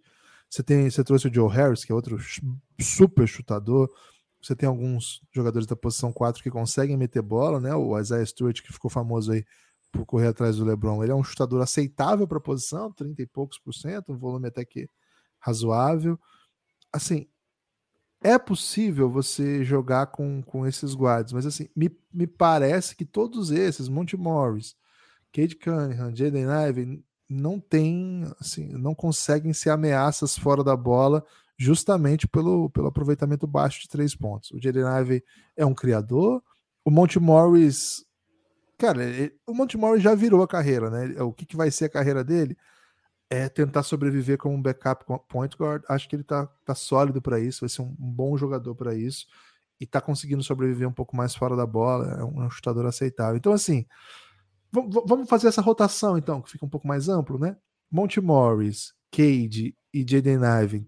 você 0.48 0.62
tem, 0.62 0.88
você 0.88 1.02
trouxe 1.02 1.28
o 1.28 1.34
Joe 1.34 1.50
Harris, 1.50 1.84
que 1.84 1.92
é 1.92 1.94
outro 1.94 2.18
super 2.80 3.26
chutador. 3.26 3.90
Você 4.40 4.54
tem 4.54 4.68
alguns 4.68 5.22
jogadores 5.32 5.66
da 5.66 5.74
posição 5.74 6.12
4 6.12 6.42
que 6.42 6.50
conseguem 6.50 6.96
meter 6.96 7.22
bola, 7.22 7.58
né? 7.58 7.74
O 7.74 7.98
Isaiah 7.98 8.24
Stewart, 8.24 8.60
que 8.62 8.72
ficou 8.72 8.90
famoso 8.90 9.32
aí 9.32 9.44
por 9.90 10.04
correr 10.04 10.28
atrás 10.28 10.56
do 10.56 10.64
LeBron, 10.64 11.02
ele 11.02 11.12
é 11.12 11.14
um 11.14 11.22
chutador 11.22 11.62
aceitável 11.62 12.26
para 12.26 12.38
a 12.38 12.40
posição, 12.40 12.92
30 12.92 13.22
e 13.22 13.26
poucos 13.26 13.58
por 13.58 13.72
cento, 13.72 14.12
um 14.12 14.18
volume 14.18 14.48
até 14.48 14.64
que 14.64 14.88
razoável. 15.38 16.18
Assim, 16.92 17.28
é 18.20 18.38
possível 18.38 19.08
você 19.08 19.62
jogar 19.64 20.06
com, 20.06 20.42
com 20.42 20.66
esses 20.66 20.94
guardas, 20.94 21.32
mas 21.32 21.46
assim, 21.46 21.68
me, 21.76 21.90
me 22.12 22.26
parece 22.26 22.96
que 22.96 23.04
todos 23.04 23.50
esses, 23.50 23.88
Monty 23.88 24.16
Morris, 24.16 24.74
Cade 25.32 25.56
Cunningham, 25.56 26.14
Jaden 26.14 26.46
Ivey, 26.68 27.04
não 27.34 27.60
tem, 27.60 28.24
assim, 28.40 28.68
não 28.72 28.94
conseguem 28.94 29.52
ser 29.52 29.70
ameaças 29.70 30.38
fora 30.38 30.62
da 30.62 30.76
bola 30.76 31.24
justamente 31.56 32.26
pelo, 32.26 32.70
pelo 32.70 32.88
aproveitamento 32.88 33.46
baixo 33.46 33.82
de 33.82 33.88
três 33.88 34.14
pontos. 34.14 34.50
O 34.50 34.60
Jaden 34.60 34.84
Ivey 35.00 35.24
é 35.56 35.64
um 35.64 35.74
criador, 35.74 36.42
o 36.84 36.90
Monty 36.90 37.18
Morris, 37.18 38.04
cara, 38.78 39.04
ele, 39.04 39.34
o 39.46 39.54
Monty 39.54 39.76
Morris 39.76 40.02
já 40.02 40.14
virou 40.14 40.42
a 40.42 40.48
carreira, 40.48 40.90
né? 40.90 41.22
O 41.22 41.32
que, 41.32 41.46
que 41.46 41.56
vai 41.56 41.70
ser 41.70 41.86
a 41.86 41.90
carreira 41.90 42.24
dele? 42.24 42.56
é 43.30 43.48
tentar 43.48 43.82
sobreviver 43.82 44.38
como 44.38 44.54
um 44.54 44.62
backup 44.62 45.04
point 45.28 45.56
guard. 45.56 45.82
Acho 45.88 46.08
que 46.08 46.16
ele 46.16 46.22
tá, 46.22 46.46
tá 46.64 46.74
sólido 46.74 47.20
para 47.20 47.40
isso, 47.40 47.60
vai 47.60 47.68
ser 47.68 47.82
um, 47.82 47.96
um 47.98 48.10
bom 48.12 48.36
jogador 48.36 48.74
para 48.74 48.94
isso 48.94 49.26
e 49.80 49.86
tá 49.86 50.00
conseguindo 50.00 50.42
sobreviver 50.42 50.88
um 50.88 50.92
pouco 50.92 51.16
mais 51.16 51.34
fora 51.34 51.56
da 51.56 51.66
bola, 51.66 52.18
é 52.20 52.24
um, 52.24 52.42
é 52.42 52.46
um 52.46 52.50
chutador 52.50 52.86
aceitável. 52.86 53.36
Então, 53.36 53.52
assim, 53.52 53.86
vamos 55.06 55.28
fazer 55.28 55.48
essa 55.48 55.62
rotação, 55.62 56.18
então, 56.18 56.42
que 56.42 56.50
fica 56.50 56.64
um 56.66 56.68
pouco 56.68 56.86
mais 56.86 57.08
amplo, 57.08 57.38
né? 57.38 57.56
Monte 57.90 58.20
Morris, 58.20 58.92
Cade 59.10 59.76
e 59.92 60.04
Jaden 60.08 60.40
Ivey 60.62 60.86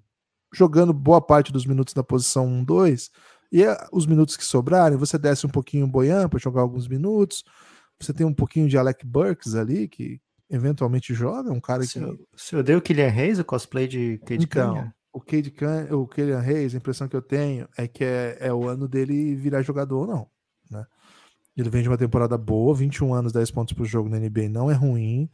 jogando 0.56 0.92
boa 0.92 1.20
parte 1.20 1.52
dos 1.52 1.66
minutos 1.66 1.94
na 1.94 2.02
posição 2.02 2.46
1, 2.46 2.64
2, 2.64 3.10
e 3.52 3.62
os 3.92 4.06
minutos 4.06 4.36
que 4.36 4.44
sobrarem, 4.44 4.96
você 4.96 5.18
desce 5.18 5.46
um 5.46 5.50
pouquinho 5.50 5.84
o 5.84 5.88
Boyan 5.88 6.28
para 6.28 6.38
jogar 6.38 6.62
alguns 6.62 6.88
minutos, 6.88 7.44
você 8.00 8.12
tem 8.12 8.26
um 8.26 8.34
pouquinho 8.34 8.68
de 8.68 8.76
Alec 8.78 9.04
Burks 9.04 9.54
ali, 9.54 9.86
que, 9.86 10.20
eventualmente 10.48 11.14
joga, 11.14 11.52
um 11.52 11.60
cara 11.60 11.82
que. 11.82 12.00
Se 12.36 12.54
eu 12.54 12.62
dei 12.62 12.74
o 12.74 12.82
Kylian 12.82 13.08
Reis, 13.08 13.38
o 13.38 13.44
cosplay 13.44 13.86
de 13.86 14.18
Cade 14.18 14.44
então, 14.44 14.92
O 15.12 15.20
Cade 15.20 15.54
o 15.92 16.06
Kylian 16.06 16.40
Reis, 16.40 16.74
a 16.74 16.78
impressão 16.78 17.08
que 17.08 17.16
eu 17.16 17.22
tenho 17.22 17.68
é 17.76 17.86
que 17.86 18.04
é, 18.04 18.38
é 18.40 18.52
o 18.52 18.68
ano 18.68 18.88
dele 18.88 19.34
virar 19.34 19.62
jogador 19.62 20.00
ou 20.00 20.06
não. 20.06 20.30
Né? 20.70 20.84
Ele 21.56 21.70
vem 21.70 21.82
de 21.82 21.88
uma 21.88 21.96
temporada 21.96 22.36
boa, 22.36 22.74
21 22.74 23.14
anos, 23.14 23.32
10 23.32 23.50
pontos 23.50 23.72
por 23.72 23.86
jogo 23.86 24.08
na 24.08 24.18
NBA 24.18 24.48
não 24.50 24.70
é 24.70 24.74
ruim. 24.74 25.28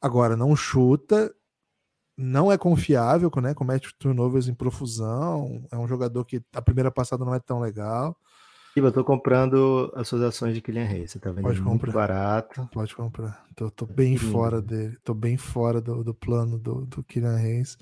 Agora, 0.00 0.36
não 0.36 0.56
chuta, 0.56 1.34
não 2.16 2.50
é 2.50 2.56
confiável, 2.56 3.30
né? 3.42 3.52
Comete 3.54 3.94
turnovers 3.98 4.48
em 4.48 4.54
profusão. 4.54 5.66
É 5.70 5.76
um 5.76 5.86
jogador 5.86 6.24
que 6.24 6.42
a 6.54 6.62
primeira 6.62 6.90
passada 6.90 7.24
não 7.24 7.34
é 7.34 7.38
tão 7.38 7.60
legal. 7.60 8.16
Eu 8.76 8.92
tô 8.92 9.02
comprando 9.04 9.92
as 9.96 10.06
suas 10.06 10.22
ações 10.22 10.54
de 10.54 10.60
Kylian 10.60 10.84
Reis. 10.84 11.10
Você 11.10 11.18
tá 11.18 11.30
vendendo 11.30 11.44
Pode 11.44 11.58
comprar. 11.60 11.70
muito 11.70 11.92
barato. 11.92 12.68
Pode 12.72 12.94
comprar. 12.94 13.44
Tô, 13.56 13.70
tô 13.70 13.84
bem 13.86 14.16
fora 14.16 14.62
dele. 14.62 14.96
Tô 15.02 15.14
bem 15.14 15.36
fora 15.36 15.80
do, 15.80 16.04
do 16.04 16.14
plano 16.14 16.58
do, 16.58 16.86
do 16.86 17.02
Kylian 17.02 17.36
Reis. 17.36 17.76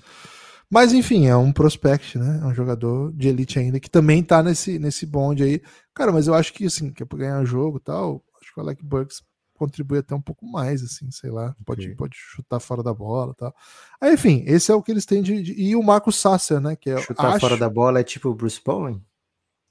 Mas 0.69 0.91
enfim, 0.91 1.27
é 1.27 1.35
um 1.35 1.51
prospect, 1.51 2.17
né? 2.17 2.39
É 2.41 2.45
um 2.45 2.53
jogador 2.53 3.13
de 3.13 3.29
elite 3.29 3.57
ainda 3.57 3.79
que 3.79 3.89
também 3.89 4.21
tá 4.21 4.43
nesse, 4.43 4.77
nesse 4.77 5.05
bonde 5.05 5.43
aí. 5.43 5.61
Cara, 5.93 6.11
mas 6.11 6.27
eu 6.27 6.33
acho 6.33 6.53
que 6.53 6.65
assim, 6.65 6.91
que 6.91 7.03
é 7.03 7.05
pra 7.05 7.19
ganhar 7.19 7.45
jogo 7.45 7.77
e 7.77 7.81
tal, 7.81 8.23
acho 8.41 8.53
que 8.53 8.59
o 8.59 8.63
Alec 8.63 8.83
Burks 8.83 9.21
contribui 9.57 9.99
até 9.99 10.13
um 10.13 10.21
pouco 10.21 10.45
mais, 10.45 10.83
assim, 10.83 11.09
sei 11.09 11.31
lá, 11.31 11.55
pode, 11.65 11.85
okay. 11.85 11.95
pode 11.95 12.15
chutar 12.15 12.59
fora 12.59 12.83
da 12.83 12.93
bola 12.93 13.33
tal. 13.33 13.53
Aí, 13.99 14.13
enfim, 14.13 14.43
esse 14.45 14.71
é 14.71 14.75
o 14.75 14.83
que 14.83 14.91
eles 14.91 15.05
têm 15.05 15.21
de. 15.21 15.41
de... 15.41 15.53
E 15.53 15.75
o 15.75 15.81
Marco 15.81 16.11
Sasser, 16.11 16.59
né? 16.59 16.75
Que 16.75 16.91
é, 16.91 17.01
chutar 17.01 17.31
acho... 17.31 17.39
fora 17.39 17.57
da 17.57 17.69
bola 17.69 17.99
é 17.99 18.03
tipo 18.03 18.29
o 18.29 18.35
Bruce 18.35 18.61
Bowen? 18.63 19.03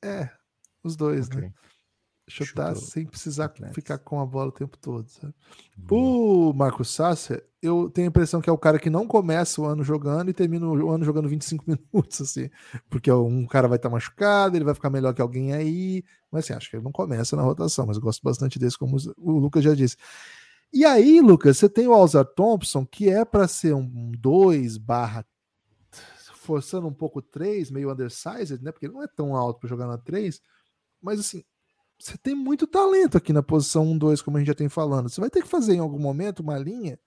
É, 0.02 0.28
os 0.82 0.96
dois, 0.96 1.28
okay. 1.28 1.42
né? 1.42 1.52
Chutar 2.28 2.74
Chutou. 2.74 2.88
sem 2.88 3.06
precisar 3.06 3.52
ficar 3.72 3.98
com 3.98 4.20
a 4.20 4.26
bola 4.26 4.48
o 4.48 4.52
tempo 4.52 4.76
todo. 4.76 5.08
Sabe? 5.08 5.32
O 5.88 6.52
Marcos 6.52 6.90
Sasser, 6.90 7.46
eu 7.62 7.88
tenho 7.88 8.08
a 8.08 8.10
impressão 8.10 8.40
que 8.40 8.50
é 8.50 8.52
o 8.52 8.58
cara 8.58 8.80
que 8.80 8.90
não 8.90 9.06
começa 9.06 9.60
o 9.60 9.64
ano 9.64 9.84
jogando 9.84 10.28
e 10.28 10.34
termina 10.34 10.66
o 10.66 10.90
ano 10.90 11.04
jogando 11.04 11.28
25 11.28 11.64
minutos, 11.70 12.20
assim. 12.20 12.50
Porque 12.90 13.10
um 13.12 13.46
cara 13.46 13.68
vai 13.68 13.76
estar 13.76 13.88
tá 13.88 13.92
machucado, 13.94 14.56
ele 14.56 14.64
vai 14.64 14.74
ficar 14.74 14.90
melhor 14.90 15.14
que 15.14 15.22
alguém 15.22 15.52
aí. 15.52 16.02
Mas 16.30 16.44
assim, 16.44 16.54
acho 16.54 16.68
que 16.68 16.76
ele 16.76 16.84
não 16.84 16.92
começa 16.92 17.36
na 17.36 17.42
rotação, 17.42 17.86
mas 17.86 17.96
eu 17.96 18.02
gosto 18.02 18.22
bastante 18.22 18.58
desse, 18.58 18.76
como 18.76 18.96
o 19.16 19.38
Lucas 19.38 19.62
já 19.62 19.74
disse. 19.74 19.96
E 20.72 20.84
aí, 20.84 21.20
Lucas, 21.20 21.58
você 21.58 21.68
tem 21.68 21.86
o 21.86 21.94
Alzar 21.94 22.24
Thompson, 22.24 22.84
que 22.84 23.08
é 23.08 23.24
para 23.24 23.46
ser 23.46 23.72
um 23.72 24.10
2 24.18 24.78
barra 24.78 25.24
forçando 26.34 26.86
um 26.86 26.92
pouco 26.92 27.22
3, 27.22 27.70
meio 27.70 27.90
undersized, 27.90 28.62
né? 28.62 28.72
Porque 28.72 28.86
ele 28.86 28.94
não 28.94 29.02
é 29.02 29.08
tão 29.08 29.34
alto 29.34 29.60
para 29.60 29.68
jogar 29.68 29.86
na 29.86 29.98
3 29.98 30.40
mas 31.00 31.20
assim, 31.20 31.44
você 31.98 32.16
tem 32.18 32.34
muito 32.34 32.66
talento 32.66 33.16
aqui 33.16 33.32
na 33.32 33.42
posição 33.42 33.84
1, 33.86 33.98
2, 33.98 34.22
como 34.22 34.36
a 34.36 34.40
gente 34.40 34.48
já 34.48 34.54
tem 34.54 34.68
falando. 34.68 35.08
Você 35.08 35.20
vai 35.20 35.30
ter 35.30 35.42
que 35.42 35.48
fazer 35.48 35.74
em 35.74 35.78
algum 35.78 35.98
momento 35.98 36.40
uma 36.40 36.58
linha 36.58 36.98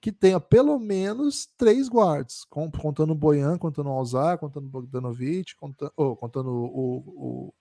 que 0.00 0.10
tenha 0.10 0.40
pelo 0.40 0.80
menos 0.80 1.48
três 1.56 1.88
guards, 1.88 2.44
contando 2.50 3.12
o 3.12 3.16
Boyan, 3.16 3.56
contando 3.56 3.88
o 3.88 3.92
Alzar, 3.92 4.36
contando 4.36 4.66
o 4.66 4.68
Bogdanovic, 4.68 5.54
contando, 5.54 5.92
oh, 5.96 6.16
contando 6.16 6.50
o, 6.50 6.96
o, 6.96 7.54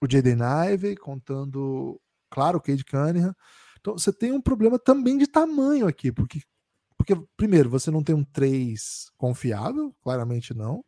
o 0.00 0.10
Jaden 0.10 0.38
Ivey, 0.72 0.96
contando, 0.96 2.00
claro, 2.30 2.56
o 2.56 2.60
Cade 2.60 2.84
Cunningham. 2.86 3.36
Então 3.78 3.98
você 3.98 4.10
tem 4.10 4.32
um 4.32 4.40
problema 4.40 4.78
também 4.78 5.18
de 5.18 5.26
tamanho 5.26 5.86
aqui, 5.86 6.10
porque, 6.10 6.40
porque 6.96 7.14
primeiro, 7.36 7.68
você 7.68 7.90
não 7.90 8.02
tem 8.02 8.14
um 8.14 8.24
3 8.24 9.10
confiável, 9.18 9.94
claramente 10.02 10.54
não. 10.54 10.82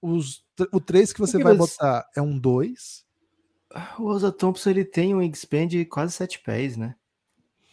Os, 0.00 0.42
o 0.72 0.80
3 0.80 1.12
que 1.12 1.20
você 1.20 1.40
vai 1.40 1.56
você... 1.56 1.74
botar 1.76 2.04
é 2.16 2.20
um 2.20 2.36
2. 2.36 3.04
O 3.98 4.04
Rosa 4.04 4.30
Thompson 4.30 4.70
ele 4.70 4.84
tem 4.84 5.14
um 5.14 5.18
wingspan 5.18 5.66
de 5.66 5.84
quase 5.84 6.12
7 6.12 6.40
pés, 6.40 6.76
né? 6.76 6.94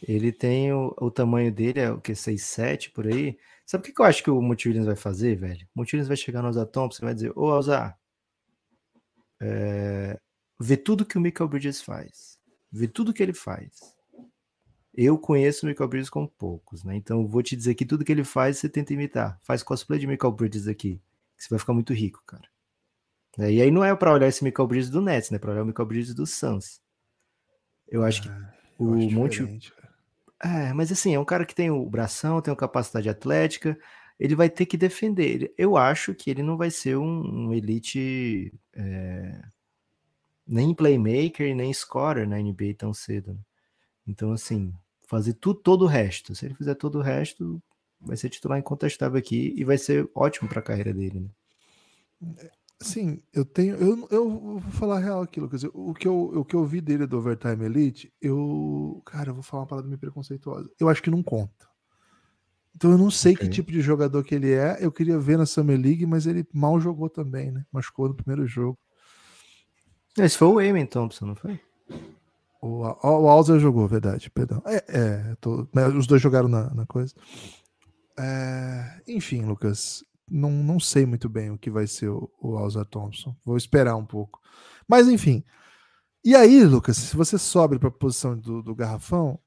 Ele 0.01 0.31
tem 0.31 0.71
o, 0.71 0.95
o 0.97 1.11
tamanho 1.11 1.51
dele, 1.51 1.79
é 1.79 1.91
o 1.91 1.99
que? 1.99 2.13
6,7 2.13 2.91
por 2.91 3.05
aí. 3.05 3.37
Sabe 3.65 3.81
o 3.81 3.85
que, 3.85 3.93
que 3.93 4.01
eu 4.01 4.05
acho 4.05 4.23
que 4.23 4.31
o 4.31 4.41
Multi 4.41 4.71
vai 4.79 4.95
fazer, 4.95 5.35
velho? 5.35 5.67
O 5.75 5.79
Multi 5.79 6.01
vai 6.01 6.17
chegar 6.17 6.41
no 6.41 6.47
Alza 6.47 6.65
Thompson 6.65 7.03
e 7.03 7.05
vai 7.05 7.13
dizer: 7.13 7.31
Ô 7.37 7.49
Alza, 7.49 7.93
é, 9.41 10.19
vê 10.59 10.77
tudo 10.77 11.05
que 11.05 11.17
o 11.17 11.21
Michael 11.21 11.49
Bridges 11.49 11.81
faz. 11.81 12.39
Vê 12.71 12.87
tudo 12.87 13.13
que 13.13 13.21
ele 13.21 13.33
faz. 13.33 13.79
Eu 14.93 15.17
conheço 15.17 15.65
o 15.65 15.69
Michael 15.69 15.89
Bridges 15.89 16.09
com 16.09 16.25
poucos, 16.25 16.83
né? 16.83 16.95
Então 16.95 17.27
vou 17.27 17.43
te 17.43 17.55
dizer 17.55 17.75
que 17.75 17.85
tudo 17.85 18.05
que 18.05 18.11
ele 18.11 18.23
faz, 18.23 18.57
você 18.57 18.69
tenta 18.69 18.93
imitar. 18.93 19.39
Faz 19.43 19.63
cosplay 19.63 19.99
de 19.99 20.07
Michael 20.07 20.31
Bridges 20.33 20.67
aqui, 20.67 21.01
você 21.37 21.49
vai 21.49 21.59
ficar 21.59 21.73
muito 21.73 21.93
rico, 21.93 22.23
cara. 22.25 22.47
E 23.47 23.61
aí 23.61 23.71
não 23.71 23.83
é 23.83 23.95
para 23.95 24.11
olhar 24.11 24.27
esse 24.27 24.43
Michael 24.43 24.67
Bridges 24.67 24.89
do 24.89 25.01
Nets, 25.01 25.29
né? 25.29 25.37
Para 25.37 25.51
olhar 25.51 25.63
o 25.63 25.65
Michael 25.65 25.87
Bridges 25.87 26.13
do 26.13 26.25
Suns. 26.25 26.81
Eu 27.87 28.03
acho 28.03 28.23
que 28.23 28.29
ah, 28.29 28.53
o 28.77 28.85
Monte 29.11 29.43
é, 30.41 30.71
mas 30.71 30.91
assim, 30.91 31.13
é 31.13 31.19
um 31.19 31.25
cara 31.25 31.45
que 31.45 31.53
tem 31.53 31.69
o 31.69 31.85
bração, 31.85 32.41
tem 32.41 32.51
uma 32.51 32.57
capacidade 32.57 33.09
atlética, 33.09 33.77
ele 34.17 34.35
vai 34.35 34.49
ter 34.49 34.65
que 34.65 34.77
defender. 34.77 35.53
Eu 35.57 35.75
acho 35.75 36.15
que 36.15 36.29
ele 36.29 36.41
não 36.41 36.55
vai 36.55 36.71
ser 36.71 36.97
um, 36.97 37.47
um 37.47 37.53
elite 37.53 38.53
é, 38.73 39.41
nem 40.47 40.73
playmaker 40.73 41.53
nem 41.55 41.73
scorer 41.73 42.27
na 42.27 42.37
NBA 42.37 42.73
tão 42.77 42.93
cedo. 42.93 43.33
Né? 43.33 43.39
Então, 44.07 44.31
assim, 44.31 44.73
fazer 45.07 45.33
tudo, 45.33 45.59
todo 45.59 45.81
o 45.83 45.87
resto. 45.87 46.33
Se 46.33 46.45
ele 46.45 46.55
fizer 46.55 46.75
todo 46.75 46.99
o 46.99 47.01
resto, 47.01 47.61
vai 47.99 48.15
ser 48.15 48.29
titular 48.29 48.57
incontestável 48.57 49.19
aqui 49.19 49.53
e 49.57 49.63
vai 49.65 49.77
ser 49.77 50.09
ótimo 50.15 50.47
para 50.47 50.59
a 50.59 50.63
carreira 50.63 50.93
dele. 50.93 51.29
Né? 52.21 52.49
Sim, 52.81 53.21
eu 53.33 53.43
tenho. 53.43 53.75
Eu, 53.75 54.07
eu 54.09 54.29
vou 54.29 54.71
falar 54.71 54.99
real 54.99 55.21
aqui, 55.21 55.39
Lucas. 55.39 55.63
O 55.73 55.93
que, 55.93 56.07
eu, 56.07 56.17
o 56.17 56.45
que 56.45 56.55
eu 56.55 56.65
vi 56.65 56.79
dele 56.79 57.05
do 57.05 57.17
Overtime 57.17 57.65
Elite, 57.65 58.13
eu. 58.21 59.01
Cara, 59.05 59.31
eu 59.31 59.33
vou 59.33 59.43
falar 59.43 59.63
uma 59.63 59.67
palavra 59.67 59.89
meio 59.89 59.99
preconceituosa. 59.99 60.69
Eu 60.79 60.87
acho 60.87 61.03
que 61.03 61.11
não 61.11 61.21
conta. 61.21 61.67
Então 62.73 62.91
eu 62.91 62.97
não 62.97 63.11
sei 63.11 63.33
okay. 63.33 63.47
que 63.47 63.53
tipo 63.53 63.71
de 63.71 63.81
jogador 63.81 64.23
que 64.23 64.33
ele 64.33 64.53
é. 64.53 64.77
Eu 64.79 64.91
queria 64.91 65.19
ver 65.19 65.37
na 65.37 65.45
Summer 65.45 65.77
League, 65.77 66.05
mas 66.05 66.25
ele 66.25 66.47
mal 66.53 66.79
jogou 66.79 67.09
também, 67.09 67.51
né? 67.51 67.65
Machucou 67.71 68.07
no 68.07 68.15
primeiro 68.15 68.47
jogo. 68.47 68.79
Esse 70.17 70.37
foi 70.37 70.47
o 70.47 70.61
Eamon 70.61 70.85
Thompson, 70.85 71.25
não 71.25 71.35
foi? 71.35 71.59
O, 72.61 72.81
o 72.81 73.29
Alza 73.29 73.59
jogou, 73.59 73.87
verdade, 73.87 74.29
perdão. 74.29 74.61
É, 74.65 74.83
é 74.87 75.35
tô, 75.41 75.67
os 75.97 76.07
dois 76.07 76.21
jogaram 76.21 76.47
na, 76.47 76.73
na 76.73 76.85
coisa. 76.85 77.13
É, 78.17 79.01
enfim, 79.07 79.43
Lucas, 79.43 80.03
não, 80.29 80.51
não 80.51 80.79
sei 80.79 81.05
muito 81.05 81.29
bem 81.29 81.51
o 81.51 81.57
que 81.57 81.69
vai 81.69 81.87
ser 81.87 82.09
o, 82.09 82.31
o 82.41 82.57
Alza 82.57 82.85
Thompson. 82.85 83.35
Vou 83.45 83.57
esperar 83.57 83.95
um 83.95 84.05
pouco. 84.05 84.39
Mas 84.87 85.07
enfim. 85.07 85.43
E 86.23 86.35
aí, 86.35 86.63
Lucas, 86.63 86.97
se 86.97 87.15
você 87.15 87.37
sobe 87.37 87.79
para 87.79 87.89
a 87.89 87.91
posição 87.91 88.37
do, 88.37 88.61
do 88.61 88.75
garrafão, 88.75 89.39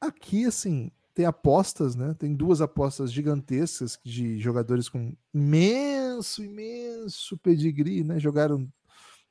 aqui 0.00 0.44
assim 0.44 0.90
tem 1.14 1.26
apostas, 1.26 1.94
né? 1.94 2.14
Tem 2.18 2.34
duas 2.34 2.60
apostas 2.60 3.12
gigantescas 3.12 3.98
de 4.04 4.38
jogadores 4.38 4.88
com 4.88 5.14
imenso, 5.34 6.42
imenso 6.42 7.36
pedigree, 7.38 8.02
né? 8.02 8.18
Jogaram, 8.18 8.66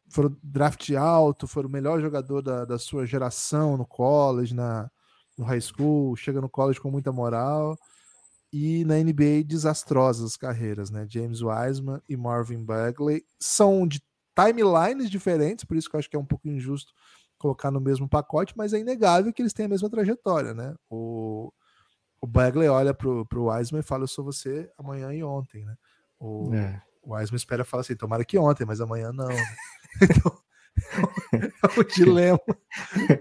foram 0.09 0.35
draft 0.43 0.91
alto, 0.91 1.47
foram 1.47 1.69
o 1.69 1.71
melhor 1.71 1.99
jogador 1.99 2.41
da, 2.41 2.65
da 2.65 2.77
sua 2.77 3.05
geração 3.05 3.77
no 3.77 3.85
college, 3.85 4.53
na, 4.53 4.91
no 5.37 5.45
high 5.45 5.61
school, 5.61 6.15
chega 6.15 6.39
no 6.39 6.49
college 6.49 6.79
com 6.79 6.91
muita 6.91 7.11
moral 7.11 7.77
e 8.51 8.83
na 8.85 8.95
NBA 8.95 9.43
desastrosas 9.45 10.35
carreiras, 10.35 10.89
né? 10.89 11.05
James 11.09 11.41
Wiseman 11.41 12.01
e 12.07 12.17
Marvin 12.17 12.63
Bagley 12.63 13.23
são 13.39 13.87
de 13.87 14.01
timelines 14.35 15.09
diferentes, 15.09 15.63
por 15.63 15.77
isso 15.77 15.89
que 15.89 15.95
eu 15.95 15.99
acho 15.99 16.09
que 16.09 16.15
é 16.15 16.19
um 16.19 16.25
pouco 16.25 16.47
injusto 16.47 16.93
colocar 17.41 17.71
no 17.71 17.81
mesmo 17.81 18.07
pacote, 18.07 18.53
mas 18.55 18.71
é 18.71 18.79
inegável 18.79 19.33
que 19.33 19.41
eles 19.41 19.53
têm 19.53 19.65
a 19.65 19.69
mesma 19.69 19.89
trajetória, 19.89 20.53
né? 20.53 20.75
O, 20.89 21.51
o 22.21 22.27
Bagley 22.27 22.69
olha 22.69 22.93
pro, 22.93 23.25
pro 23.25 23.45
Wiseman 23.45 23.79
e 23.79 23.83
fala: 23.83 24.03
Eu 24.03 24.07
sou 24.07 24.23
você 24.23 24.71
amanhã 24.77 25.11
e 25.11 25.23
ontem, 25.23 25.65
né? 25.65 25.75
O, 26.19 26.53
é. 26.53 26.81
o 27.01 27.15
Wiseman 27.15 27.37
espera 27.37 27.65
falar 27.65 27.81
assim: 27.81 27.95
Tomara 27.95 28.23
que 28.23 28.37
ontem, 28.37 28.63
mas 28.63 28.79
amanhã 28.79 29.11
não. 29.11 29.27
Né? 29.27 29.45
então, 30.03 30.37
é 31.33 31.49
o 31.79 31.83
dilema. 31.83 32.39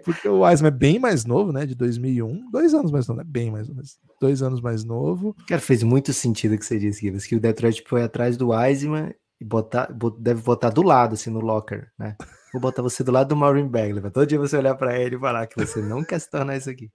Porque 0.04 0.28
o 0.28 0.40
Wiseman 0.40 0.68
é 0.68 0.70
bem 0.70 0.98
mais 0.98 1.24
novo, 1.24 1.52
né? 1.52 1.66
De 1.66 1.74
2001. 1.74 2.50
Dois 2.50 2.74
anos 2.74 2.90
mais 2.90 3.06
novo, 3.06 3.20
né? 3.20 3.26
Bem 3.26 3.50
mais 3.50 3.68
novo. 3.68 3.80
Dois 4.20 4.42
anos 4.42 4.60
mais 4.60 4.84
novo. 4.84 5.34
Cara, 5.46 5.60
fez 5.60 5.82
muito 5.82 6.12
sentido 6.12 6.54
o 6.54 6.58
que 6.58 6.64
você 6.64 6.78
disse, 6.78 7.00
Gibbs, 7.00 7.26
que 7.26 7.36
o 7.36 7.40
Detroit 7.40 7.82
foi 7.86 8.02
atrás 8.02 8.36
do 8.36 8.50
Wiseman 8.50 9.14
e 9.40 9.44
botar, 9.44 9.90
deve 10.18 10.42
botar 10.42 10.70
do 10.70 10.82
lado, 10.82 11.14
assim, 11.14 11.30
no 11.30 11.40
locker, 11.40 11.90
né? 11.98 12.16
Vou 12.52 12.60
botar 12.60 12.82
você 12.82 13.04
do 13.04 13.12
lado 13.12 13.28
do 13.28 13.36
Maureen 13.36 13.68
Bagley. 13.68 14.02
Todo 14.10 14.26
dia 14.26 14.38
você 14.38 14.56
olhar 14.56 14.74
para 14.74 14.98
ele 14.98 15.16
e 15.16 15.18
falar 15.18 15.46
que 15.46 15.56
você 15.56 15.80
não 15.80 16.04
quer 16.04 16.18
se 16.18 16.28
tornar 16.28 16.56
isso 16.56 16.68
aqui. 16.68 16.90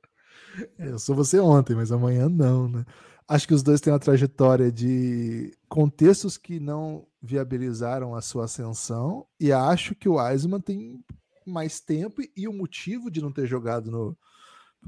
Eu 0.78 1.00
sou 1.00 1.16
você 1.16 1.40
ontem, 1.40 1.76
mas 1.76 1.92
amanhã 1.92 2.30
não, 2.30 2.68
né? 2.68 2.86
Acho 3.28 3.48
que 3.48 3.54
os 3.54 3.64
dois 3.64 3.82
têm 3.82 3.92
uma 3.92 4.00
trajetória 4.00 4.72
de 4.72 5.52
contextos 5.68 6.38
que 6.38 6.60
não 6.60 7.08
viabilizaram 7.22 8.14
a 8.14 8.22
sua 8.22 8.46
ascensão, 8.46 9.26
e 9.40 9.52
acho 9.52 9.96
que 9.96 10.08
o 10.08 10.18
Wiseman 10.18 10.62
tem 10.62 11.04
mais 11.46 11.80
tempo 11.80 12.22
e 12.36 12.48
o 12.48 12.54
motivo 12.54 13.10
de 13.10 13.22
não 13.22 13.32
ter 13.32 13.48
jogado 13.48 13.90
no. 13.90 14.18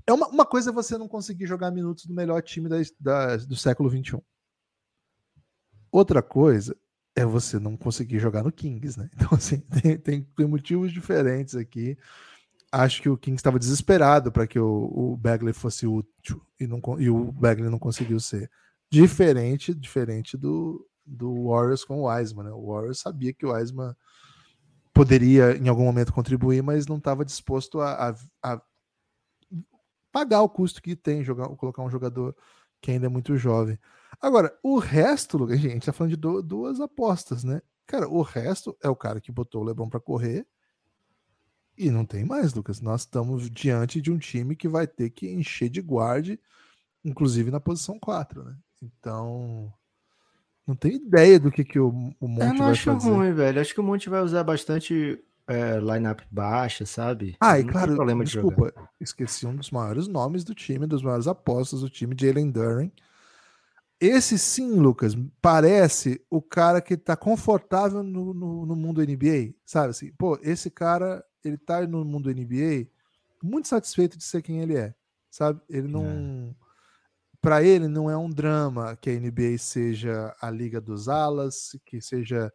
É 0.06 0.13
uma, 0.13 0.28
uma 0.28 0.45
coisa 0.45 0.69
é 0.69 0.73
você 0.73 0.97
não 0.97 1.08
conseguir 1.08 1.47
jogar 1.47 1.71
minutos 1.71 2.06
no 2.06 2.13
melhor 2.13 2.41
time 2.43 2.69
da, 2.69 2.78
da, 3.00 3.38
do 3.38 3.56
século 3.56 3.89
XXI. 3.89 4.21
Outra 5.91 6.21
coisa 6.21 6.78
é 7.15 7.26
você 7.26 7.58
não 7.58 7.76
conseguir 7.76 8.19
jogar 8.19 8.43
no 8.43 8.52
Kings, 8.52 9.00
né? 9.00 9.10
Então, 9.15 9.30
assim, 9.32 9.60
tem, 9.62 9.97
tem, 9.97 10.21
tem 10.23 10.47
motivos 10.47 10.91
diferentes 10.91 11.56
aqui 11.56 11.97
acho 12.72 13.02
que 13.02 13.10
o 13.10 13.18
Kings 13.18 13.40
estava 13.40 13.60
desesperado 13.60 14.32
para 14.32 14.48
que 14.48 14.60
o, 14.60 14.92
o 14.94 15.18
Bagley 15.18 15.54
fosse 15.54 15.88
útil 15.88 16.42
e, 16.60 16.68
não, 16.68 16.82
e 17.00 17.10
o 17.10 17.32
Bagley 17.32 17.70
não 17.70 17.80
conseguiu 17.80 18.20
ser. 18.20 18.50
Diferente, 18.90 19.74
diferente 19.74 20.38
do, 20.38 20.88
do 21.06 21.50
Warriors 21.50 21.84
com 21.84 22.02
o 22.02 22.08
Wiseman. 22.08 22.46
Né? 22.46 22.52
O 22.52 22.72
Warriors 22.72 23.00
sabia 23.00 23.34
que 23.34 23.46
o 23.46 23.54
Wiseman 23.54 23.96
poderia 24.94 25.56
em 25.58 25.68
algum 25.68 25.84
momento 25.84 26.14
contribuir, 26.14 26.62
mas 26.64 26.88
não 26.88 26.98
estava 26.98 27.24
disposto 27.24 27.80
a, 27.80 28.10
a, 28.10 28.16
a, 28.44 28.62
pagar 30.12 30.42
o 30.42 30.50
custo 30.50 30.82
que 30.82 30.96
tem 30.96 31.24
jogar, 31.24 31.48
colocar 31.50 31.84
um 31.84 31.90
jogador 31.90 32.36
que 32.82 32.92
ainda 32.92 33.06
é 33.06 33.10
muito 33.10 33.38
jovem. 33.38 33.78
Agora, 34.20 34.58
o 34.64 34.80
resto, 34.80 35.44
a 35.46 35.56
gente 35.56 35.80
está 35.80 35.94
falando 35.94 36.16
de 36.16 36.42
duas 36.44 36.80
apostas, 36.80 37.44
né? 37.44 37.62
Cara, 37.86 38.08
o 38.08 38.22
resto 38.22 38.76
é 38.82 38.90
o 38.90 38.96
cara 38.96 39.22
que 39.22 39.32
botou 39.32 39.62
o 39.62 39.66
LeBron 39.66 39.90
para 39.90 40.00
correr 40.00 40.46
e 41.78 41.92
não 41.92 42.06
tem 42.06 42.26
mais, 42.26 42.54
Lucas. 42.54 42.82
Nós 42.82 43.02
estamos 43.02 43.50
diante 43.50 44.02
de 44.02 44.12
um 44.12 44.18
time 44.18 44.56
que 44.56 44.68
vai 44.68 44.88
ter 44.88 45.10
que 45.10 45.30
encher 45.30 45.70
de 45.70 45.82
guarde, 45.82 46.40
inclusive 47.04 47.52
na 47.52 47.60
posição 47.60 48.00
4, 48.00 48.44
né? 48.44 48.56
Então, 48.82 49.72
não 50.66 50.76
tenho 50.76 50.96
ideia 50.96 51.40
do 51.40 51.52
que, 51.52 51.63
que 51.63 51.80
o, 51.80 51.90
o 52.20 52.28
Monte 52.28 52.40
vai 52.40 52.48
fazer. 52.48 52.52
Eu 52.52 52.56
não 52.56 52.70
acho 52.70 52.92
ruim, 52.92 53.34
velho. 53.34 53.62
Acho 53.62 53.74
que 53.74 53.80
o 53.80 53.84
Monte 53.84 54.10
vai 54.10 54.22
usar 54.22 54.44
bastante 54.44 55.24
é, 55.48 55.80
lineup 55.80 56.20
baixa, 56.30 56.86
sabe? 56.86 57.38
Ah, 57.40 57.58
e 57.60 57.63
claro, 57.63 57.96
problema 57.96 58.24
desculpa, 58.24 58.74
de 58.76 58.84
esqueci 59.00 59.48
um 59.48 59.56
dos 59.56 59.72
maiores 59.72 60.08
nomes 60.08 60.44
do 60.44 60.54
time, 60.54 60.86
dos 60.86 61.02
maiores 61.02 61.28
apostas 61.28 61.82
do 61.82 61.90
time, 61.90 62.16
Jalen 62.20 62.52
Duren. 62.52 62.92
Esse 64.00 64.38
sim, 64.38 64.74
Lucas, 64.74 65.18
parece 65.42 66.22
o 66.30 66.40
cara 66.40 66.82
que 66.82 66.96
tá 66.96 67.16
confortável 67.16 68.04
no, 68.04 68.32
no, 68.32 68.66
no 68.66 68.76
mundo 68.76 69.02
NBA, 69.02 69.56
sabe? 69.66 69.90
Assim, 69.90 70.12
pô, 70.12 70.38
esse 70.44 70.70
cara 70.70 71.24
ele 71.48 71.58
tá 71.58 71.86
no 71.86 72.04
mundo 72.04 72.30
NBA 72.30 72.88
muito 73.42 73.68
satisfeito 73.68 74.18
de 74.18 74.24
ser 74.24 74.42
quem 74.42 74.62
ele 74.62 74.76
é, 74.76 74.94
sabe? 75.30 75.62
Ele 75.70 75.88
não. 75.88 76.06
É. 76.06 76.68
Para 77.40 77.64
ele, 77.64 77.88
não 77.88 78.10
é 78.10 78.18
um 78.18 78.30
drama 78.30 78.96
que 78.96 79.10
a 79.10 79.14
NBA 79.14 79.58
seja 79.60 80.36
a 80.42 80.50
liga 80.50 80.82
dos 80.82 81.08
alas, 81.08 81.78
que 81.86 82.02
seja 82.02 82.52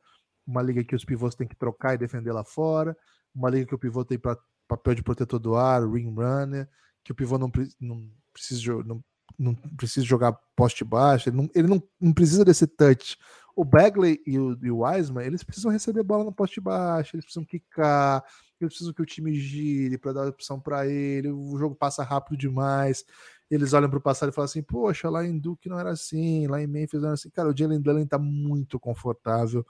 uma 0.46 0.60
liga 0.60 0.82
que 0.82 0.94
os 0.94 1.04
pivôs 1.04 1.34
têm 1.34 1.46
que 1.46 1.56
trocar 1.56 1.94
e 1.94 1.98
defender 1.98 2.32
lá 2.32 2.44
fora, 2.44 2.96
uma 3.34 3.48
liga 3.48 3.64
que 3.64 3.74
o 3.74 3.78
pivô 3.78 4.04
tem 4.04 4.18
pra, 4.18 4.36
papel 4.68 4.94
de 4.94 5.02
protetor 5.02 5.38
do 5.38 5.54
ar, 5.54 5.88
ring 5.88 6.12
runner, 6.12 6.68
que 7.04 7.12
o 7.12 7.14
pivô 7.14 7.38
não, 7.38 7.50
não 7.80 8.10
precisa, 8.32 8.82
não, 8.84 9.04
não 9.38 9.54
precisa 9.54 10.04
jogar 10.04 10.32
poste 10.56 10.84
baixo, 10.84 11.28
ele, 11.28 11.36
não, 11.36 11.50
ele 11.54 11.68
não, 11.68 11.82
não 12.00 12.12
precisa 12.12 12.44
desse 12.44 12.66
touch. 12.66 13.16
O 13.54 13.64
Bagley 13.64 14.20
e 14.26 14.38
o, 14.38 14.58
e 14.62 14.70
o 14.70 14.78
Wiseman, 14.78 15.24
eles 15.24 15.44
precisam 15.44 15.70
receber 15.70 16.02
bola 16.02 16.24
no 16.24 16.32
poste 16.32 16.60
baixo, 16.60 17.14
eles 17.14 17.24
precisam 17.24 17.44
quicar, 17.44 18.24
eu 18.64 18.68
preciso 18.68 18.94
que 18.94 19.02
o 19.02 19.06
time 19.06 19.34
gire 19.34 19.98
para 19.98 20.12
dar 20.12 20.28
opção 20.28 20.60
para 20.60 20.86
ele, 20.86 21.28
o 21.30 21.56
jogo 21.58 21.74
passa 21.74 22.02
rápido 22.02 22.36
demais. 22.36 23.04
Eles 23.50 23.72
olham 23.72 23.90
para 23.90 23.98
o 23.98 24.02
passado 24.02 24.30
e 24.30 24.32
falam 24.32 24.46
assim: 24.46 24.62
Poxa, 24.62 25.10
lá 25.10 25.24
em 25.26 25.38
Duke 25.38 25.68
não 25.68 25.78
era 25.78 25.90
assim, 25.90 26.46
lá 26.46 26.62
em 26.62 26.66
Memphis 26.66 27.00
não 27.00 27.08
era 27.08 27.14
assim. 27.14 27.30
Cara, 27.30 27.50
o 27.50 27.56
Jalen 27.56 27.80
Dunn 27.80 28.00
está 28.00 28.18
muito 28.18 28.80
confortável 28.80 29.64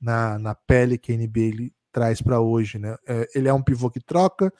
na, 0.00 0.38
na 0.38 0.54
pele 0.54 0.98
que 0.98 1.12
a 1.12 1.16
NBA 1.16 1.40
ele 1.40 1.74
traz 1.92 2.20
para 2.20 2.40
hoje, 2.40 2.78
né? 2.78 2.96
É, 3.06 3.28
ele 3.34 3.48
é 3.48 3.54
um 3.54 3.62
pivô 3.62 3.90
que 3.90 4.00
troca, 4.00 4.52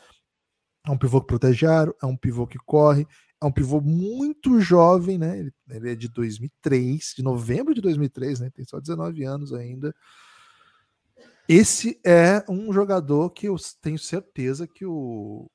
É 0.87 0.91
um 0.91 0.99
pivô 0.99 1.21
que 1.21 1.27
protege 1.27 1.67
aro, 1.67 1.95
é 2.03 2.07
um 2.07 2.17
pivô 2.17 2.47
que 2.47 2.59
corre, 2.59 3.07
é 3.43 3.47
um 3.47 3.53
pivô 3.53 3.81
muito 3.81 4.61
jovem, 4.61 5.19
né? 5.19 5.39
Ele, 5.39 5.53
ele, 5.69 5.93
é 5.93 5.95
de 5.95 6.09
2003, 6.09 7.15
de 7.17 7.23
novembro 7.23 7.75
de 7.75 7.81
2003, 7.81 8.41
né? 8.41 8.51
Tem 8.51 8.65
só 8.65 8.81
19 8.81 9.25
anos 9.25 9.53
ainda. 9.53 9.95
Esse 11.49 12.01
é 12.05 12.45
um 12.49 12.73
jogador 12.73 13.31
que 13.31 13.47
eu 13.47 13.57
tenho 13.81 13.99
certeza 13.99 14.67
que 14.67 14.85
o, 14.85 15.51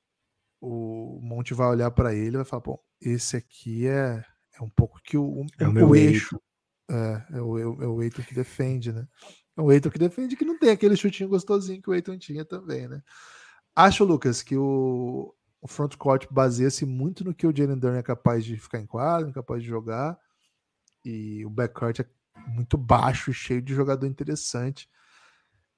o 0.60 1.20
Monte 1.22 1.52
vai 1.54 1.68
olhar 1.68 1.90
para 1.90 2.14
ele 2.14 2.36
e 2.36 2.38
vai 2.38 2.44
falar: 2.44 2.62
bom, 2.62 2.78
esse 3.00 3.36
aqui 3.36 3.86
é, 3.86 4.24
é 4.54 4.62
um 4.62 4.70
pouco 4.70 5.00
que 5.02 5.16
o, 5.16 5.44
é 5.58 5.68
o, 5.68 5.88
o 5.88 5.96
eixo. 5.96 6.40
É, 6.90 7.36
é 7.38 7.40
o, 7.40 7.82
é 7.82 7.86
o 7.86 8.02
Eiton 8.02 8.22
que 8.22 8.34
defende, 8.34 8.92
né? 8.92 9.06
É 9.56 9.60
o 9.60 9.70
Eiton 9.70 9.90
que 9.90 9.98
defende 9.98 10.36
que 10.36 10.44
não 10.44 10.58
tem 10.58 10.70
aquele 10.70 10.96
chutinho 10.96 11.28
gostosinho 11.28 11.80
que 11.80 11.90
o 11.90 11.94
Eiton 11.94 12.18
tinha 12.18 12.44
também, 12.44 12.88
né? 12.88 13.02
Acho, 13.74 14.04
Lucas, 14.04 14.42
que 14.42 14.56
o, 14.56 15.34
o 15.60 15.68
frontcourt 15.68 16.26
baseia-se 16.30 16.84
muito 16.84 17.24
no 17.24 17.34
que 17.34 17.46
o 17.46 17.56
Jalen 17.56 17.78
Durant 17.78 18.00
é 18.00 18.02
capaz 18.02 18.44
de 18.44 18.56
ficar 18.58 18.78
em 18.78 18.86
quadro, 18.86 19.30
é 19.30 19.32
capaz 19.32 19.62
de 19.62 19.68
jogar, 19.68 20.18
e 21.04 21.44
o 21.46 21.50
backcourt 21.50 22.00
é 22.00 22.06
muito 22.48 22.76
baixo 22.76 23.30
e 23.30 23.34
cheio 23.34 23.62
de 23.62 23.74
jogador 23.74 24.06
interessante. 24.06 24.88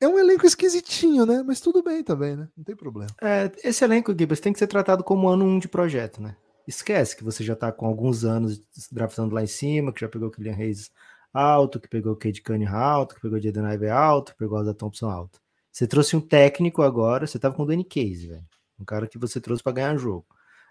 É 0.05 0.09
um 0.09 0.19
elenco 0.19 0.45
esquisitinho, 0.45 1.25
né? 1.25 1.43
Mas 1.43 1.61
tudo 1.61 1.83
bem 1.83 2.05
também, 2.05 2.37
né? 2.37 2.47
Não 2.55 2.62
tem 2.62 2.77
problema. 2.77 3.11
É, 3.23 3.51
esse 3.64 3.83
elenco, 3.83 4.14
Gibbs, 4.17 4.38
tem 4.38 4.53
que 4.53 4.59
ser 4.59 4.67
tratado 4.67 5.03
como 5.03 5.31
ano 5.31 5.47
1 5.47 5.49
um 5.49 5.59
de 5.59 5.67
projeto, 5.67 6.21
né? 6.21 6.37
Esquece 6.69 7.17
que 7.17 7.25
você 7.25 7.43
já 7.43 7.57
tá 7.57 7.73
com 7.73 7.87
alguns 7.87 8.23
anos 8.23 8.62
draftando 8.93 9.35
lá 9.35 9.43
em 9.43 9.47
cima, 9.47 9.95
que 9.95 10.03
já 10.03 10.09
pegou 10.09 10.29
o 10.29 10.31
Kylian 10.31 10.53
Reis 10.53 10.90
alto, 11.33 11.81
que 11.81 11.88
pegou 11.88 12.12
o 12.12 12.17
Cade 12.17 12.43
Cunningham 12.43 12.77
alto, 12.77 13.14
que 13.14 13.23
pegou 13.23 13.38
o 13.38 13.40
Jaden 13.40 13.64
Ive 13.73 13.88
alto, 13.88 14.33
que 14.33 14.38
pegou 14.38 14.59
o 14.59 14.62
da 14.62 14.75
Thompson 14.75 15.09
alto. 15.09 15.40
Você 15.73 15.87
trouxe 15.87 16.14
um 16.14 16.21
técnico 16.21 16.83
agora, 16.83 17.27
você 17.27 17.38
tava 17.38 17.55
com 17.55 17.62
o 17.62 17.67
Danny 17.67 17.85
Case, 17.85 18.27
velho. 18.27 18.45
Um 18.79 18.85
cara 18.85 19.07
que 19.07 19.17
você 19.17 19.40
trouxe 19.40 19.62
para 19.62 19.73
ganhar 19.73 19.97
jogo. 19.97 20.27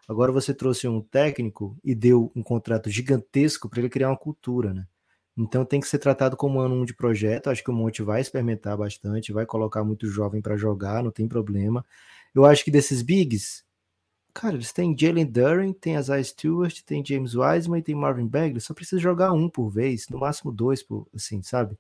Agora 0.08 0.32
você 0.32 0.54
trouxe 0.54 0.88
um 0.88 1.02
técnico 1.02 1.76
e 1.84 1.96
deu 1.96 2.32
um 2.36 2.44
contrato 2.44 2.88
gigantesco 2.88 3.68
para 3.68 3.80
ele 3.80 3.90
criar 3.90 4.10
uma 4.10 4.18
cultura, 4.18 4.76
né? 4.76 4.86
Então 5.38 5.66
tem 5.66 5.80
que 5.80 5.88
ser 5.88 6.00
tratado 6.00 6.38
como 6.38 6.60
ano 6.60 6.76
um 6.76 6.86
de 6.86 6.94
projeto. 6.94 7.50
Acho 7.50 7.64
que 7.64 7.72
o 7.72 7.74
Monte 7.74 8.04
vai 8.04 8.22
experimentar 8.22 8.78
bastante, 8.78 9.34
vai 9.34 9.46
colocar 9.46 9.84
muito 9.84 10.08
jovem 10.08 10.42
para 10.42 10.56
jogar, 10.58 11.04
não 11.04 11.12
tem 11.12 11.28
problema. 11.28 11.86
Eu 12.36 12.46
acho 12.46 12.64
que 12.64 12.72
desses 12.72 13.02
bigs, 13.02 13.64
cara, 14.34 14.56
eles 14.56 14.74
têm 14.74 14.96
Jalen 14.98 15.26
Duran, 15.26 15.74
tem 15.74 15.96
Isaiah 15.96 16.24
Stewart, 16.24 16.82
tem 16.84 17.06
James 17.06 17.36
Wiseman 17.36 17.80
e 17.80 17.84
tem 17.84 17.96
Marvin 17.96 18.28
Bagley. 18.28 18.62
Só 18.62 18.74
precisa 18.74 19.02
jogar 19.02 19.32
um 19.34 19.50
por 19.50 19.70
vez, 19.70 20.08
no 20.10 20.20
máximo 20.20 20.52
dois, 20.52 20.84
por, 20.84 21.08
assim, 21.16 21.42
sabe? 21.44 21.78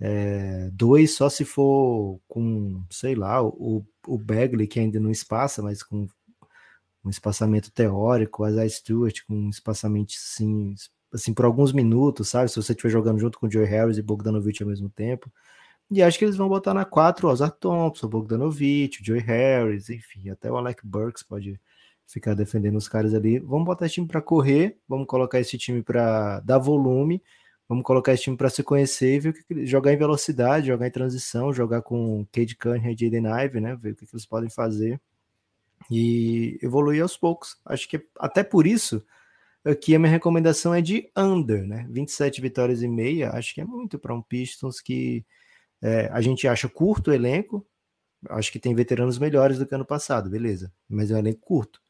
É, 0.00 0.70
dois 0.72 1.14
só 1.14 1.28
se 1.28 1.44
for 1.44 2.20
com, 2.28 2.82
sei 2.90 3.14
lá, 3.14 3.42
o, 3.42 3.84
o 4.06 4.18
Bagley, 4.18 4.66
que 4.66 4.80
ainda 4.80 4.98
não 5.00 5.10
espaça, 5.10 5.62
mas 5.62 5.82
com 5.82 6.08
um 7.04 7.10
espaçamento 7.10 7.70
teórico, 7.70 8.46
Isaiah 8.46 8.68
Stewart 8.68 9.22
com 9.26 9.34
um 9.34 9.50
espaçamento 9.50 10.12
sim, 10.12 10.74
assim, 11.12 11.34
por 11.34 11.44
alguns 11.44 11.72
minutos, 11.72 12.28
sabe? 12.28 12.50
Se 12.50 12.56
você 12.56 12.72
estiver 12.72 12.90
jogando 12.90 13.18
junto 13.18 13.38
com 13.38 13.46
o 13.46 13.50
Joe 13.50 13.64
Harris 13.64 13.98
e 13.98 14.02
Bogdanovich 14.02 14.62
ao 14.62 14.68
mesmo 14.68 14.88
tempo. 14.88 15.30
E 15.90 16.02
acho 16.02 16.18
que 16.18 16.24
eles 16.24 16.36
vão 16.36 16.48
botar 16.48 16.72
na 16.72 16.84
4 16.84 17.26
o 17.26 17.30
Ozar 17.30 17.50
Thompson, 17.50 18.06
o 18.06 18.10
Bogdanovich, 18.10 19.02
o 19.02 19.04
Joe 19.04 19.18
Harris, 19.18 19.90
enfim, 19.90 20.30
até 20.30 20.50
o 20.50 20.56
Alec 20.56 20.86
Burks 20.86 21.22
pode 21.22 21.60
ficar 22.06 22.34
defendendo 22.34 22.76
os 22.76 22.88
caras 22.88 23.12
ali. 23.12 23.40
Vamos 23.40 23.64
botar 23.64 23.86
esse 23.86 23.96
time 23.96 24.06
para 24.06 24.22
correr, 24.22 24.78
vamos 24.88 25.06
colocar 25.06 25.40
esse 25.40 25.58
time 25.58 25.82
para 25.82 26.40
dar 26.40 26.58
volume, 26.58 27.22
vamos 27.68 27.84
colocar 27.84 28.12
esse 28.12 28.24
time 28.24 28.36
para 28.36 28.50
se 28.50 28.62
conhecer 28.62 29.16
e 29.16 29.20
ver 29.20 29.32
que, 29.32 29.66
jogar 29.66 29.92
em 29.92 29.96
velocidade, 29.96 30.68
jogar 30.68 30.86
em 30.86 30.90
transição, 30.92 31.52
jogar 31.52 31.82
com 31.82 32.24
Cade 32.32 32.56
Cunningham 32.56 32.92
e 32.92 32.96
Jaden 32.96 33.26
Ive, 33.44 33.60
né? 33.60 33.76
Ver 33.76 33.92
o 33.92 33.96
que, 33.96 34.06
que 34.06 34.14
eles 34.14 34.26
podem 34.26 34.50
fazer 34.50 35.00
e 35.90 36.58
evoluir 36.62 37.02
aos 37.02 37.16
poucos. 37.16 37.56
Acho 37.64 37.88
que 37.88 38.04
até 38.18 38.44
por 38.44 38.66
isso 38.66 39.04
aqui 39.64 39.94
a 39.94 39.98
minha 39.98 40.10
recomendação 40.10 40.74
é 40.74 40.80
de 40.80 41.10
under, 41.16 41.66
né? 41.66 41.86
27 41.90 42.40
vitórias 42.40 42.82
e 42.82 42.88
meia, 42.88 43.30
acho 43.30 43.54
que 43.54 43.60
é 43.60 43.64
muito 43.64 43.98
para 43.98 44.14
um 44.14 44.22
Pistons 44.22 44.80
que 44.80 45.24
é, 45.82 46.08
a 46.12 46.20
gente 46.20 46.46
acha 46.46 46.68
curto 46.68 47.10
o 47.10 47.14
elenco, 47.14 47.66
acho 48.28 48.52
que 48.52 48.58
tem 48.58 48.74
veteranos 48.74 49.18
melhores 49.18 49.58
do 49.58 49.66
que 49.66 49.74
ano 49.74 49.84
passado, 49.84 50.30
beleza, 50.30 50.72
mas 50.88 51.10
é 51.10 51.14
um 51.14 51.18
elenco 51.18 51.40
curto. 51.40 51.80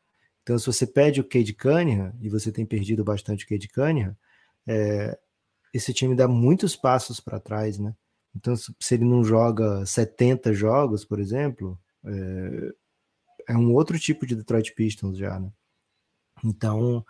Então, 0.42 0.58
se 0.58 0.66
você 0.66 0.86
pede 0.86 1.20
o 1.20 1.24
Cade 1.24 1.52
Cunningham, 1.52 2.12
e 2.20 2.28
você 2.28 2.50
tem 2.50 2.64
perdido 2.64 3.04
bastante 3.04 3.44
o 3.44 3.48
Cade 3.48 3.68
Cunningham, 3.68 4.16
é, 4.66 5.18
esse 5.72 5.92
time 5.92 6.14
dá 6.14 6.26
muitos 6.26 6.74
passos 6.76 7.20
para 7.20 7.40
trás, 7.40 7.78
né? 7.78 7.94
Então, 8.34 8.54
se 8.56 8.94
ele 8.94 9.04
não 9.04 9.24
joga 9.24 9.84
70 9.84 10.52
jogos, 10.52 11.04
por 11.04 11.18
exemplo, 11.18 11.78
é, 12.04 12.72
é 13.52 13.56
um 13.56 13.72
outro 13.74 13.98
tipo 13.98 14.26
de 14.26 14.36
Detroit 14.36 14.72
Pistons 14.74 15.18
já, 15.18 15.38
né? 15.38 15.52
Então, 16.44 17.04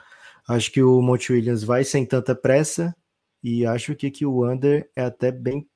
acho 0.50 0.72
que 0.72 0.82
o 0.82 1.00
Monte 1.00 1.32
Williams 1.32 1.62
vai 1.62 1.84
sem 1.84 2.04
tanta 2.04 2.34
pressa 2.34 2.94
e 3.42 3.64
acho 3.64 3.94
que, 3.94 4.10
que 4.10 4.26
o 4.26 4.50
Under 4.50 4.90
é 4.96 5.02
até 5.04 5.30
bem, 5.30 5.68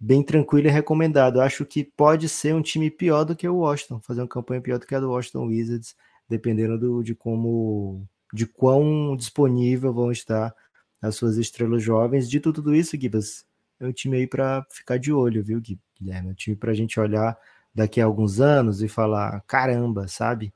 bem 0.00 0.22
tranquilo 0.22 0.66
e 0.66 0.70
recomendado. 0.70 1.40
Acho 1.40 1.64
que 1.66 1.84
pode 1.84 2.26
ser 2.28 2.54
um 2.54 2.62
time 2.62 2.90
pior 2.90 3.24
do 3.24 3.36
que 3.36 3.46
o 3.46 3.58
Washington, 3.58 4.00
fazer 4.00 4.22
uma 4.22 4.28
campanha 4.28 4.62
pior 4.62 4.78
do 4.78 4.86
que 4.86 4.94
a 4.94 5.00
do 5.00 5.10
Washington 5.10 5.46
Wizards, 5.48 5.94
dependendo 6.26 6.78
do, 6.78 7.02
de 7.02 7.14
como, 7.14 8.08
de 8.32 8.46
quão 8.46 9.14
disponível 9.14 9.92
vão 9.92 10.10
estar 10.10 10.54
as 11.02 11.14
suas 11.14 11.36
estrelas 11.36 11.82
jovens. 11.82 12.30
Dito 12.30 12.50
tudo 12.50 12.74
isso, 12.74 12.98
Gibas, 12.98 13.44
é 13.78 13.86
um 13.86 13.92
time 13.92 14.16
aí 14.16 14.26
para 14.26 14.66
ficar 14.70 14.98
de 14.98 15.12
olho, 15.12 15.44
viu, 15.44 15.60
Guilherme? 15.60 16.28
É 16.28 16.32
um 16.32 16.34
time 16.34 16.56
para 16.56 16.70
a 16.70 16.74
gente 16.74 16.98
olhar 16.98 17.38
daqui 17.74 18.00
a 18.00 18.06
alguns 18.06 18.40
anos 18.40 18.82
e 18.82 18.88
falar: 18.88 19.42
caramba, 19.46 20.08
sabe? 20.08 20.52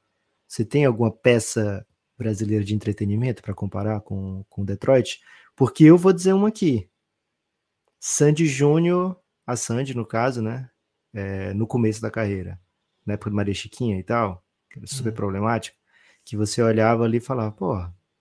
Você 0.49 0.65
tem 0.65 0.87
alguma 0.87 1.11
peça 1.11 1.87
brasileira 2.22 2.64
de 2.64 2.74
entretenimento 2.74 3.42
para 3.42 3.54
comparar 3.54 4.00
com, 4.00 4.44
com 4.48 4.64
Detroit? 4.64 5.20
Porque 5.56 5.85
eu 5.85 5.98
vou 5.98 6.12
dizer 6.12 6.32
uma 6.32 6.48
aqui. 6.48 6.88
Sandy 7.98 8.46
Júnior, 8.46 9.16
a 9.46 9.56
Sandy, 9.56 9.94
no 9.94 10.06
caso, 10.06 10.42
né? 10.42 10.70
É, 11.12 11.52
no 11.54 11.66
começo 11.66 12.00
da 12.00 12.11
carreira, 12.11 12.58
na 13.04 13.14
época 13.14 13.30
de 13.30 13.37
Maria 13.37 13.54
Chiquinha 13.54 13.98
e 13.98 14.02
tal, 14.02 14.42
que 14.70 14.78
era 14.78 14.87
super 14.87 15.11
uhum. 15.11 15.16
problemático, 15.16 15.76
que 16.24 16.37
você 16.37 16.62
olhava 16.62 17.04
ali 17.04 17.18
e 17.18 17.20
falava, 17.20 17.52
pô, 17.52 17.76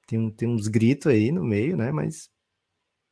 tem, 0.06 0.30
tem 0.32 0.50
uns 0.50 0.68
gritos 0.68 1.08
aí 1.08 1.32
no 1.32 1.44
meio, 1.44 1.78
né? 1.78 1.92
Mas 1.92 2.30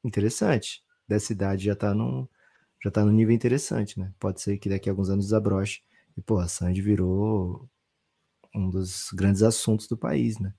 interessante. 0.04 0.84
Dessa 1.08 1.32
idade 1.34 1.66
já 1.66 1.76
tá 1.76 1.94
num, 1.94 2.28
já 2.84 2.92
tá 2.92 3.06
num 3.06 3.12
nível 3.12 3.34
interessante, 3.34 4.00
né? 4.00 4.14
Pode 4.20 4.42
ser 4.42 4.58
que 4.58 4.70
daqui 4.70 4.90
a 4.90 4.92
alguns 4.92 5.10
anos 5.10 5.26
desabroche. 5.26 5.82
E, 6.18 6.22
pô, 6.22 6.40
a 6.40 6.48
Sandy 6.48 6.82
virou 6.82 7.70
um 8.54 8.70
dos 8.70 9.10
grandes 9.14 9.44
assuntos 9.44 9.88
do 9.88 9.98
país, 9.98 10.40
né? 10.40 10.54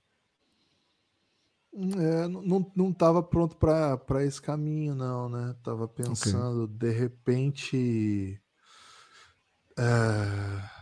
É, 1.73 2.27
não, 2.27 2.71
não 2.75 2.93
tava 2.93 3.23
pronto 3.23 3.55
para 3.55 4.25
esse 4.25 4.41
caminho, 4.41 4.93
não, 4.93 5.29
né? 5.29 5.55
Tava 5.63 5.87
pensando, 5.87 6.65
okay. 6.65 6.77
de 6.77 6.91
repente. 6.91 8.41
É, 9.77 10.81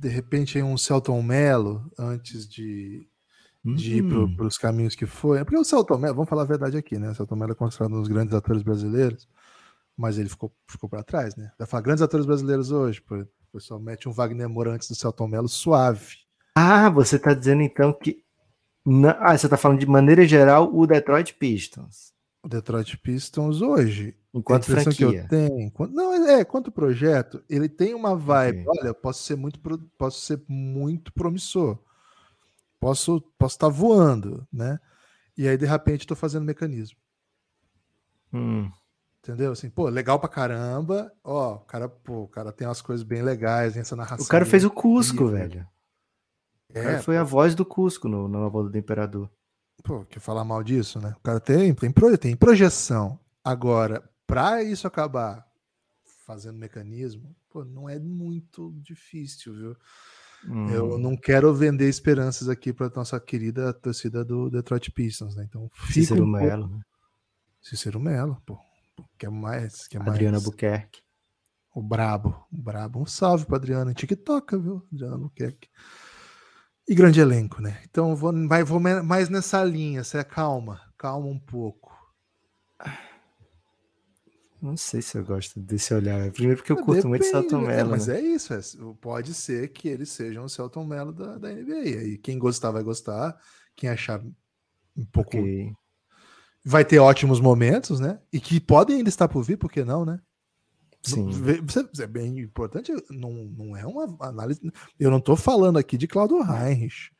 de 0.00 0.08
repente 0.08 0.62
um 0.62 0.78
Celton 0.78 1.20
Mello 1.20 1.90
antes 1.98 2.48
de, 2.48 3.06
de 3.62 3.98
ir 3.98 4.36
para 4.36 4.46
os 4.46 4.56
caminhos 4.56 4.94
que 4.94 5.04
foi. 5.04 5.40
É 5.40 5.44
porque 5.44 5.58
o 5.58 5.64
Celton 5.64 5.98
Mello, 5.98 6.14
vamos 6.14 6.30
falar 6.30 6.42
a 6.42 6.46
verdade 6.46 6.78
aqui, 6.78 6.98
né? 6.98 7.10
O 7.10 7.14
Celton 7.14 7.36
Mello 7.36 7.52
é 7.52 7.56
considerado 7.56 7.92
um 7.92 8.00
dos 8.00 8.08
grandes 8.08 8.34
atores 8.34 8.62
brasileiros, 8.62 9.28
mas 9.96 10.16
ele 10.16 10.28
ficou, 10.28 10.50
ficou 10.66 10.88
para 10.88 11.02
trás, 11.02 11.36
né? 11.36 11.52
Vai 11.58 11.66
falar 11.66 11.82
grandes 11.82 12.02
atores 12.02 12.24
brasileiros 12.24 12.70
hoje, 12.70 13.02
o 13.10 13.26
pessoal 13.52 13.80
mete 13.80 14.08
um 14.08 14.12
Wagner 14.12 14.48
Moura 14.48 14.72
antes 14.72 14.88
do 14.88 14.94
Celton 14.94 15.26
Mello 15.26 15.48
suave. 15.48 16.18
Ah, 16.54 16.88
você 16.88 17.16
está 17.16 17.34
dizendo 17.34 17.62
então 17.62 17.92
que 17.92 18.24
na, 18.84 19.12
ah, 19.20 19.36
você 19.36 19.46
está 19.46 19.56
falando 19.56 19.80
de 19.80 19.86
maneira 19.86 20.26
geral 20.26 20.70
o 20.74 20.86
Detroit 20.86 21.34
Pistons. 21.34 22.12
O 22.42 22.48
Detroit 22.48 22.96
Pistons 22.98 23.60
hoje. 23.60 24.16
Enquanto 24.32 24.66
franquia. 24.66 24.92
Que 24.94 25.02
eu 25.04 25.28
tenho, 25.28 25.72
não, 25.90 26.14
é, 26.28 26.44
quanto 26.44 26.70
projeto, 26.70 27.42
ele 27.48 27.68
tem 27.68 27.94
uma 27.94 28.16
vibe. 28.16 28.66
Okay. 28.66 28.80
Olha, 28.80 28.94
posso 28.94 29.24
ser 29.24 29.36
muito, 29.36 29.60
posso 29.98 30.20
ser 30.20 30.40
muito 30.48 31.12
promissor. 31.12 31.78
Posso, 32.78 33.20
posso 33.38 33.56
estar 33.56 33.66
tá 33.66 33.72
voando, 33.72 34.46
né? 34.52 34.78
E 35.36 35.48
aí, 35.48 35.56
de 35.56 35.66
repente, 35.66 36.02
estou 36.02 36.16
fazendo 36.16 36.44
mecanismo. 36.44 36.96
Hum. 38.32 38.70
Entendeu? 39.22 39.52
Assim, 39.52 39.68
pô, 39.68 39.88
legal 39.88 40.18
pra 40.18 40.28
caramba. 40.28 41.12
Ó, 41.22 41.56
o 41.56 41.58
cara, 41.60 41.88
pô, 41.88 42.22
o 42.22 42.28
cara 42.28 42.52
tem 42.52 42.66
umas 42.66 42.80
coisas 42.80 43.04
bem 43.04 43.20
legais, 43.20 43.76
essa 43.76 43.94
narração. 43.94 44.24
O 44.24 44.28
cara 44.28 44.46
fez 44.46 44.64
o 44.64 44.70
Cusco, 44.70 45.26
velho. 45.28 45.66
É, 46.74 46.80
o 46.80 46.84
cara 46.84 47.02
foi 47.02 47.16
a 47.16 47.24
voz 47.24 47.54
do 47.54 47.64
Cusco 47.64 48.08
no, 48.08 48.28
na 48.28 48.38
Nova 48.38 48.68
do 48.68 48.78
Imperador. 48.78 49.30
Pô, 49.82 50.04
que 50.04 50.20
falar 50.20 50.44
mal 50.44 50.62
disso, 50.62 51.00
né? 51.00 51.14
O 51.18 51.22
cara 51.22 51.40
tem, 51.40 51.74
tem, 51.74 51.92
tem 52.18 52.36
projeção. 52.36 53.18
Agora, 53.42 54.08
para 54.26 54.62
isso 54.62 54.86
acabar 54.86 55.46
fazendo 56.26 56.58
mecanismo, 56.58 57.34
pô, 57.48 57.64
não 57.64 57.88
é 57.88 57.98
muito 57.98 58.72
difícil, 58.82 59.54
viu? 59.54 59.76
Hum. 60.46 60.70
Eu 60.70 60.98
não 60.98 61.16
quero 61.16 61.52
vender 61.54 61.88
esperanças 61.88 62.48
aqui 62.48 62.72
para 62.72 62.90
nossa 62.94 63.18
querida 63.20 63.72
torcida 63.72 64.24
do 64.24 64.48
Detroit 64.48 64.90
Pistons, 64.90 65.34
né? 65.34 65.44
Então, 65.48 65.70
Cícero 65.90 66.24
um 66.24 66.26
Melo, 66.26 66.68
né? 66.68 66.80
Cícero 67.60 68.00
Melo, 68.00 68.40
pô. 68.46 68.58
Que 69.18 69.26
é 69.26 69.30
mais. 69.30 69.86
Que 69.86 69.96
é 69.96 70.00
Adriana 70.00 70.32
mais... 70.32 70.44
Buquerque. 70.44 71.02
O 71.74 71.82
Brabo. 71.82 72.46
O 72.50 72.56
Brabo. 72.56 73.00
Um 73.00 73.06
salve 73.06 73.44
para 73.44 73.56
Adriana. 73.56 73.94
TikTok, 73.94 74.56
viu? 74.56 74.86
Adriana 74.92 75.18
Buquerque. 75.18 75.68
E 76.90 76.94
grande 76.94 77.20
elenco, 77.20 77.62
né? 77.62 77.80
Então 77.88 78.16
vou, 78.16 78.32
vai, 78.48 78.64
vou 78.64 78.80
mais 78.80 79.28
nessa 79.28 79.62
linha. 79.62 80.02
Você 80.02 80.18
é 80.18 80.24
calma, 80.24 80.80
calma 80.98 81.28
um 81.28 81.38
pouco. 81.38 81.96
Não 84.60 84.76
sei 84.76 85.00
se 85.00 85.16
eu 85.16 85.24
gosto 85.24 85.60
desse 85.60 85.94
olhar. 85.94 86.32
Primeiro 86.32 86.56
porque 86.56 86.72
eu 86.72 86.78
curto 86.78 86.94
Depende, 86.94 87.08
muito 87.08 87.26
Celton 87.26 87.60
Mello. 87.60 87.72
É, 87.72 87.84
mas 87.84 88.08
né? 88.08 88.18
é 88.18 88.20
isso. 88.20 88.52
É, 88.52 88.60
pode 89.00 89.34
ser 89.34 89.68
que 89.68 89.86
eles 89.86 90.10
sejam 90.10 90.44
o 90.44 90.48
Celton 90.48 90.84
Mello 90.84 91.12
da, 91.12 91.38
da 91.38 91.48
NBA. 91.52 92.08
E 92.08 92.18
quem 92.18 92.40
gostar 92.40 92.72
vai 92.72 92.82
gostar. 92.82 93.38
Quem 93.76 93.88
achar 93.88 94.20
um 94.96 95.04
pouco. 95.12 95.38
Okay. 95.38 95.72
Vai 96.64 96.84
ter 96.84 96.98
ótimos 96.98 97.38
momentos, 97.40 98.00
né? 98.00 98.20
E 98.32 98.40
que 98.40 98.58
podem 98.58 98.96
ainda 98.96 99.08
estar 99.08 99.28
por 99.28 99.44
vir, 99.44 99.56
por 99.56 99.70
que 99.70 99.84
não, 99.84 100.04
né? 100.04 100.20
Sim. 101.02 101.28
É 101.98 102.06
bem 102.06 102.38
importante, 102.40 102.92
não, 103.10 103.32
não 103.32 103.76
é 103.76 103.86
uma 103.86 104.16
análise. 104.20 104.60
Eu 104.98 105.10
não 105.10 105.18
estou 105.18 105.36
falando 105.36 105.78
aqui 105.78 105.96
de 105.96 106.06
Claudio 106.06 106.38
Heinrich. 106.42 107.10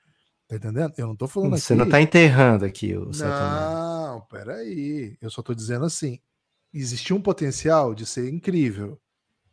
Tá 0.47 0.57
entendendo? 0.57 0.93
Eu 0.99 1.07
não 1.07 1.13
estou 1.15 1.29
falando 1.29 1.57
Você 1.57 1.73
aqui... 1.73 1.79
não 1.79 1.87
está 1.87 2.01
enterrando 2.01 2.65
aqui 2.65 2.95
o 2.97 3.11
Não, 3.21 4.21
peraí. 4.23 5.17
Eu 5.21 5.31
só 5.31 5.41
estou 5.41 5.55
dizendo 5.55 5.85
assim: 5.85 6.19
existia 6.75 7.15
um 7.15 7.23
potencial 7.23 7.95
de 7.95 8.05
ser 8.05 8.29
incrível. 8.29 9.01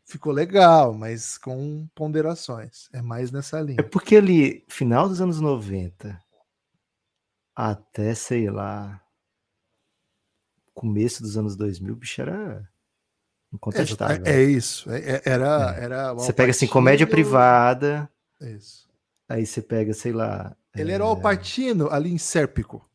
Ficou 0.06 0.34
legal, 0.34 0.94
mas 0.94 1.38
com 1.38 1.88
ponderações. 1.94 2.90
É 2.94 3.02
mais 3.02 3.32
nessa 3.32 3.62
linha. 3.62 3.78
É 3.80 3.84
porque 3.84 4.16
ali, 4.16 4.66
final 4.68 5.08
dos 5.08 5.22
anos 5.22 5.40
90, 5.40 6.20
até, 7.56 8.16
sei 8.16 8.50
lá, 8.50 9.02
começo 10.74 11.22
dos 11.22 11.38
anos 11.38 11.56
2000, 11.56 11.94
o 11.94 11.98
bicho 11.98 12.22
era 12.22 12.68
incontestável. 13.54 14.24
É, 14.26 14.42
é 14.42 14.44
isso. 14.44 14.90
É, 14.92 14.98
é 14.98 15.22
era, 15.26 15.76
é. 15.78 15.84
era 15.84 16.14
você 16.14 16.34
pega 16.34 16.52
assim, 16.52 16.68
comédia 16.68 17.08
privada. 17.08 18.10
Isso. 18.42 18.88
Aí 19.30 19.46
você 19.46 19.62
pega, 19.62 19.94
sei 19.94 20.12
lá. 20.12 20.56
Ele 20.76 20.92
era 20.92 21.04
o 21.04 21.08
Alpatino 21.08 21.90
ali 21.92 22.12
em 22.12 22.18
Sérpico. 22.18 22.88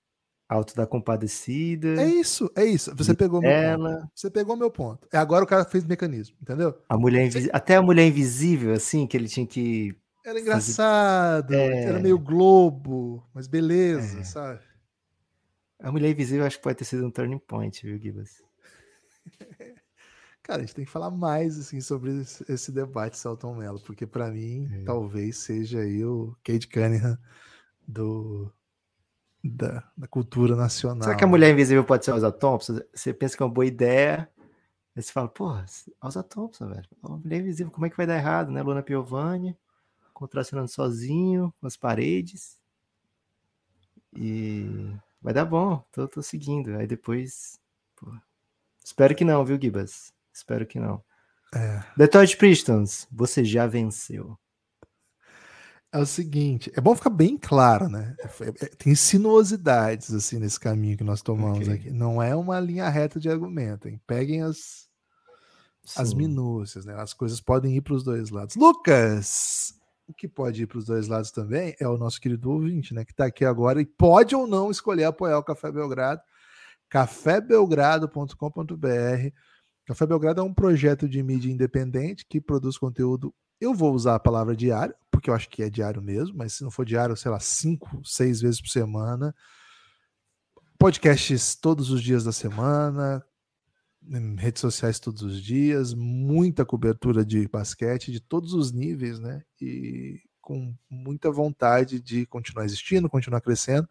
Alto 0.49 0.77
da 0.77 0.87
Compadecida. 0.87 2.01
É 2.01 2.07
isso, 2.07 2.51
é 2.55 2.65
isso. 2.65 2.95
Você 2.95 3.15
pegou 3.15 3.41
meu 3.41 3.51
ponto. 3.51 4.11
Você 4.15 4.31
pegou 4.31 4.57
meu 4.57 4.71
ponto. 4.71 5.09
É 5.11 5.17
agora 5.17 5.43
o 5.45 5.47
cara 5.47 5.65
fez 5.65 5.85
mecanismo, 5.85 6.37
entendeu? 6.43 6.79
A 6.89 6.99
mulher 6.99 7.25
invis... 7.25 7.49
Até 7.53 7.77
a 7.77 7.83
mulher 7.83 8.07
invisível, 8.07 8.75
assim, 8.75 9.07
que 9.07 9.17
ele 9.17 9.29
tinha 9.29 9.47
que. 9.47 9.97
Era 10.25 10.39
engraçado, 10.39 11.49
fazer... 11.49 11.73
é... 11.73 11.85
era 11.85 11.99
meio 11.99 12.19
globo, 12.19 13.27
mas 13.35 13.49
beleza, 13.49 14.21
é. 14.21 14.25
sabe? 14.25 14.61
A 15.81 15.91
mulher 15.91 16.11
invisível 16.11 16.47
acho 16.47 16.59
que 16.59 16.63
pode 16.63 16.77
ter 16.77 16.85
sido 16.85 17.05
um 17.07 17.11
turning 17.11 17.39
point, 17.39 17.85
viu, 17.85 17.99
Gibas? 17.99 18.43
Cara, 20.43 20.59
a 20.59 20.61
gente 20.65 20.75
tem 20.75 20.85
que 20.85 20.91
falar 20.91 21.11
mais 21.11 21.59
assim 21.59 21.81
sobre 21.81 22.21
esse 22.49 22.73
debate 22.73 23.17
Celton 23.17 23.55
Mello, 23.55 23.81
porque 23.81 24.07
para 24.07 24.31
mim 24.31 24.69
é. 24.73 24.85
talvez 24.85 25.39
seja 25.39 25.81
aí 25.81 26.05
o 26.05 26.37
Cade 26.43 26.67
Cunningham 26.67 27.17
do 27.87 28.53
da, 29.43 29.89
da 29.97 30.07
cultura 30.07 30.57
nacional. 30.57 31.03
Será 31.03 31.17
que 31.17 31.25
a 31.25 31.27
Mulher 31.27 31.53
Invisível 31.53 31.85
pode 31.85 32.05
ser 32.05 32.13
Elsa 32.13 32.31
Thompson? 32.31 32.81
Você 32.93 33.13
pensa 33.13 33.37
que 33.37 33.43
é 33.43 33.47
uma 33.47 33.53
boa 33.53 33.67
ideia, 33.67 34.29
aí 34.95 35.03
você 35.03 35.13
fala, 35.13 35.29
porra, 35.29 35.65
Elsa 36.03 36.23
Thompson, 36.23 36.69
velho. 36.69 36.89
A 37.03 37.09
Mulher 37.09 37.41
Invisível, 37.41 37.73
como 37.73 37.87
é 37.87 37.91
que 37.91 37.97
vai 37.97 38.07
dar 38.07 38.17
errado, 38.17 38.51
né? 38.51 38.63
Luna 38.63 38.83
Piovani, 38.83 39.57
contracionando 40.13 40.69
sozinho, 40.69 41.53
com 41.61 41.67
as 41.67 41.77
paredes. 41.77 42.59
E 44.15 44.93
vai 45.21 45.33
dar 45.33 45.45
bom, 45.45 45.85
tô, 45.91 46.07
tô 46.07 46.23
seguindo. 46.23 46.77
Aí 46.77 46.87
depois. 46.87 47.61
Espero 48.85 49.15
que 49.15 49.25
não, 49.25 49.45
viu, 49.45 49.59
Gibas? 49.61 50.12
Espero 50.33 50.67
que 50.67 50.79
não. 50.79 51.03
É. 51.55 51.83
Detroit 51.97 52.37
Pistons, 52.37 53.07
você 53.11 53.45
já 53.45 53.67
venceu 53.67 54.39
é 55.93 55.99
o 55.99 56.07
seguinte, 56.07 56.73
é 56.75 56.81
bom 56.81 56.97
ficar 56.97 57.11
bem 57.11 57.37
claro, 57.37 57.87
né? 57.87 58.17
É, 58.19 58.65
é, 58.65 58.69
tem 58.79 58.95
sinuosidades 58.95 60.15
assim 60.15 60.39
nesse 60.39 60.59
caminho 60.59 60.97
que 60.97 61.05
nós 61.05 61.21
tomamos 61.21 61.69
okay. 61.69 61.75
aqui. 61.75 61.91
Não 61.91 62.23
é 62.23 62.35
uma 62.35 62.59
linha 62.59 62.89
reta 62.89 63.21
de 63.21 63.29
argumento, 63.29 63.89
hein? 63.89 64.01
Peguem 64.07 64.43
as 64.43 64.91
as 65.97 66.15
minúcias, 66.15 66.87
né? 66.87 66.95
As 66.95 67.13
coisas 67.13 67.41
podem 67.41 67.77
ir 67.77 67.83
para 67.83 67.93
os 67.93 68.03
dois 68.03 68.31
lados. 68.31 68.57
Lucas, 68.57 69.75
o 70.07 70.15
que 70.15 70.29
pode 70.29 70.63
ir 70.63 70.67
para 70.67 70.79
os 70.79 70.87
dois 70.87 71.09
lados 71.09 71.31
também 71.31 71.77
é 71.79 71.87
o 71.87 71.99
nosso 71.99 72.19
querido 72.21 72.51
ouvinte, 72.51 72.95
né? 72.95 73.05
Que 73.05 73.13
está 73.13 73.27
aqui 73.27 73.45
agora 73.45 73.81
e 73.81 73.85
pode 73.85 74.35
ou 74.35 74.47
não 74.47 74.71
escolher 74.71 75.05
apoiar 75.05 75.39
o 75.39 75.45
Café 75.45 75.71
Belgrado. 75.71 76.23
cafébelgrado.com.br. 76.89 79.35
Café 79.87 80.07
Belgrado 80.07 80.41
é 80.41 80.45
um 80.45 80.55
projeto 80.55 81.09
de 81.09 81.23
mídia 81.23 81.51
independente 81.51 82.25
que 82.29 82.41
produz 82.41 82.79
conteúdo 82.79 83.35
eu 83.63 83.73
vou 83.73 83.95
usar 83.95 84.17
a 84.17 84.21
palavra 84.21 84.57
diário, 84.57 84.93
porque 85.09 85.31
eu 85.31 85.35
acho 85.35 85.49
que 85.49 85.63
é 85.63 85.71
diário 85.71 86.03
mesmo, 86.03 86.37
mas 86.37 86.55
se 86.55 86.65
não 86.65 86.71
for 86.71 86.85
diário, 86.85 87.17
sei 87.17 87.31
lá, 87.31 87.39
cinco, 87.39 88.03
seis 88.05 88.41
vezes 88.41 88.61
por 88.61 88.69
semana. 88.69 89.33
Podcasts 90.77 91.55
todos 91.55 91.91
os 91.91 92.03
dias 92.03 92.25
da 92.25 92.33
semana, 92.33 93.25
redes 94.37 94.61
sociais 94.61 94.99
todos 94.99 95.23
os 95.23 95.41
dias, 95.41 95.95
muita 95.95 96.65
cobertura 96.65 97.25
de 97.25 97.47
basquete 97.47 98.11
de 98.11 98.19
todos 98.19 98.53
os 98.53 98.73
níveis, 98.73 99.21
né? 99.21 99.45
E 99.61 100.21
com 100.41 100.75
muita 100.91 101.31
vontade 101.31 102.01
de 102.01 102.27
continuar 102.27 102.65
existindo, 102.65 103.09
continuar 103.09 103.41
crescendo. 103.41 103.89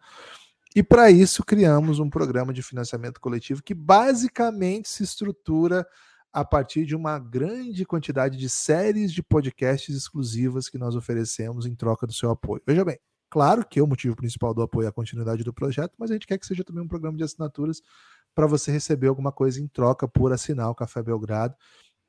E 0.74 0.82
para 0.82 1.10
isso 1.10 1.44
criamos 1.44 1.98
um 1.98 2.08
programa 2.08 2.52
de 2.52 2.62
financiamento 2.62 3.20
coletivo 3.20 3.62
que 3.62 3.74
basicamente 3.74 4.88
se 4.88 5.02
estrutura 5.02 5.86
a 6.32 6.44
partir 6.44 6.86
de 6.86 6.96
uma 6.96 7.18
grande 7.18 7.84
quantidade 7.84 8.38
de 8.38 8.48
séries 8.48 9.12
de 9.12 9.22
podcasts 9.22 9.94
exclusivas 9.94 10.70
que 10.70 10.78
nós 10.78 10.96
oferecemos 10.96 11.66
em 11.66 11.74
troca 11.74 12.06
do 12.06 12.12
seu 12.14 12.30
apoio. 12.30 12.62
Veja 12.66 12.82
bem, 12.86 12.98
claro 13.28 13.66
que 13.68 13.78
é 13.78 13.82
o 13.82 13.86
motivo 13.86 14.16
principal 14.16 14.54
do 14.54 14.62
apoio 14.62 14.86
é 14.86 14.88
a 14.88 14.92
continuidade 14.92 15.44
do 15.44 15.52
projeto, 15.52 15.92
mas 15.98 16.10
a 16.10 16.14
gente 16.14 16.26
quer 16.26 16.38
que 16.38 16.46
seja 16.46 16.64
também 16.64 16.82
um 16.82 16.88
programa 16.88 17.18
de 17.18 17.24
assinaturas 17.24 17.82
para 18.34 18.46
você 18.46 18.72
receber 18.72 19.08
alguma 19.08 19.30
coisa 19.30 19.60
em 19.60 19.68
troca 19.68 20.08
por 20.08 20.32
assinar 20.32 20.70
o 20.70 20.74
Café 20.74 21.02
Belgrado. 21.02 21.54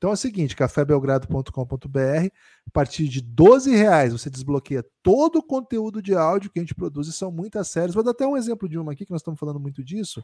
Então 0.04 0.12
é 0.12 0.16
o 0.16 0.18
seguinte, 0.18 0.54
cafébelgrado.com.br, 0.54 2.28
a 2.68 2.72
partir 2.74 3.08
de 3.08 3.22
12 3.22 3.74
reais 3.74 4.12
você 4.12 4.30
desbloqueia 4.30 4.84
todo 5.02 5.38
o 5.38 5.42
conteúdo 5.42 6.02
de 6.02 6.14
áudio 6.14 6.52
que 6.52 6.60
a 6.60 6.62
gente 6.62 6.76
produz, 6.76 7.08
e 7.08 7.14
são 7.14 7.32
muitas 7.32 7.70
séries. 7.70 7.96
Vou 7.96 8.04
dar 8.04 8.12
até 8.12 8.28
um 8.28 8.36
exemplo 8.36 8.68
de 8.68 8.78
uma 8.78 8.92
aqui, 8.92 9.06
que 9.06 9.12
nós 9.12 9.22
estamos 9.22 9.40
falando 9.40 9.62
muito 9.62 9.82
disso. 9.82 10.22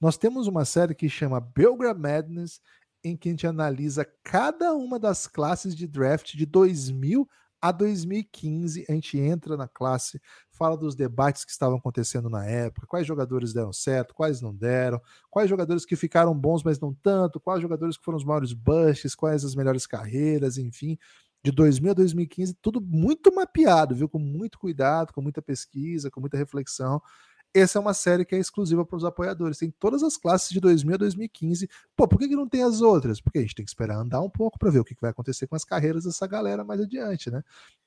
Nós 0.00 0.16
temos 0.16 0.46
uma 0.46 0.64
série 0.64 0.94
que 0.94 1.08
chama 1.08 1.40
Belgrade 1.40 1.98
Madness, 1.98 2.60
em 3.02 3.16
que 3.16 3.28
a 3.28 3.32
gente 3.32 3.44
analisa 3.44 4.06
cada 4.22 4.72
uma 4.72 5.00
das 5.00 5.26
classes 5.26 5.74
de 5.74 5.88
draft 5.88 6.36
de 6.36 6.46
2000 6.46 7.28
a 7.60 7.72
2015. 7.72 8.86
A 8.88 8.92
gente 8.92 9.18
entra 9.18 9.56
na 9.56 9.66
classe, 9.66 10.22
fala 10.60 10.76
dos 10.76 10.94
debates 10.94 11.42
que 11.42 11.50
estavam 11.50 11.78
acontecendo 11.78 12.28
na 12.28 12.44
época, 12.44 12.86
quais 12.86 13.06
jogadores 13.06 13.54
deram 13.54 13.72
certo, 13.72 14.12
quais 14.12 14.42
não 14.42 14.54
deram, 14.54 15.00
quais 15.30 15.48
jogadores 15.48 15.86
que 15.86 15.96
ficaram 15.96 16.38
bons, 16.38 16.62
mas 16.62 16.78
não 16.78 16.92
tanto, 16.92 17.40
quais 17.40 17.62
jogadores 17.62 17.96
que 17.96 18.04
foram 18.04 18.18
os 18.18 18.24
maiores 18.26 18.52
busts, 18.52 19.14
quais 19.14 19.42
as 19.42 19.54
melhores 19.54 19.86
carreiras, 19.86 20.58
enfim. 20.58 20.98
De 21.42 21.50
2000 21.50 21.92
a 21.92 21.94
2015, 21.94 22.54
tudo 22.60 22.78
muito 22.78 23.34
mapeado, 23.34 23.94
viu? 23.94 24.06
Com 24.06 24.18
muito 24.18 24.58
cuidado, 24.58 25.14
com 25.14 25.22
muita 25.22 25.40
pesquisa, 25.40 26.10
com 26.10 26.20
muita 26.20 26.36
reflexão. 26.36 27.00
Essa 27.54 27.78
é 27.78 27.80
uma 27.80 27.94
série 27.94 28.26
que 28.26 28.34
é 28.34 28.38
exclusiva 28.38 28.84
para 28.84 28.98
os 28.98 29.04
apoiadores. 29.04 29.56
Tem 29.56 29.70
todas 29.70 30.02
as 30.02 30.18
classes 30.18 30.50
de 30.50 30.60
2000 30.60 30.94
a 30.94 30.98
2015. 30.98 31.70
Pô, 31.96 32.06
por 32.06 32.18
que, 32.18 32.28
que 32.28 32.36
não 32.36 32.46
tem 32.46 32.62
as 32.62 32.82
outras? 32.82 33.18
Porque 33.18 33.38
a 33.38 33.40
gente 33.40 33.54
tem 33.54 33.64
que 33.64 33.70
esperar 33.70 33.96
andar 33.96 34.20
um 34.20 34.28
pouco 34.28 34.58
para 34.58 34.70
ver 34.70 34.80
o 34.80 34.84
que, 34.84 34.94
que 34.94 35.00
vai 35.00 35.10
acontecer 35.10 35.46
com 35.46 35.56
as 35.56 35.64
carreiras 35.64 36.04
dessa 36.04 36.26
galera 36.26 36.62
mais 36.62 36.82
adiante, 36.82 37.30
né? 37.30 37.42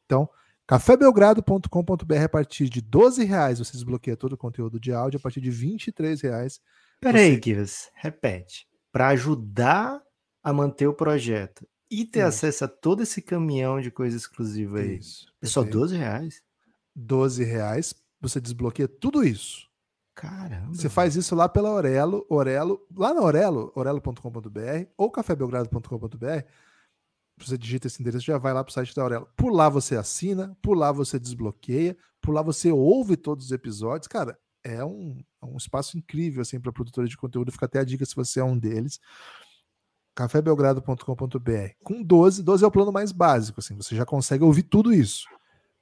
Então, 0.05 0.28
cafébelgrado.com.br 0.68 2.24
a 2.24 2.30
partir 2.30 2.70
de 2.70 2.82
12 2.82 3.24
reais 3.24 3.59
você 3.59 3.74
desbloqueia 3.74 4.18
todo 4.18 4.34
o 4.34 4.38
conteúdo 4.38 4.80
de 4.80 4.93
áudio, 4.93 5.18
a 5.18 5.22
partir 5.22 5.41
de 5.41 5.51
23 5.51 6.22
reais. 6.22 6.61
Peraí, 6.99 7.36
você... 7.36 7.41
Gibbs, 7.41 7.91
repete. 7.95 8.68
Para 8.91 9.09
ajudar 9.09 10.01
a 10.43 10.53
manter 10.53 10.88
o 10.88 10.93
projeto 10.93 11.68
e 11.89 12.05
ter 12.05 12.22
acesso 12.22 12.66
a 12.66 12.68
todo 12.68 13.03
esse 13.03 13.22
caminhão 13.22 13.80
de 13.80 13.91
coisa 13.91 14.18
exclusiva 14.18 14.80
aí. 14.80 14.97
Isso. 14.97 15.28
É 15.41 15.45
só 15.45 15.64
12 15.64 15.95
reais? 15.95 16.41
12 16.95 17.43
reais 17.43 17.93
você 18.20 18.39
desbloqueia 18.39 18.88
tudo 18.88 19.24
isso. 19.24 19.68
Caramba. 20.16 20.74
Você 20.74 20.89
faz 20.89 21.16
isso 21.16 21.36
lá 21.36 21.49
pela 21.49 21.72
Orelo, 21.72 22.26
Orelo, 22.30 22.80
lá 22.95 23.14
na 23.14 23.22
Orelo, 23.22 23.72
orelo.com.br 23.76 24.88
ou 24.95 25.11
cafébelgrado.com.br. 25.11 26.45
Você 27.38 27.57
digita 27.57 27.88
esse 27.88 28.01
endereço, 28.01 28.25
já 28.25 28.38
vai 28.38 28.53
lá 28.53 28.63
para 28.63 28.71
o 28.71 28.73
site 28.73 28.95
da 28.95 29.01
Aurelo. 29.01 29.27
Por 29.36 29.51
lá 29.51 29.69
você 29.69 29.95
assina, 29.95 30.55
por 30.61 30.77
lá 30.77 30.91
você 30.91 31.19
desbloqueia, 31.19 31.97
por 32.21 32.34
lá 32.34 32.41
você 32.41 32.71
ouve 32.71 33.17
todos 33.17 33.45
os 33.45 33.51
episódios. 33.51 34.07
Cara, 34.07 34.38
é 34.63 34.84
um, 34.84 35.21
é 35.41 35.45
um 35.45 35.57
espaço 35.57 35.97
incrível 35.97 36.41
assim 36.41 36.59
para 36.59 36.71
produtores 36.71 37.09
de 37.09 37.17
conteúdo. 37.17 37.51
Fica 37.51 37.65
até 37.65 37.79
a 37.79 37.84
dica 37.84 38.05
se 38.05 38.15
você 38.15 38.39
é 38.39 38.43
um 38.43 38.57
deles. 38.57 38.99
cafébelgrado.com.br. 40.15 41.73
Com 41.84 42.01
12, 42.01 42.43
12 42.43 42.63
é 42.63 42.67
o 42.67 42.71
plano 42.71 42.91
mais 42.91 43.11
básico, 43.11 43.59
assim, 43.59 43.75
você 43.75 43.95
já 43.95 44.05
consegue 44.05 44.43
ouvir 44.43 44.63
tudo 44.63 44.93
isso. 44.93 45.27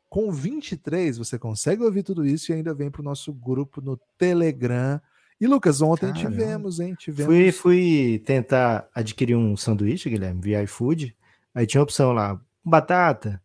Com 0.10 0.32
23, 0.32 1.18
você 1.18 1.40
consegue 1.40 1.84
ouvir 1.84 2.04
tudo 2.04 2.26
isso 2.26 2.52
e 2.52 2.56
ainda 2.56 2.74
vem 2.74 2.90
para 2.90 3.02
o 3.02 3.06
nosso 3.06 3.32
grupo 3.32 3.82
no 3.82 3.98
Telegram. 4.18 5.00
E 5.40 5.48
Lucas, 5.48 5.82
ontem 5.82 6.12
Caramba. 6.12 6.30
tivemos, 6.30 6.80
hein? 6.80 6.96
Tivemos... 7.00 7.34
Fui, 7.34 7.52
fui 7.52 8.24
tentar 8.26 8.90
adquirir 8.94 9.36
um 9.36 9.56
sanduíche, 9.56 10.10
Guilherme, 10.10 10.42
via 10.42 10.62
iFood. 10.64 11.16
Aí 11.54 11.66
tinha 11.68 11.82
a 11.82 11.84
opção 11.84 12.12
lá, 12.14 12.40
batata. 12.64 13.42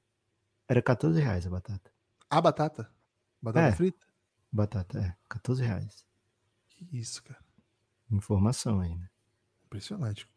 Era 0.69 0.83
14 0.83 1.21
reais 1.21 1.47
a 1.47 1.51
batata. 1.51 1.91
A 2.29 2.41
batata? 2.41 2.91
Batata 3.41 3.69
É. 3.69 3.73
frita? 3.73 4.07
Batata, 4.53 4.99
é. 4.99 5.15
14 5.29 5.63
reais. 5.63 6.05
Que 6.69 6.87
isso, 6.99 7.23
cara. 7.23 7.41
Informação 8.11 8.81
aí, 8.81 8.95
né? 8.95 9.09
Impressionante. 9.67 10.29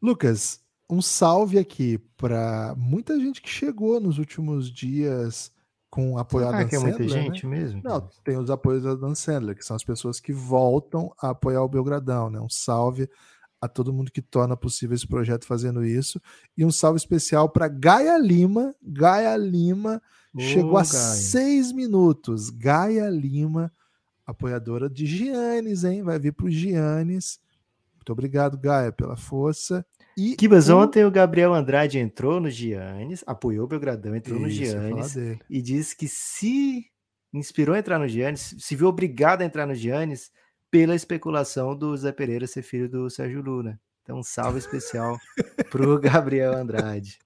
Lucas, 0.00 0.60
um 0.88 1.00
salve 1.02 1.58
aqui 1.58 1.98
para 2.16 2.74
muita 2.76 3.18
gente 3.18 3.42
que 3.42 3.48
chegou 3.48 4.00
nos 4.00 4.18
últimos 4.18 4.70
dias 4.70 5.52
com 5.90 6.18
apoio 6.18 6.46
a 6.46 6.50
Será 6.50 6.62
Dan 6.62 6.68
que 6.68 6.76
é 6.76 6.78
muita 6.78 6.98
Sandler, 6.98 7.16
né? 7.16 7.22
gente 7.22 7.46
mesmo? 7.46 7.80
Não, 7.82 8.00
tem 8.22 8.36
os 8.36 8.50
apoios 8.50 8.82
da 8.82 8.94
Dan 8.94 9.14
Sandler, 9.14 9.56
que 9.56 9.64
são 9.64 9.74
as 9.76 9.84
pessoas 9.84 10.20
que 10.20 10.32
voltam 10.32 11.12
a 11.20 11.30
apoiar 11.30 11.62
o 11.62 11.68
Belgradão, 11.68 12.28
né? 12.30 12.38
Um 12.40 12.48
salve 12.48 13.08
a 13.60 13.68
todo 13.68 13.92
mundo 13.92 14.10
que 14.12 14.20
torna 14.22 14.56
possível 14.56 14.94
esse 14.94 15.06
projeto 15.06 15.46
fazendo 15.46 15.84
isso. 15.84 16.20
E 16.56 16.64
um 16.64 16.70
salve 16.70 16.98
especial 16.98 17.48
para 17.48 17.68
Gaia 17.68 18.18
Lima. 18.18 18.74
Gaia 18.82 19.36
Lima 19.36 20.00
Ô, 20.34 20.40
chegou 20.40 20.76
a 20.76 20.82
Gaia. 20.82 20.92
seis 20.92 21.72
minutos. 21.72 22.50
Gaia 22.50 23.08
Lima, 23.08 23.72
apoiadora 24.26 24.88
de 24.88 25.06
Giannis, 25.06 25.84
hein? 25.84 26.02
Vai 26.02 26.18
vir 26.18 26.32
pro 26.32 26.50
Giannis. 26.50 27.38
Muito 27.96 28.12
obrigado, 28.12 28.56
Gaia, 28.58 28.92
pela 28.92 29.16
força. 29.16 29.84
E 30.16 30.34
Kibas, 30.36 30.68
o- 30.68 30.76
ontem 30.78 31.04
o 31.04 31.10
Gabriel 31.10 31.52
Andrade 31.52 31.98
entrou 31.98 32.40
no 32.40 32.48
Giannis, 32.50 33.22
apoiou 33.26 33.64
o 33.64 33.68
Belgradão, 33.68 34.14
entrou 34.16 34.38
no 34.40 34.48
Isso, 34.48 34.72
falar 34.72 34.88
Giannis 35.08 35.38
e 35.50 35.60
disse 35.60 35.94
que 35.96 36.08
se 36.08 36.86
inspirou 37.34 37.74
a 37.74 37.78
entrar 37.78 37.98
no 37.98 38.08
Giannis, 38.08 38.54
se 38.58 38.74
viu 38.76 38.86
obrigado 38.88 39.42
a 39.42 39.44
entrar 39.44 39.66
no 39.66 39.74
Giannis 39.74 40.30
pela 40.70 40.94
especulação 40.94 41.76
do 41.76 41.96
Zé 41.96 42.12
Pereira 42.12 42.46
ser 42.46 42.62
filho 42.62 42.88
do 42.88 43.08
Sérgio 43.10 43.42
Luna. 43.42 43.80
Então, 44.02 44.18
um 44.18 44.22
salve 44.22 44.58
especial 44.58 45.18
pro 45.70 45.98
Gabriel 46.00 46.56
Andrade. 46.56 47.18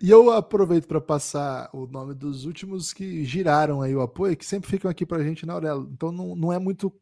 E 0.00 0.10
eu 0.10 0.30
aproveito 0.30 0.86
para 0.86 1.00
passar 1.00 1.70
o 1.72 1.86
nome 1.86 2.14
dos 2.14 2.44
últimos 2.44 2.92
que 2.92 3.24
giraram 3.24 3.80
aí 3.82 3.94
o 3.94 4.00
apoio, 4.00 4.36
que 4.36 4.44
sempre 4.44 4.68
ficam 4.68 4.90
aqui 4.90 5.06
pra 5.06 5.22
gente 5.22 5.46
na 5.46 5.52
Aurelo. 5.52 5.88
Então 5.92 6.10
não, 6.10 6.34
não 6.34 6.52
é 6.52 6.58
muito. 6.58 6.92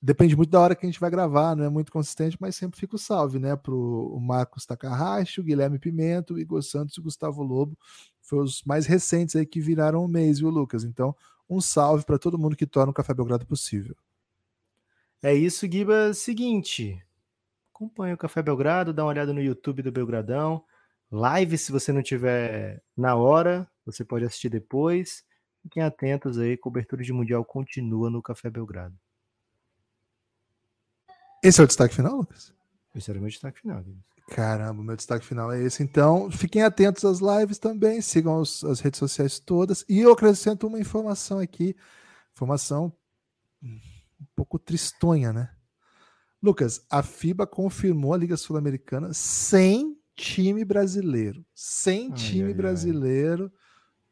Depende 0.00 0.36
muito 0.36 0.50
da 0.50 0.60
hora 0.60 0.74
que 0.76 0.86
a 0.86 0.88
gente 0.88 1.00
vai 1.00 1.10
gravar, 1.10 1.56
não 1.56 1.64
é 1.64 1.70
muito 1.70 1.90
consistente, 1.90 2.36
mas 2.40 2.54
sempre 2.54 2.78
fica 2.78 2.96
o 2.96 2.98
salve, 2.98 3.38
né? 3.38 3.56
Pro 3.56 4.12
o 4.14 4.20
Marcos 4.20 4.66
Takahashi, 4.66 5.40
o 5.40 5.44
Guilherme 5.44 5.78
Pimento, 5.78 6.34
o 6.34 6.38
Igor 6.38 6.62
Santos 6.62 6.96
e 6.96 7.00
o 7.00 7.02
Gustavo 7.02 7.42
Lobo. 7.42 7.76
Foi 8.22 8.40
os 8.40 8.62
mais 8.64 8.86
recentes 8.86 9.34
aí 9.36 9.46
que 9.46 9.60
viraram 9.60 10.04
o 10.04 10.08
mês, 10.08 10.38
viu, 10.38 10.50
Lucas? 10.50 10.84
Então, 10.84 11.14
um 11.48 11.60
salve 11.60 12.04
para 12.04 12.18
todo 12.18 12.38
mundo 12.38 12.56
que 12.56 12.66
torna 12.66 12.90
o 12.90 12.94
Café 12.94 13.14
Belgrado 13.14 13.46
possível. 13.46 13.96
É 15.22 15.34
isso, 15.34 15.70
Giba. 15.70 16.12
Seguinte, 16.14 17.02
acompanha 17.74 18.14
o 18.14 18.18
Café 18.18 18.42
Belgrado, 18.42 18.92
dá 18.92 19.02
uma 19.04 19.10
olhada 19.10 19.32
no 19.32 19.40
YouTube 19.40 19.82
do 19.82 19.92
Belgradão. 19.92 20.64
Live, 21.10 21.56
se 21.58 21.72
você 21.72 21.92
não 21.92 22.02
tiver 22.02 22.82
na 22.96 23.14
hora, 23.14 23.70
você 23.84 24.04
pode 24.04 24.24
assistir 24.24 24.48
depois. 24.48 25.24
Fiquem 25.62 25.82
atentos 25.82 26.38
aí, 26.38 26.56
cobertura 26.56 27.02
de 27.02 27.12
Mundial 27.12 27.44
continua 27.44 28.10
no 28.10 28.22
Café 28.22 28.50
Belgrado. 28.50 28.96
Esse 31.42 31.60
é 31.60 31.64
o 31.64 31.66
destaque 31.66 31.94
final, 31.94 32.16
Lucas? 32.16 32.52
Esse 32.94 33.10
era 33.10 33.18
o 33.18 33.22
meu 33.22 33.30
destaque 33.30 33.60
final. 33.60 33.84
Caramba, 34.28 34.80
o 34.80 34.84
meu 34.84 34.96
destaque 34.96 35.24
final 35.24 35.52
é 35.52 35.62
esse. 35.62 35.82
Então, 35.82 36.30
fiquem 36.30 36.62
atentos 36.62 37.04
às 37.04 37.20
lives 37.20 37.58
também, 37.58 38.00
sigam 38.00 38.40
os- 38.40 38.64
as 38.64 38.80
redes 38.80 38.98
sociais 38.98 39.38
todas. 39.38 39.84
E 39.88 40.00
eu 40.00 40.12
acrescento 40.12 40.66
uma 40.66 40.80
informação 40.80 41.38
aqui, 41.38 41.76
informação 42.32 42.92
um 44.20 44.26
pouco 44.34 44.58
tristonha, 44.58 45.32
né? 45.32 45.50
Lucas, 46.42 46.84
a 46.90 47.02
FIBA 47.02 47.46
confirmou 47.46 48.12
a 48.14 48.16
Liga 48.16 48.36
Sul-Americana 48.36 49.12
sem 49.12 49.98
time 50.14 50.64
brasileiro. 50.64 51.44
Sem 51.54 52.08
Ai, 52.10 52.16
time 52.16 52.44
ai, 52.44 52.50
ai. 52.50 52.54
brasileiro. 52.54 53.52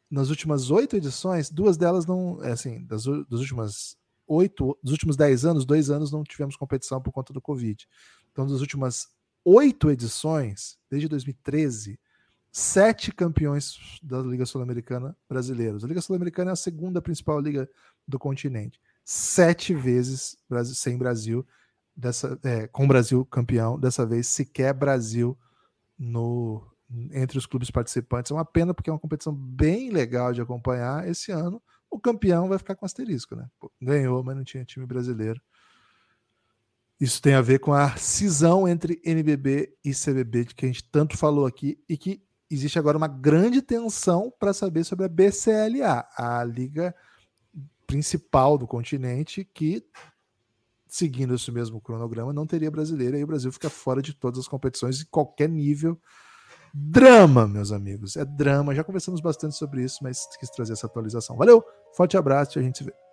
Nas 0.09 0.29
últimas 0.29 0.69
oito 0.69 0.95
edições, 0.95 1.49
duas 1.49 1.77
delas 1.77 2.05
não. 2.05 2.43
É 2.43 2.51
assim, 2.51 2.85
das, 2.85 3.05
das 3.05 3.39
últimas 3.39 3.97
oito, 4.27 4.77
dos 4.81 4.91
últimos 4.91 5.15
dez 5.15 5.45
anos, 5.45 5.65
dois 5.65 5.89
anos 5.89 6.11
não 6.11 6.23
tivemos 6.23 6.55
competição 6.55 7.01
por 7.01 7.11
conta 7.11 7.33
do 7.33 7.41
Covid. 7.41 7.87
Então, 8.31 8.47
das 8.47 8.61
últimas 8.61 9.07
oito 9.43 9.89
edições, 9.89 10.77
desde 10.89 11.07
2013, 11.07 11.99
sete 12.51 13.11
campeões 13.11 13.77
da 14.01 14.19
Liga 14.19 14.45
Sul-Americana 14.45 15.15
brasileiros. 15.27 15.83
A 15.83 15.87
Liga 15.87 16.01
Sul-Americana 16.01 16.51
é 16.51 16.53
a 16.53 16.55
segunda 16.55 17.01
principal 17.01 17.39
liga 17.39 17.69
do 18.07 18.17
continente. 18.17 18.79
Sete 19.07 19.73
vezes 19.73 20.35
sem 20.73 20.97
Brasil, 20.97 21.45
dessa, 21.95 22.39
é, 22.43 22.67
com 22.67 22.85
o 22.85 22.87
Brasil 22.87 23.23
campeão, 23.25 23.79
dessa 23.79 24.05
vez 24.05 24.27
sequer 24.27 24.73
Brasil 24.73 25.37
no 25.97 26.65
entre 27.13 27.37
os 27.37 27.45
clubes 27.45 27.71
participantes. 27.71 28.31
É 28.31 28.33
uma 28.33 28.45
pena 28.45 28.73
porque 28.73 28.89
é 28.89 28.93
uma 28.93 28.99
competição 28.99 29.33
bem 29.33 29.89
legal 29.89 30.33
de 30.33 30.41
acompanhar. 30.41 31.07
Esse 31.07 31.31
ano 31.31 31.61
o 31.89 31.99
campeão 31.99 32.47
vai 32.47 32.57
ficar 32.57 32.75
com 32.75 32.85
asterisco, 32.85 33.35
né? 33.35 33.47
Ganhou, 33.81 34.23
mas 34.23 34.35
não 34.35 34.43
tinha 34.43 34.65
time 34.65 34.85
brasileiro. 34.85 35.41
Isso 36.99 37.21
tem 37.21 37.33
a 37.33 37.41
ver 37.41 37.59
com 37.59 37.73
a 37.73 37.95
cisão 37.97 38.67
entre 38.67 39.01
NBB 39.03 39.73
e 39.83 39.91
CBB, 39.93 40.45
de 40.45 40.55
que 40.55 40.65
a 40.65 40.67
gente 40.67 40.89
tanto 40.89 41.17
falou 41.17 41.45
aqui, 41.45 41.77
e 41.89 41.97
que 41.97 42.23
existe 42.49 42.79
agora 42.79 42.97
uma 42.97 43.07
grande 43.07 43.61
tensão 43.61 44.31
para 44.39 44.53
saber 44.53 44.83
sobre 44.83 45.05
a 45.05 45.09
BCLA, 45.09 46.07
a 46.17 46.43
liga 46.43 46.95
principal 47.95 48.57
do 48.57 48.67
continente, 48.67 49.47
que, 49.53 49.81
seguindo 50.85 51.33
esse 51.33 51.49
mesmo 51.49 51.79
cronograma, 51.79 52.33
não 52.33 52.45
teria 52.45 52.69
brasileiro, 52.69 53.17
e 53.17 53.23
o 53.23 53.27
Brasil 53.27 53.49
fica 53.53 53.69
fora 53.69 54.01
de 54.01 54.13
todas 54.13 54.41
as 54.41 54.47
competições 54.49 55.01
em 55.01 55.05
qualquer 55.05 55.47
nível. 55.47 55.97
Drama, 56.73 57.47
meus 57.47 57.71
amigos, 57.71 58.17
é 58.17 58.25
drama. 58.25 58.75
Já 58.75 58.83
conversamos 58.83 59.21
bastante 59.21 59.55
sobre 59.55 59.81
isso, 59.81 59.99
mas 60.03 60.27
quis 60.37 60.49
trazer 60.49 60.73
essa 60.73 60.87
atualização. 60.87 61.37
Valeu, 61.37 61.63
forte 61.95 62.17
abraço 62.17 62.57
e 62.57 62.59
a 62.59 62.63
gente 62.63 62.79
se 62.79 62.83
vê. 62.83 63.04